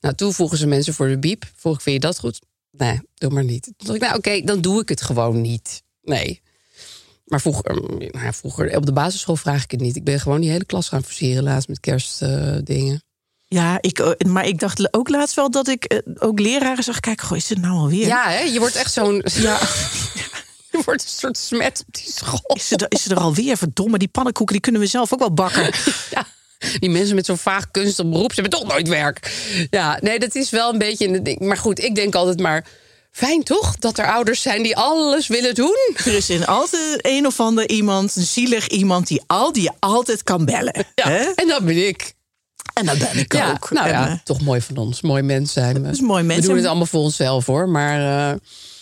Nou, 0.00 0.14
toen 0.14 0.32
vroegen 0.32 0.58
ze 0.58 0.66
mensen 0.66 0.94
voor 0.94 1.08
de 1.08 1.18
biep. 1.18 1.44
Vroeg 1.56 1.74
ik: 1.74 1.80
vind 1.80 1.94
je 2.02 2.08
dat 2.08 2.18
goed? 2.18 2.40
Nee, 2.70 3.00
doe 3.14 3.30
maar 3.30 3.44
niet. 3.44 3.62
Toen 3.62 3.74
dacht 3.76 3.94
ik: 3.94 4.00
nou, 4.00 4.16
oké, 4.16 4.40
dan 4.40 4.60
doe 4.60 4.80
ik 4.80 4.88
het 4.88 5.02
gewoon 5.02 5.40
niet. 5.40 5.82
Nee. 6.02 6.40
Maar 7.24 7.40
vroeger, 7.40 7.74
nou 7.82 8.24
ja, 8.24 8.32
vroeger, 8.32 8.76
op 8.76 8.86
de 8.86 8.92
basisschool 8.92 9.36
vraag 9.36 9.64
ik 9.64 9.70
het 9.70 9.80
niet. 9.80 9.96
Ik 9.96 10.04
ben 10.04 10.20
gewoon 10.20 10.40
die 10.40 10.50
hele 10.50 10.64
klas 10.64 10.88
gaan 10.88 11.02
versieren 11.02 11.42
laatst 11.42 11.68
met 11.68 11.80
kerstdingen. 11.80 13.02
Ja, 13.48 13.78
ik, 13.80 13.98
eh, 13.98 14.30
maar 14.30 14.46
ik 14.46 14.58
dacht 14.58 14.94
ook 14.94 15.08
laatst 15.08 15.34
wel 15.34 15.50
dat 15.50 15.68
ik 15.68 15.84
eh, 15.84 15.98
ook 16.18 16.40
leraren 16.40 16.84
zag. 16.84 17.00
Kijk, 17.00 17.20
goh, 17.20 17.36
is 17.36 17.48
het 17.48 17.60
nou 17.60 17.74
alweer? 17.74 18.06
ja, 18.06 18.28
hè? 18.28 18.38
je 18.38 18.58
wordt 18.58 18.76
echt 18.76 18.92
zo'n. 18.92 19.24
Ja. 19.34 19.60
Je 20.70 20.84
wordt 20.84 21.02
een 21.02 21.08
soort 21.08 21.38
smet 21.38 21.84
op 21.86 21.94
die 21.94 22.12
school. 22.12 22.54
Is, 22.54 22.68
ze 22.68 22.76
er, 22.76 22.86
is 22.88 23.02
ze 23.02 23.10
er 23.10 23.20
alweer? 23.20 23.56
Verdomme, 23.56 23.98
die 23.98 24.08
pannenkoeken 24.08 24.54
die 24.54 24.62
kunnen 24.62 24.80
we 24.80 24.86
zelf 24.86 25.12
ook 25.12 25.18
wel 25.18 25.34
bakken. 25.34 25.70
Ja. 26.10 26.26
Die 26.78 26.90
mensen 26.90 27.14
met 27.14 27.26
zo'n 27.26 27.38
vaag 27.38 27.70
kunstig 27.70 28.06
beroep, 28.08 28.32
ze 28.32 28.40
hebben 28.40 28.60
toch 28.60 28.68
nooit 28.68 28.88
werk. 28.88 29.32
Ja, 29.70 29.98
nee, 30.02 30.18
dat 30.18 30.34
is 30.34 30.50
wel 30.50 30.72
een 30.72 30.78
beetje 30.78 31.08
een 31.08 31.22
ding. 31.22 31.40
Maar 31.40 31.56
goed, 31.56 31.78
ik 31.82 31.94
denk 31.94 32.14
altijd 32.14 32.40
maar. 32.40 32.64
Fijn 33.10 33.42
toch 33.42 33.76
dat 33.76 33.98
er 33.98 34.06
ouders 34.12 34.42
zijn 34.42 34.62
die 34.62 34.76
alles 34.76 35.26
willen 35.26 35.54
doen? 35.54 35.76
Er 35.96 36.14
is 36.14 36.30
in 36.30 36.46
altijd 36.46 36.98
een 37.06 37.26
of 37.26 37.40
ander 37.40 37.68
iemand, 37.68 38.16
een 38.16 38.22
zielig 38.22 38.68
iemand, 38.68 39.06
die, 39.06 39.22
al, 39.26 39.52
die 39.52 39.62
je 39.62 39.72
altijd 39.78 40.22
kan 40.22 40.44
bellen. 40.44 40.74
Ja, 40.94 41.08
hè? 41.08 41.24
en 41.34 41.48
dat 41.48 41.64
ben 41.64 41.86
ik. 41.88 42.12
En 42.74 42.86
dat 42.86 42.98
ben 42.98 43.18
ik 43.18 43.32
Ja, 43.34 43.50
ook. 43.50 43.70
nou 43.70 43.86
En, 43.86 43.92
ja, 43.92 44.20
toch 44.24 44.40
mooi 44.40 44.60
van 44.60 44.76
ons. 44.76 45.00
Mooi 45.00 45.22
mens 45.22 45.52
zijn 45.52 45.74
we. 45.74 45.82
Dat 45.82 45.92
is 45.92 46.00
mooi 46.00 46.22
mens. 46.22 46.40
We 46.40 46.46
doen 46.46 46.50
En- 46.54 46.58
het 46.58 46.66
allemaal 46.66 46.86
voor 46.86 47.00
onszelf 47.00 47.46
hoor. 47.46 47.68
Maar 47.68 48.30
eh, 48.30 48.36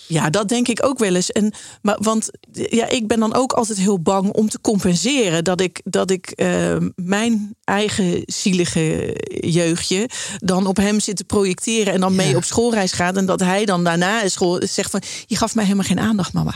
Ja, 0.08 0.30
dat 0.30 0.48
denk 0.48 0.68
ik 0.68 0.84
ook 0.84 0.98
wel 0.98 1.14
eens. 1.14 1.32
En, 1.32 1.52
maar, 1.82 1.96
want 2.00 2.30
ja, 2.52 2.88
ik 2.88 3.06
ben 3.06 3.20
dan 3.20 3.34
ook 3.34 3.52
altijd 3.52 3.78
heel 3.78 4.00
bang 4.00 4.32
om 4.32 4.48
te 4.48 4.60
compenseren. 4.60 5.44
Dat 5.44 5.60
ik, 5.60 5.80
dat 5.84 6.10
ik 6.10 6.30
eh, 6.30 6.76
mijn 6.94 7.56
eigen 7.64 8.22
zielige 8.24 9.16
jeugdje 9.40 10.08
dan 10.38 10.66
op 10.66 10.76
hem 10.76 11.00
zit 11.00 11.16
te 11.16 11.24
projecteren. 11.24 11.92
En 11.92 12.00
dan 12.00 12.14
mee 12.14 12.36
op 12.36 12.44
schoolreis 12.44 12.92
gaat. 12.92 13.16
En 13.16 13.26
dat 13.26 13.40
hij 13.40 13.64
dan 13.64 13.84
daarna 13.84 14.22
in 14.22 14.30
school 14.30 14.60
zegt 14.64 14.90
van... 14.90 15.02
je 15.26 15.36
gaf 15.36 15.54
mij 15.54 15.64
helemaal 15.64 15.86
geen 15.86 16.00
aandacht, 16.00 16.32
mama. 16.32 16.54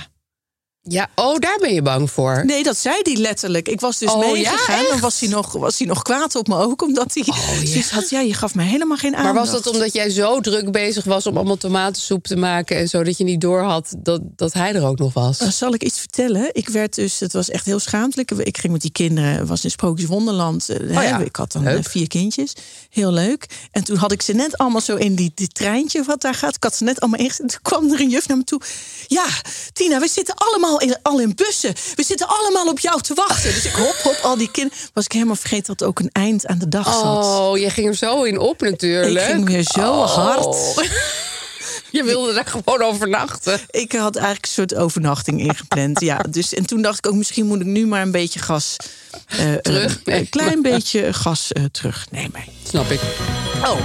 Ja, 0.82 1.08
oh, 1.14 1.38
daar 1.38 1.58
ben 1.60 1.74
je 1.74 1.82
bang 1.82 2.10
voor. 2.10 2.42
Nee, 2.46 2.62
dat 2.62 2.76
zei 2.76 2.96
hij 3.02 3.14
letterlijk. 3.16 3.68
Ik 3.68 3.80
was 3.80 3.98
dus 3.98 4.10
Oh, 4.12 4.24
ja, 4.24 4.32
meegegaan. 4.32 4.82
dan 4.82 4.92
echt? 4.92 5.00
was 5.00 5.20
hij, 5.20 5.28
nog, 5.28 5.52
was 5.52 5.78
hij 5.78 5.86
nog 5.86 6.02
kwaad 6.02 6.34
op 6.34 6.48
me 6.48 6.56
ook. 6.56 6.82
Omdat 6.82 7.14
hij 7.14 7.24
zoiets 7.66 7.90
had. 7.90 8.10
Ja, 8.10 8.20
je 8.20 8.34
gaf 8.34 8.54
mij 8.54 8.66
helemaal 8.66 8.96
geen 8.96 9.16
aandacht. 9.16 9.34
Maar 9.34 9.44
was 9.44 9.62
dat 9.62 9.66
omdat 9.74 9.92
jij 9.94 10.10
zo 10.10 10.40
druk 10.40 10.70
bezig 10.72 11.04
was 11.04 11.26
om 11.26 11.36
allemaal 11.36 11.56
tomatensoep 11.56 12.26
te 12.26 12.36
maken 12.36 12.76
en 12.76 12.88
zo 12.88 13.02
dat 13.02 13.18
je 13.18 13.24
niet 13.24 13.40
door 13.40 13.60
had 13.62 13.94
dat, 13.98 14.20
dat 14.36 14.52
hij 14.52 14.74
er 14.74 14.86
ook 14.86 14.98
nog 14.98 15.12
was? 15.14 15.38
Dan 15.38 15.52
zal 15.52 15.74
ik 15.74 15.82
iets 15.82 15.98
vertellen. 15.98 16.48
Ik 16.52 16.68
werd 16.68 16.94
dus, 16.94 17.20
het 17.20 17.32
was 17.32 17.50
echt 17.50 17.64
heel 17.64 17.78
schaamtelijk. 17.78 18.30
Ik 18.30 18.58
ging 18.58 18.72
met 18.72 18.82
die 18.82 18.92
kinderen, 18.92 19.46
was 19.46 19.64
in 19.64 19.70
Sprookjes 19.70 20.08
Wonderland. 20.08 20.68
eh, 20.68 20.76
Oh 20.96 21.02
ja, 21.02 21.18
Ik 21.18 21.36
had 21.36 21.52
dan 21.52 21.62
leuk. 21.62 21.78
eh, 21.84 21.90
vier 21.90 22.08
kindjes. 22.08 22.52
Heel 22.90 23.12
leuk. 23.12 23.46
En 23.70 23.84
toen 23.84 23.96
had 23.96 24.12
ik 24.12 24.22
ze 24.22 24.32
net 24.32 24.58
allemaal 24.58 24.80
zo 24.80 24.96
in 24.96 25.14
die, 25.14 25.32
die 25.34 25.48
treintje 25.48 26.02
wat 26.02 26.20
daar 26.20 26.34
gaat. 26.34 26.56
Ik 26.56 26.62
had 26.62 26.74
ze 26.76 26.84
net 26.84 27.00
allemaal 27.00 27.20
ingezet. 27.20 27.48
Toen 27.48 27.58
kwam 27.62 27.92
er 27.92 28.00
een 28.00 28.08
juf 28.10 28.28
naar 28.28 28.36
me 28.36 28.44
toe. 28.44 28.60
Ja, 29.06 29.24
Tina, 29.72 29.98
we 30.00 30.08
zitten 30.08 30.34
allemaal 30.34 30.69
in, 30.78 30.96
al 31.02 31.20
in 31.20 31.32
bussen. 31.34 31.74
We 31.94 32.02
zitten 32.04 32.28
allemaal 32.28 32.66
op 32.66 32.78
jou 32.78 33.00
te 33.00 33.14
wachten. 33.14 33.54
Dus 33.54 33.64
ik 33.64 33.72
hop, 33.72 33.96
hop, 34.02 34.18
al 34.22 34.36
die 34.36 34.50
kinderen. 34.50 34.78
Was 34.94 35.04
ik 35.04 35.12
helemaal 35.12 35.36
vergeten 35.36 35.76
dat 35.76 35.88
ook 35.88 35.98
een 35.98 36.10
eind 36.12 36.46
aan 36.46 36.58
de 36.58 36.68
dag 36.68 36.84
zat. 36.94 37.24
Oh, 37.24 37.58
je 37.58 37.70
ging 37.70 37.86
er 37.88 37.94
zo 37.94 38.22
in 38.22 38.38
op 38.38 38.60
natuurlijk. 38.60 39.26
Ik 39.26 39.32
ging 39.34 39.48
weer 39.48 39.62
zo 39.62 39.80
Oh. 39.92 40.14
hard. 40.14 40.56
Je 41.92 42.04
wilde 42.04 42.32
daar 42.32 42.46
gewoon 42.46 42.82
overnachten. 42.82 43.60
Ik 43.70 43.92
had 43.92 44.14
eigenlijk 44.16 44.44
een 44.46 44.52
soort 44.52 44.74
overnachting 44.74 45.40
ingepland. 45.40 46.00
ja, 46.00 46.18
dus, 46.30 46.54
en 46.54 46.66
toen 46.66 46.82
dacht 46.82 46.98
ik 46.98 47.06
ook, 47.06 47.14
misschien 47.14 47.46
moet 47.46 47.60
ik 47.60 47.66
nu 47.66 47.86
maar 47.86 48.02
een 48.02 48.10
beetje 48.10 48.40
gas. 48.40 48.76
eh, 49.26 49.52
eh, 49.54 49.58
Terug? 49.60 50.00
Een 50.04 50.28
klein 50.28 50.62
beetje 50.62 51.12
gas 51.12 51.52
eh, 51.52 51.64
terugnemen. 51.64 52.44
Snap 52.68 52.90
ik. 52.90 53.00
Oh. 53.64 53.78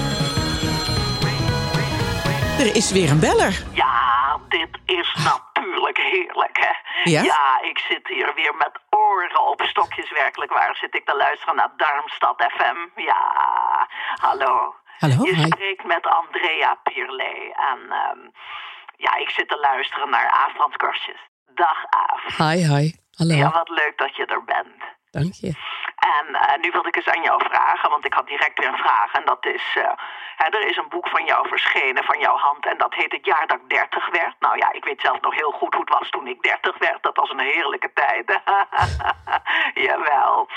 Er 2.60 2.76
is 2.76 2.92
weer 2.92 3.10
een 3.10 3.20
beller. 3.20 3.64
Ja, 3.74 4.40
dit 4.50 4.68
is 4.86 5.14
natuurlijk 5.16 5.45
heerlijk, 5.98 6.58
hè? 6.60 6.74
Ja? 7.12 7.60
ik 7.62 7.80
zit 7.80 8.08
hier 8.08 8.34
weer 8.36 8.56
met 8.56 8.80
oren 8.90 9.48
op 9.48 9.62
stokjes. 9.62 10.12
Werkelijk 10.12 10.54
waar 10.54 10.76
zit 10.76 10.96
ik 10.96 11.06
te 11.06 11.16
luisteren 11.16 11.56
naar 11.56 11.72
Darmstad 11.78 12.44
FM. 12.54 13.02
Ja, 13.02 13.22
hallo. 14.16 14.76
Hallo, 15.00 15.26
Je 15.26 15.36
hi. 15.36 15.46
spreekt 15.46 15.84
met 15.84 16.08
Andrea 16.08 16.76
Pierlet. 16.84 17.54
En 17.56 17.80
ehm, 17.92 18.20
ja, 18.98 19.16
ik 19.16 19.30
zit 19.30 19.48
te 19.50 19.58
luisteren 19.58 20.10
naar 20.10 20.54
Korsjes. 20.78 21.30
Dag 21.54 21.86
Aaf. 21.90 22.38
Hi, 22.38 22.58
hi. 22.74 22.92
Hallo. 23.16 23.36
Ja, 23.36 23.52
wat 23.52 23.70
leuk 23.70 23.94
dat 23.96 24.16
je 24.16 24.26
er 24.26 24.44
bent. 24.44 24.82
Dank 25.12 25.34
je. 25.34 25.54
En 25.96 26.36
eh, 26.36 26.62
nu 26.62 26.72
wilde 26.72 26.88
ik 26.88 26.96
eens 26.96 27.08
aan 27.08 27.24
jou 27.24 27.44
vragen, 27.44 27.90
want 27.90 28.06
ik 28.06 28.14
had 28.14 28.28
direct 28.28 28.60
weer 28.60 28.68
een 28.68 28.86
vraag. 28.88 29.14
En 29.14 29.26
dat 29.26 29.46
is, 29.46 29.76
eh, 29.76 29.92
er 30.38 30.68
is 30.68 30.78
een 30.78 30.90
boek 30.90 31.08
van 31.10 31.26
jou 31.26 31.48
verschenen, 31.48 32.04
van 32.04 32.20
jouw 32.20 32.38
hand. 32.38 32.66
En 32.66 32.78
dat 32.78 32.94
heet 32.94 33.12
Het 33.12 33.26
jaar 33.26 33.48
dat 33.48 33.58
ik 33.58 33.70
30 33.70 34.10
werd. 34.10 34.36
Nou 34.40 34.58
ja, 34.58 34.74
ik 34.74 34.86
weet 34.86 35.02
zelf 35.02 35.22
nog 35.22 35.36
heel 35.36 35.52
goed 35.52 35.74
hoe 35.74 35.84
het 35.86 36.00
was 36.00 36.10
toen 36.10 36.28
ik 36.28 36.42
30 36.42 36.78
werd. 36.78 37.04
Dat 37.04 37.16
was 37.16 37.30
een 37.30 37.40
heerlijke 37.40 37.94
tijd. 37.94 38.42
Jawel. 39.88 40.48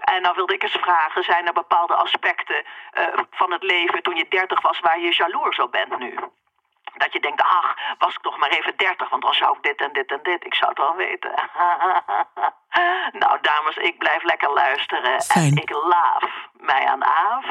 En 0.00 0.22
dan 0.22 0.34
wilde 0.34 0.54
ik 0.54 0.62
eens 0.62 0.78
vragen, 0.80 1.22
zijn 1.22 1.46
er 1.46 1.52
bepaalde 1.52 1.94
aspecten 1.94 2.64
eh, 2.90 3.04
van 3.30 3.52
het 3.52 3.62
leven 3.62 4.02
toen 4.02 4.16
je 4.16 4.26
30 4.28 4.60
was 4.60 4.80
waar 4.80 5.00
je 5.00 5.14
jaloers 5.14 5.58
op 5.58 5.72
bent 5.72 5.98
nu? 5.98 6.14
Dat 6.98 7.12
je 7.12 7.20
denkt, 7.20 7.42
ach, 7.42 7.76
was 7.98 8.14
ik 8.14 8.22
nog 8.22 8.38
maar 8.38 8.50
even 8.50 8.76
30, 8.76 9.08
want 9.08 9.22
dan 9.22 9.34
zou 9.34 9.56
ik 9.56 9.62
dit 9.62 9.80
en 9.80 9.92
dit 9.92 10.10
en 10.10 10.20
dit. 10.22 10.44
Ik 10.44 10.54
zou 10.54 10.70
het 10.70 10.78
wel 10.78 10.96
weten. 10.96 11.32
nou, 13.22 13.38
dames, 13.40 13.76
ik 13.76 13.98
blijf 13.98 14.22
lekker 14.22 14.52
luisteren. 14.52 15.22
Fijn. 15.22 15.50
En 15.50 15.62
ik 15.62 15.70
laaf 15.70 16.48
mij 16.52 16.86
aan 16.86 17.02
af. 17.02 17.44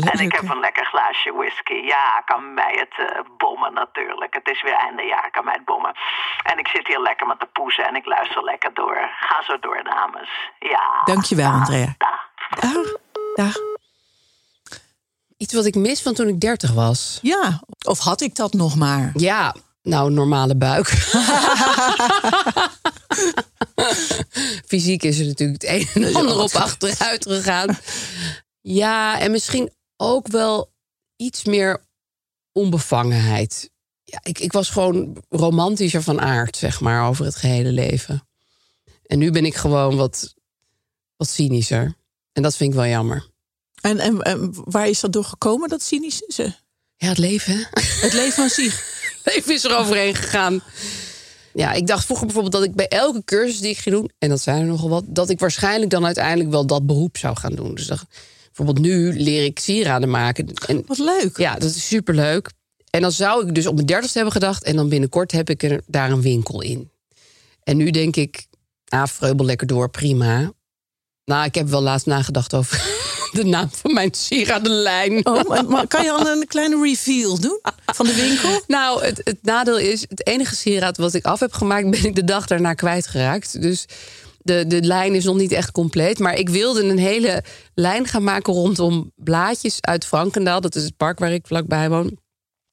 en 0.12 0.18
ik 0.20 0.32
heb 0.32 0.50
een 0.50 0.60
lekker 0.60 0.86
glaasje 0.86 1.32
whisky. 1.32 1.74
Ja, 1.74 2.22
kan 2.24 2.54
mij 2.54 2.74
het 2.78 3.08
eh, 3.08 3.20
bommen 3.36 3.72
natuurlijk. 3.72 4.34
Het 4.34 4.48
is 4.48 4.62
weer 4.62 4.74
einde 4.74 5.02
jaar, 5.02 5.30
kan 5.30 5.44
mij 5.44 5.54
het 5.54 5.64
bommen. 5.64 5.92
En 6.42 6.58
ik 6.58 6.68
zit 6.68 6.86
hier 6.86 7.00
lekker 7.00 7.26
met 7.26 7.40
de 7.40 7.46
poezen 7.46 7.86
en 7.86 7.96
ik 7.96 8.06
luister 8.06 8.44
lekker 8.44 8.74
door. 8.74 9.10
Ga 9.20 9.42
zo 9.42 9.58
door, 9.58 9.82
dames. 9.84 10.50
Ja. 10.58 11.00
Dankjewel, 11.04 11.50
Andrea. 11.50 11.94
Dag. 11.98 12.30
Dag. 12.60 12.96
Dag. 13.34 13.71
Iets 15.42 15.54
wat 15.54 15.64
ik 15.64 15.74
mis 15.74 16.00
van 16.00 16.14
toen 16.14 16.28
ik 16.28 16.40
30 16.40 16.72
was. 16.72 17.18
Ja, 17.22 17.62
of 17.86 17.98
had 17.98 18.20
ik 18.20 18.34
dat 18.34 18.52
nog 18.52 18.76
maar? 18.76 19.12
Ja, 19.16 19.56
nou, 19.82 20.10
normale 20.10 20.56
buik. 20.56 20.88
Fysiek 24.70 25.02
is 25.02 25.18
er 25.18 25.26
natuurlijk 25.26 25.62
het 25.62 25.70
een 25.70 26.02
en 26.02 26.14
ander 26.14 26.38
op 26.38 26.50
achteruit 26.52 27.26
gegaan. 27.26 27.78
Ja, 28.60 29.20
en 29.20 29.30
misschien 29.30 29.70
ook 29.96 30.28
wel 30.28 30.72
iets 31.16 31.44
meer 31.44 31.86
onbevangenheid. 32.52 33.70
Ja, 34.04 34.20
ik, 34.22 34.38
ik 34.38 34.52
was 34.52 34.68
gewoon 34.68 35.22
romantischer 35.28 36.02
van 36.02 36.20
aard, 36.20 36.56
zeg 36.56 36.80
maar, 36.80 37.08
over 37.08 37.24
het 37.24 37.36
gehele 37.36 37.72
leven. 37.72 38.28
En 39.06 39.18
nu 39.18 39.30
ben 39.30 39.44
ik 39.44 39.54
gewoon 39.54 39.96
wat, 39.96 40.34
wat 41.16 41.28
cynischer. 41.28 41.96
En 42.32 42.42
dat 42.42 42.56
vind 42.56 42.70
ik 42.70 42.76
wel 42.76 42.86
jammer. 42.88 43.30
En, 43.82 43.98
en, 43.98 44.20
en 44.20 44.50
waar 44.64 44.88
is 44.88 45.00
dat 45.00 45.12
door 45.12 45.24
gekomen, 45.24 45.68
dat 45.68 45.82
cynische? 45.82 46.54
Ja, 46.96 47.08
het 47.08 47.18
leven, 47.18 47.52
hè? 47.56 47.62
Het 48.00 48.12
leven 48.12 48.42
aan 48.42 48.48
zich. 48.48 48.84
leven 49.24 49.54
is 49.54 49.64
er 49.64 49.76
overheen 49.76 50.14
gegaan. 50.14 50.62
Ja, 51.54 51.72
ik 51.72 51.86
dacht 51.86 52.04
vroeger 52.04 52.26
bijvoorbeeld 52.26 52.54
dat 52.54 52.64
ik 52.64 52.74
bij 52.74 52.88
elke 52.88 53.24
cursus 53.24 53.60
die 53.60 53.70
ik 53.70 53.78
ging 53.78 53.94
doen, 53.94 54.10
en 54.18 54.28
dat 54.28 54.40
zijn 54.42 54.60
er 54.60 54.66
nogal 54.66 54.88
wat, 54.88 55.04
dat 55.06 55.30
ik 55.30 55.38
waarschijnlijk 55.40 55.90
dan 55.90 56.04
uiteindelijk 56.04 56.50
wel 56.50 56.66
dat 56.66 56.86
beroep 56.86 57.16
zou 57.16 57.36
gaan 57.36 57.54
doen. 57.54 57.74
Dus 57.74 57.86
dacht, 57.86 58.06
bijvoorbeeld 58.46 58.86
nu 58.86 59.20
leer 59.20 59.44
ik 59.44 59.58
sieraden 59.58 60.10
maken. 60.10 60.48
En 60.66 60.82
Wat 60.86 60.98
leuk. 60.98 61.36
ja, 61.36 61.54
dat 61.54 61.74
is 61.74 61.86
superleuk. 61.86 62.50
En 62.90 63.00
dan 63.00 63.12
zou 63.12 63.46
ik 63.48 63.54
dus 63.54 63.66
op 63.66 63.74
mijn 63.74 63.86
dertigste 63.86 64.18
hebben 64.18 64.34
gedacht, 64.40 64.62
en 64.64 64.76
dan 64.76 64.88
binnenkort 64.88 65.32
heb 65.32 65.50
ik 65.50 65.62
er 65.62 65.80
daar 65.86 66.10
een 66.10 66.22
winkel 66.22 66.62
in. 66.62 66.90
En 67.62 67.76
nu 67.76 67.90
denk 67.90 68.16
ik, 68.16 68.46
Ah, 68.88 69.06
vreubel 69.06 69.46
lekker 69.46 69.66
door, 69.66 69.90
prima. 69.90 70.52
Nou, 71.24 71.44
ik 71.44 71.54
heb 71.54 71.68
wel 71.68 71.82
laatst 71.82 72.06
nagedacht 72.06 72.54
over 72.54 72.91
de 73.32 73.44
naam 73.44 73.70
van 73.70 73.92
mijn 73.92 74.14
sieradenlijn. 74.14 75.26
Oh, 75.26 75.48
maar, 75.48 75.64
maar 75.64 75.86
kan 75.86 76.04
je 76.04 76.12
al 76.12 76.28
een 76.28 76.46
kleine 76.46 76.82
reveal 76.82 77.40
doen 77.40 77.60
van 77.86 78.06
de 78.06 78.14
winkel? 78.14 78.60
Nou, 78.66 79.04
het, 79.04 79.20
het 79.24 79.38
nadeel 79.42 79.78
is, 79.78 80.00
het 80.08 80.26
enige 80.26 80.54
sieraad 80.54 80.96
wat 80.96 81.14
ik 81.14 81.24
af 81.24 81.40
heb 81.40 81.52
gemaakt... 81.52 81.90
ben 81.90 82.04
ik 82.04 82.14
de 82.14 82.24
dag 82.24 82.46
daarna 82.46 82.74
kwijtgeraakt. 82.74 83.62
Dus 83.62 83.86
de, 84.38 84.66
de 84.66 84.82
lijn 84.82 85.14
is 85.14 85.24
nog 85.24 85.36
niet 85.36 85.52
echt 85.52 85.72
compleet. 85.72 86.18
Maar 86.18 86.34
ik 86.34 86.48
wilde 86.48 86.82
een 86.82 86.98
hele 86.98 87.44
lijn 87.74 88.06
gaan 88.06 88.24
maken 88.24 88.52
rondom 88.52 89.12
blaadjes 89.16 89.76
uit 89.80 90.06
Frankendaal. 90.06 90.60
Dat 90.60 90.74
is 90.74 90.84
het 90.84 90.96
park 90.96 91.18
waar 91.18 91.32
ik 91.32 91.46
vlakbij 91.46 91.88
woon. 91.88 92.18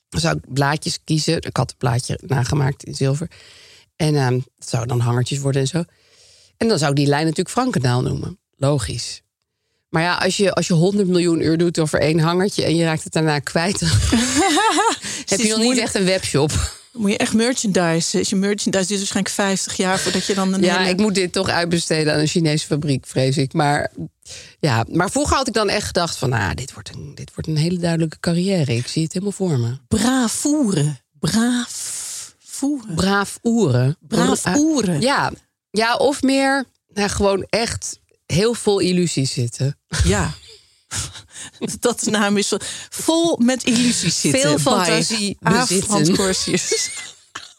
Dan 0.10 0.22
zou 0.22 0.38
ik 0.38 0.54
blaadjes 0.54 1.00
kiezen. 1.04 1.36
Ik 1.36 1.58
had 1.58 1.72
een 1.72 1.78
blaadje 1.78 2.20
nagemaakt 2.26 2.84
in 2.84 2.96
zilver. 2.96 3.32
En 3.96 4.16
het 4.16 4.70
zou 4.70 4.86
dan 4.86 5.00
hangertjes 5.00 5.40
worden 5.40 5.62
en 5.62 5.68
zo. 5.68 5.84
En 6.58 6.68
dan 6.68 6.78
zou 6.78 6.90
ik 6.90 6.98
die 6.98 7.08
lijn 7.08 7.24
natuurlijk 7.24 7.50
Frankendaal 7.50 8.02
noemen. 8.02 8.40
Logisch. 8.56 9.22
Maar 9.90 10.02
ja, 10.02 10.16
als 10.16 10.38
je, 10.38 10.54
als 10.54 10.68
je 10.68 10.74
100 10.74 11.08
miljoen 11.08 11.42
uur 11.42 11.58
doet 11.58 11.80
over 11.80 12.00
één 12.02 12.20
hangertje... 12.20 12.64
en 12.64 12.76
je 12.76 12.84
raakt 12.84 13.04
het 13.04 13.14
daarna 13.14 13.40
kwijt... 13.40 13.80
heb 15.26 15.40
je 15.40 15.48
nog 15.50 15.60
niet 15.60 15.78
echt 15.78 15.96
een 15.96 16.06
webshop. 16.06 16.78
Moet 16.94 17.12
je 17.12 17.18
echt 17.18 17.34
merchandise. 17.34 18.20
Is 18.20 18.30
je 18.30 18.36
merchandise 18.36 18.88
duurt 18.88 19.00
waarschijnlijk 19.00 19.36
50 19.36 19.78
jaar 19.78 20.00
voordat 20.00 20.26
je 20.26 20.34
dan 20.34 20.54
een 20.54 20.62
Ja, 20.62 20.78
hele- 20.78 20.90
ik 20.90 20.98
moet 20.98 21.16
dit 21.16 21.32
toch 21.32 21.50
uitbesteden 21.50 22.14
aan 22.14 22.20
een 22.20 22.28
Chinese 22.28 22.66
fabriek, 22.66 23.06
vrees 23.08 23.38
ik. 23.38 23.54
Maar, 23.54 23.92
ja, 24.60 24.86
maar 24.92 25.12
vroeger 25.12 25.36
had 25.38 25.48
ik 25.48 25.54
dan 25.54 25.70
echt 25.70 25.86
gedacht 25.88 26.18
van... 26.18 26.34
Ah, 26.34 26.50
dit, 26.56 26.74
wordt 26.74 26.94
een, 26.96 27.12
dit 27.16 27.32
wordt 27.34 27.50
een 27.50 27.58
hele 27.58 27.78
duidelijke 27.78 28.20
carrière. 28.20 28.76
Ik 28.76 28.88
zie 28.88 29.04
het 29.04 29.14
helemaal 29.14 29.34
voor 29.34 29.60
me. 29.60 29.78
braaf 29.88 30.32
voeren. 30.32 31.00
Braaf 31.20 32.34
voeren. 32.46 32.96
Braaf 32.96 33.40
oeren. 33.44 33.98
Braaf 34.08 34.42
Bra- 34.42 34.58
oeren. 34.58 35.02
Ja, 35.02 35.32
ja 35.72 35.96
of 35.96 36.22
meer 36.22 36.66
nou, 36.94 37.10
gewoon 37.10 37.46
echt 37.50 37.99
heel 38.34 38.54
vol 38.54 38.80
illusies 38.80 39.32
zitten. 39.34 39.78
Ja. 40.04 40.34
Dat 41.80 42.00
de 42.00 42.12
naam 42.12 42.38
is 42.38 42.54
vol 42.90 43.38
met 43.38 43.64
illusies 43.64 44.22
zitten. 44.22 44.42
Veel 44.42 44.60
fantasie 44.60 45.38
bezitten. 45.40 45.88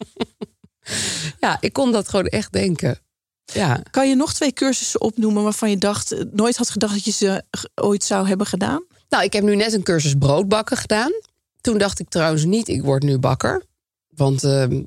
Ja, 1.40 1.56
ik 1.60 1.72
kon 1.72 1.92
dat 1.92 2.08
gewoon 2.08 2.26
echt 2.26 2.52
denken. 2.52 2.98
Ja, 3.44 3.82
Kan 3.90 4.08
je 4.08 4.14
nog 4.14 4.34
twee 4.34 4.52
cursussen 4.52 5.00
opnoemen 5.00 5.42
waarvan 5.42 5.70
je 5.70 5.78
dacht, 5.78 6.12
eh, 6.12 6.20
nooit 6.32 6.56
had 6.56 6.70
gedacht 6.70 6.92
dat 6.94 7.04
je 7.04 7.10
ze 7.10 7.42
ooit 7.74 8.04
zou 8.04 8.28
hebben 8.28 8.46
gedaan? 8.46 8.84
nou, 9.08 9.24
ik 9.24 9.32
heb 9.32 9.42
nu 9.44 9.56
net 9.56 9.72
een 9.72 9.82
cursus 9.82 10.14
broodbakken 10.18 10.76
gedaan. 10.76 11.12
Toen 11.60 11.78
dacht 11.78 12.00
ik 12.00 12.08
trouwens 12.08 12.44
niet, 12.44 12.68
ik 12.68 12.82
word 12.82 13.02
nu 13.02 13.18
bakker. 13.18 13.62
Want 14.08 14.44
ehm, 14.44 14.82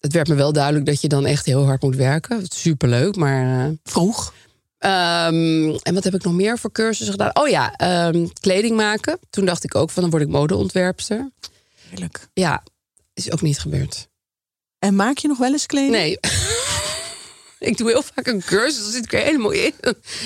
het 0.00 0.12
werd 0.12 0.28
me 0.28 0.34
wel 0.34 0.52
duidelijk 0.52 0.86
dat 0.86 1.00
je 1.00 1.08
dan 1.08 1.26
echt 1.26 1.46
heel 1.46 1.64
hard 1.64 1.82
moet 1.82 1.96
werken. 1.96 2.46
Superleuk, 2.48 3.16
maar... 3.16 3.66
eh, 3.66 3.72
Vroeg. 3.84 4.34
Ehm, 4.80 5.76
en 5.82 5.94
wat 5.94 6.04
heb 6.04 6.14
ik 6.14 6.24
nog 6.24 6.32
meer 6.32 6.58
voor 6.58 6.72
cursussen 6.72 7.12
gedaan? 7.12 7.36
Oh 7.36 7.48
ja, 7.48 7.76
ehm, 7.76 8.26
kleding 8.40 8.76
maken. 8.76 9.18
Toen 9.30 9.44
dacht 9.44 9.64
ik 9.64 9.74
ook 9.74 9.90
van, 9.90 10.02
dan 10.02 10.10
word 10.10 10.22
ik 10.22 10.28
modeontwerpster. 10.28 11.30
Heerlijk. 11.88 12.28
Ja, 12.32 12.62
is 13.14 13.32
ook 13.32 13.40
niet 13.40 13.58
gebeurd. 13.58 14.08
En 14.78 14.96
maak 14.96 15.18
je 15.18 15.28
nog 15.28 15.38
wel 15.38 15.52
eens 15.52 15.66
kleding? 15.66 15.92
Nee. 15.92 16.18
ik 17.70 17.76
doe 17.76 17.88
heel 17.88 18.02
vaak 18.02 18.26
een 18.26 18.42
cursus, 18.42 18.82
dan 18.82 18.92
zit 18.92 19.04
ik 19.04 19.12
er 19.12 19.22
helemaal 19.22 19.50
in. 19.50 19.72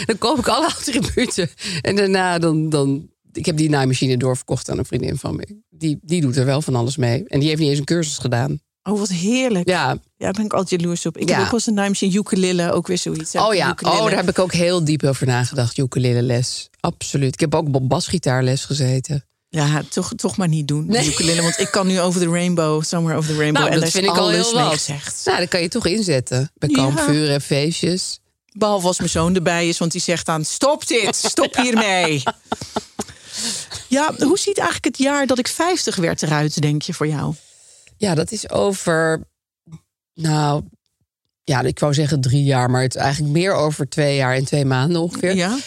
Dan 0.06 0.18
koop 0.18 0.38
ik 0.38 0.48
alle 0.48 0.66
attributen. 0.76 1.50
En 1.80 1.96
daarna 1.96 2.38
dan... 2.38 2.68
dan 2.68 3.12
ik 3.32 3.46
heb 3.46 3.56
die 3.56 3.68
naaimachine 3.68 4.16
doorverkocht 4.16 4.70
aan 4.70 4.78
een 4.78 4.84
vriendin 4.84 5.16
van 5.16 5.36
me. 5.36 5.62
Die, 5.70 5.98
die 6.02 6.20
doet 6.20 6.36
er 6.36 6.44
wel 6.44 6.62
van 6.62 6.74
alles 6.74 6.96
mee. 6.96 7.24
En 7.26 7.40
die 7.40 7.48
heeft 7.48 7.60
niet 7.60 7.70
eens 7.70 7.78
een 7.78 7.84
cursus 7.84 8.18
gedaan. 8.18 8.60
Oh, 8.84 8.98
wat 8.98 9.08
heerlijk. 9.08 9.68
Ja, 9.68 9.88
Ja, 9.88 9.98
daar 10.16 10.32
ben 10.32 10.44
ik 10.44 10.52
altijd 10.52 10.80
jaloers 10.80 11.06
op. 11.06 11.16
Ik 11.18 11.28
Ja. 11.28 11.34
heb 11.36 11.44
ook 11.44 11.50
wel 11.50 11.60
een 11.64 11.74
naaimachine 11.74 12.14
ukulele, 12.14 12.72
ook 12.72 12.86
weer 12.86 12.98
zoiets. 12.98 13.34
oh 13.34 13.54
ja, 13.54 13.70
Ukulele. 13.70 13.96
oh, 13.98 14.04
daar 14.06 14.16
heb 14.16 14.28
ik 14.28 14.38
ook 14.38 14.52
heel 14.52 14.84
diep 14.84 15.02
over 15.04 15.26
nagedacht. 15.26 15.78
Ukulele 15.78 16.22
les, 16.22 16.68
absoluut. 16.80 17.34
Ik 17.34 17.40
heb 17.40 17.54
ook 17.54 17.74
op 17.74 17.88
basgitaarles 17.88 18.64
gezeten. 18.64 19.24
Ja, 19.48 19.82
toch, 19.90 20.12
toch 20.16 20.36
maar 20.36 20.48
niet 20.48 20.68
doen. 20.68 20.86
Nee. 20.86 21.06
Ukulele, 21.08 21.42
want 21.42 21.58
ik 21.60 21.70
kan 21.70 21.86
nu 21.86 22.00
over 22.00 22.20
de 22.20 22.26
rainbow, 22.28 22.82
somewhere 22.82 23.18
over 23.18 23.30
the 23.32 23.38
rainbow. 23.38 23.62
Nou, 23.62 23.74
en 23.74 23.80
dat 23.80 23.90
vind 23.90 24.04
ik 24.04 24.16
al 24.16 24.28
heel 24.30 24.52
wat. 24.52 24.72
gezegd. 24.72 25.20
Nou, 25.24 25.38
dat 25.38 25.48
kan 25.48 25.60
je 25.60 25.68
toch 25.68 25.86
inzetten. 25.86 26.50
Bij 26.54 26.68
Ja. 26.68 26.74
kampvuren 26.76 27.34
en 27.34 27.40
feestjes. 27.40 28.18
Behalve 28.52 28.86
als 28.86 28.98
mijn 28.98 29.10
zoon 29.10 29.34
erbij 29.34 29.68
is, 29.68 29.78
want 29.78 29.92
die 29.92 30.00
zegt 30.00 30.26
dan: 30.26 30.44
stop 30.44 30.86
dit, 30.86 31.16
stop 31.16 31.56
hiermee. 31.62 32.22
Ja, 33.88 34.12
hoe 34.18 34.38
ziet 34.38 34.56
eigenlijk 34.58 34.84
het 34.96 34.98
jaar 34.98 35.26
dat 35.26 35.38
ik 35.38 35.48
50 35.48 35.96
werd 35.96 36.22
eruit, 36.22 36.60
denk 36.62 36.82
je, 36.82 36.94
voor 36.94 37.06
jou? 37.08 37.34
Ja, 37.96 38.14
dat 38.14 38.32
is 38.32 38.50
over. 38.50 39.20
Nou, 40.14 40.62
ja, 41.44 41.60
ik 41.60 41.78
wou 41.78 41.94
zeggen 41.94 42.20
drie 42.20 42.42
jaar, 42.44 42.70
maar 42.70 42.82
het 42.82 42.94
is 42.94 43.00
eigenlijk 43.00 43.32
meer 43.32 43.52
over 43.52 43.88
twee 43.88 44.16
jaar 44.16 44.34
en 44.34 44.44
twee 44.44 44.64
maanden 44.64 45.00
ongeveer. 45.02 45.34
Ja. 45.34 45.58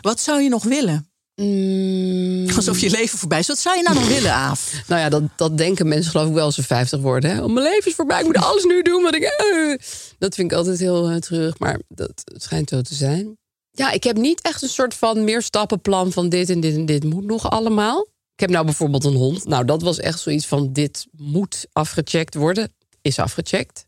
Wat 0.00 0.20
zou 0.20 0.40
je 0.42 0.48
nog 0.48 0.64
willen? 0.64 1.04
Mm, 1.34 2.48
Alsof 2.56 2.78
je 2.78 2.90
leven 2.90 3.18
voorbij 3.18 3.38
is. 3.38 3.46
Wat 3.46 3.58
zou 3.58 3.76
je 3.76 3.82
nou 3.82 3.94
nog 3.94 4.08
willen, 4.16 4.32
Aaf? 4.32 4.72
nou 4.86 5.00
ja, 5.00 5.08
dat, 5.08 5.22
dat 5.36 5.58
denken 5.58 5.88
mensen 5.88 6.10
geloof 6.10 6.28
ik 6.28 6.34
wel 6.34 6.44
als 6.44 6.54
ze 6.54 6.62
50 6.62 7.00
worden. 7.00 7.30
Hè? 7.30 7.42
Oh, 7.42 7.52
mijn 7.52 7.66
leven 7.66 7.86
is 7.86 7.94
voorbij, 7.94 8.20
ik 8.20 8.26
moet 8.26 8.36
alles 8.36 8.64
nu 8.64 8.82
doen 8.82 9.02
wat 9.02 9.14
ik. 9.14 9.22
eh. 9.22 9.76
Dat 10.18 10.34
vind 10.34 10.50
ik 10.50 10.56
altijd 10.58 10.78
heel 10.78 11.08
eh, 11.08 11.16
treurig, 11.16 11.58
maar 11.58 11.80
dat 11.88 12.12
schijnt 12.24 12.68
zo 12.68 12.80
te 12.80 12.94
zijn. 12.94 13.38
Ja, 13.70 13.90
ik 13.90 14.04
heb 14.04 14.16
niet 14.16 14.40
echt 14.40 14.62
een 14.62 14.68
soort 14.68 14.94
van 14.94 15.24
meer 15.24 15.42
stappenplan 15.42 16.12
van 16.12 16.28
dit 16.28 16.50
en 16.50 16.60
dit 16.60 16.74
en 16.74 16.86
dit 16.86 17.04
moet 17.04 17.24
nog 17.24 17.50
allemaal. 17.50 18.06
Ik 18.40 18.46
heb 18.46 18.54
nou 18.54 18.64
bijvoorbeeld 18.64 19.04
een 19.04 19.14
hond. 19.14 19.44
Nou, 19.44 19.64
dat 19.64 19.82
was 19.82 19.98
echt 19.98 20.20
zoiets 20.20 20.46
van 20.46 20.72
dit 20.72 21.06
moet 21.16 21.66
afgecheckt 21.72 22.34
worden. 22.34 22.72
Is 23.02 23.18
afgecheckt. 23.18 23.84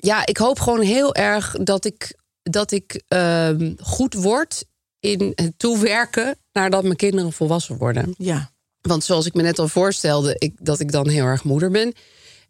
Ja, 0.00 0.26
ik 0.26 0.36
hoop 0.36 0.60
gewoon 0.60 0.80
heel 0.80 1.14
erg 1.14 1.56
dat 1.62 1.84
ik, 1.84 2.16
dat 2.42 2.70
ik 2.70 3.02
ehm, 3.08 3.72
goed 3.80 4.14
word 4.14 4.64
in 5.00 5.32
het 5.34 5.58
toewerken 5.58 6.38
nadat 6.52 6.82
mijn 6.82 6.96
kinderen 6.96 7.32
volwassen 7.32 7.76
worden. 7.76 8.14
Ja. 8.18 8.50
Want 8.80 9.04
zoals 9.04 9.26
ik 9.26 9.34
me 9.34 9.42
net 9.42 9.58
al 9.58 9.68
voorstelde, 9.68 10.36
ik, 10.38 10.54
dat 10.58 10.80
ik 10.80 10.92
dan 10.92 11.08
heel 11.08 11.24
erg 11.24 11.44
moeder 11.44 11.70
ben. 11.70 11.92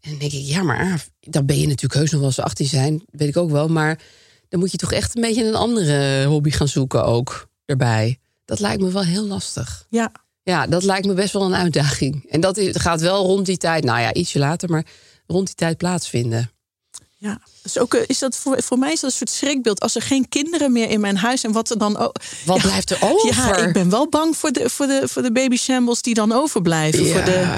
En 0.00 0.10
dan 0.10 0.18
denk 0.18 0.32
ik, 0.32 0.44
ja, 0.46 0.62
maar 0.62 1.06
dan 1.20 1.46
ben 1.46 1.58
je 1.58 1.66
natuurlijk 1.66 1.94
heus 1.94 2.10
nog 2.10 2.20
wel 2.20 2.28
eens 2.28 2.40
18 2.40 2.66
zijn, 2.66 3.02
weet 3.10 3.28
ik 3.28 3.36
ook 3.36 3.50
wel. 3.50 3.68
Maar 3.68 4.00
dan 4.48 4.60
moet 4.60 4.70
je 4.70 4.76
toch 4.76 4.92
echt 4.92 5.16
een 5.16 5.22
beetje 5.22 5.44
een 5.44 5.54
andere 5.54 6.24
hobby 6.24 6.50
gaan 6.50 6.68
zoeken 6.68 7.04
ook 7.04 7.48
erbij. 7.64 8.18
Dat 8.44 8.60
lijkt 8.60 8.82
me 8.82 8.90
wel 8.90 9.04
heel 9.04 9.26
lastig. 9.26 9.86
Ja. 9.90 10.12
Ja, 10.44 10.66
dat 10.66 10.82
lijkt 10.82 11.06
me 11.06 11.12
best 11.14 11.32
wel 11.32 11.42
een 11.42 11.54
uitdaging. 11.54 12.24
En 12.30 12.40
dat 12.40 12.56
is- 12.56 12.76
gaat 12.76 13.00
wel 13.00 13.24
rond 13.26 13.46
die 13.46 13.56
tijd, 13.56 13.84
nou 13.84 14.00
ja, 14.00 14.12
ietsje 14.14 14.38
later, 14.38 14.70
maar 14.70 14.84
rond 15.26 15.46
die 15.46 15.54
tijd 15.54 15.76
plaatsvinden. 15.76 16.50
Ja, 17.18 17.40
dus 17.62 17.78
ook, 17.78 17.94
eh, 17.94 18.02
is 18.06 18.18
dat 18.18 18.36
voor, 18.36 18.62
voor 18.62 18.78
mij 18.78 18.92
is 18.92 19.00
dat 19.00 19.10
een 19.10 19.16
soort 19.16 19.30
schrikbeeld. 19.30 19.80
Als 19.80 19.94
er 19.94 20.02
geen 20.02 20.28
kinderen 20.28 20.72
meer 20.72 20.90
in 20.90 21.00
mijn 21.00 21.16
huis 21.16 21.44
en 21.44 21.52
wat 21.52 21.70
er 21.70 21.78
dan 21.78 21.96
ook. 21.96 22.16
Wat 22.44 22.60
blijft 22.60 22.90
er 22.90 22.98
over? 23.00 23.34
Ja, 23.34 23.56
ik 23.56 23.72
ben 23.72 23.90
wel 23.90 24.08
bang 24.08 24.36
voor 24.36 24.52
de, 24.52 24.70
voor 24.70 24.86
de, 24.86 25.02
voor 25.08 25.22
de 25.22 25.32
baby 25.32 25.56
shambles 25.56 26.02
die 26.02 26.14
dan 26.14 26.32
overblijven. 26.32 27.06
Voor 27.06 27.24
de, 27.24 27.52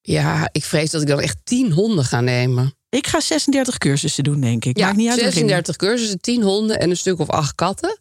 ja, 0.00 0.48
ik 0.52 0.64
vrees 0.64 0.90
dat 0.90 1.02
ik 1.02 1.08
dan 1.08 1.20
echt 1.20 1.36
tien 1.44 1.72
honden 1.72 2.04
ga 2.04 2.20
nemen. 2.20 2.74
ik 2.88 3.06
ga 3.06 3.20
36 3.20 3.78
cursussen 3.78 4.24
doen, 4.24 4.40
denk 4.40 4.64
ik. 4.64 4.78
Ja, 4.78 4.84
Maakt 4.84 4.96
niet 4.96 5.06
uit 5.08 5.16
waarin. 5.16 5.32
36 5.38 5.76
cursussen, 5.76 6.20
10 6.20 6.42
honden 6.42 6.80
en 6.80 6.90
een 6.90 6.96
stuk 6.96 7.18
of 7.18 7.28
acht 7.30 7.54
katten. 7.54 7.98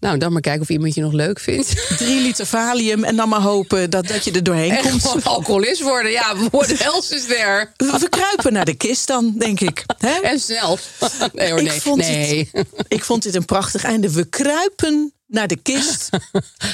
Nou, 0.00 0.18
dan 0.18 0.32
maar 0.32 0.40
kijken 0.40 0.62
of 0.62 0.68
iemand 0.68 0.94
je 0.94 1.00
nog 1.00 1.12
leuk 1.12 1.40
vindt. 1.40 1.68
Drie 1.98 2.20
liter 2.20 2.46
valium 2.46 3.04
en 3.04 3.16
dan 3.16 3.28
maar 3.28 3.40
hopen 3.40 3.90
dat, 3.90 4.06
dat 4.06 4.24
je 4.24 4.30
er 4.30 4.42
doorheen 4.42 4.70
En 4.70 4.82
komt. 4.82 5.02
gewoon 5.02 5.22
alcoholist 5.22 5.82
worden. 5.82 6.10
Ja, 6.12 6.36
what 6.50 6.70
else 6.70 7.14
is 7.14 7.24
there? 7.26 7.68
We, 7.76 8.08
kruipen 8.08 8.52
naar 8.52 8.64
de 8.64 8.74
kist 8.74 9.06
dan, 9.06 9.34
denk 9.38 9.60
ik. 9.60 9.84
En 10.22 10.40
snel. 10.40 10.78
Nee 11.32 11.50
hoor, 11.50 11.60
Ik 11.60 11.66
nee. 11.68 11.80
vond 11.80 11.96
nee. 12.00 12.50
Ik 12.88 13.04
vond 13.04 13.22
dit 13.22 13.34
een 13.34 13.44
prachtig 13.44 13.84
einde. 13.84 14.12
We 14.12 14.24
kruipen 14.24 15.12
naar 15.26 15.46
de 15.48 15.56
kist, 15.56 16.08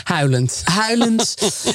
Huilend. 0.05 0.61
huilend 0.65 1.35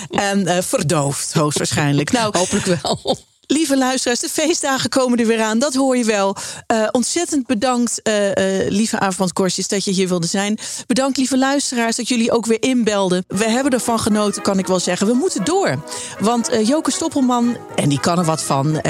en 0.09 0.47
eh, 0.47 0.61
verdoofd, 0.61 1.33
hoogstwaarschijnlijk. 1.33 2.11
Nou, 2.11 2.37
Hopelijk 2.37 2.65
wel. 2.65 3.17
Lieve 3.51 3.77
luisteraars, 3.77 4.19
de 4.19 4.29
feestdagen 4.29 4.89
komen 4.89 5.19
er 5.19 5.25
weer 5.25 5.41
aan. 5.41 5.59
Dat 5.59 5.73
hoor 5.73 5.97
je 5.97 6.03
wel. 6.03 6.35
Eh, 6.67 6.87
ontzettend 6.91 7.47
bedankt, 7.47 8.01
eh, 8.01 8.65
eh, 8.65 8.71
lieve 8.71 8.99
Avond 8.99 9.33
Korsjes, 9.33 9.67
dat 9.67 9.83
je 9.83 9.91
hier 9.91 10.07
wilde 10.07 10.27
zijn. 10.27 10.57
Bedankt, 10.87 11.17
lieve 11.17 11.37
luisteraars, 11.37 11.95
dat 11.95 12.07
jullie 12.07 12.31
ook 12.31 12.45
weer 12.45 12.61
inbelden. 12.61 13.25
We 13.27 13.49
hebben 13.49 13.71
ervan 13.71 13.99
genoten, 13.99 14.41
kan 14.41 14.59
ik 14.59 14.67
wel 14.67 14.79
zeggen. 14.79 15.07
We 15.07 15.13
moeten 15.13 15.43
door. 15.43 15.75
Want 16.19 16.49
Joke 16.63 16.91
Stoppelman, 16.91 17.57
en 17.75 17.89
die 17.89 17.99
kan 17.99 18.17
er 18.17 18.25
wat 18.25 18.43
van... 18.43 18.81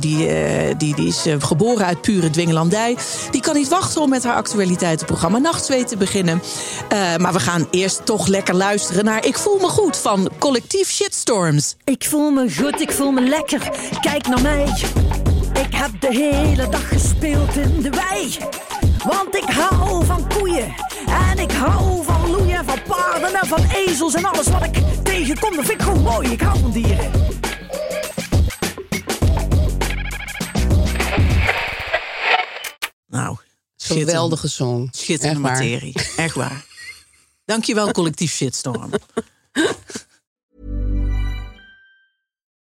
die, 0.00 0.28
die, 0.76 0.94
die 0.94 1.06
is 1.06 1.24
geboren 1.38 1.86
uit 1.86 2.00
pure 2.00 2.30
dwingelandij. 2.30 2.96
Die 3.30 3.40
kan 3.40 3.54
niet 3.54 3.68
wachten 3.68 4.00
om 4.00 4.08
met 4.08 4.24
haar 4.24 4.34
actualiteitenprogramma 4.34 5.38
Nacht 5.38 5.64
2 5.64 5.84
te 5.84 5.96
beginnen. 5.96 6.42
Maar 7.16 7.32
we 7.32 7.40
gaan 7.40 7.68
eerst 7.70 8.06
toch 8.06 8.26
lekker 8.26 8.54
luisteren 8.54 9.04
naar 9.04 9.26
Ik 9.26 9.38
voel 9.38 9.58
me 9.58 9.68
goed 9.68 9.96
van 9.96 10.30
Collectief 10.38 10.90
Shitstorms. 10.90 11.76
Ik 11.84 12.04
voel 12.04 12.30
me 12.30 12.54
goed, 12.54 12.80
ik 12.80 12.92
voel 12.92 13.10
me 13.10 13.20
lekker. 13.20 13.70
Kijk 14.06 14.26
naar 14.26 14.42
mij. 14.42 14.64
Ik 15.52 15.74
heb 15.74 16.00
de 16.00 16.08
hele 16.10 16.68
dag 16.68 16.88
gespeeld 16.88 17.56
in 17.56 17.82
de 17.82 17.90
wei. 17.90 18.38
Want 19.04 19.34
ik 19.34 19.44
hou 19.44 20.04
van 20.04 20.28
koeien. 20.28 20.74
En 21.06 21.38
ik 21.38 21.52
hou 21.52 22.04
van 22.04 22.30
loeien, 22.30 22.64
van 22.64 22.82
paarden 22.88 23.34
en 23.34 23.46
van 23.46 23.64
ezels. 23.74 24.14
En 24.14 24.24
alles 24.24 24.48
wat 24.48 24.64
ik 24.64 24.74
tegenkom, 25.02 25.56
dat 25.56 25.64
vind 25.64 25.80
ik 25.80 25.86
gewoon 25.86 26.02
mooi. 26.02 26.30
Ik 26.30 26.40
hou 26.40 26.58
van 26.58 26.70
dieren. 26.70 27.10
Nou, 33.06 33.36
Geweldige 33.76 34.48
song. 34.48 34.88
Schitterende 34.90 35.48
Echt 35.48 35.58
waar. 35.58 35.64
materie. 35.64 35.94
Echt 36.16 36.34
waar. 36.34 36.64
Dankjewel, 37.44 37.92
collectief 37.92 38.32
shitstorm. 38.32 38.90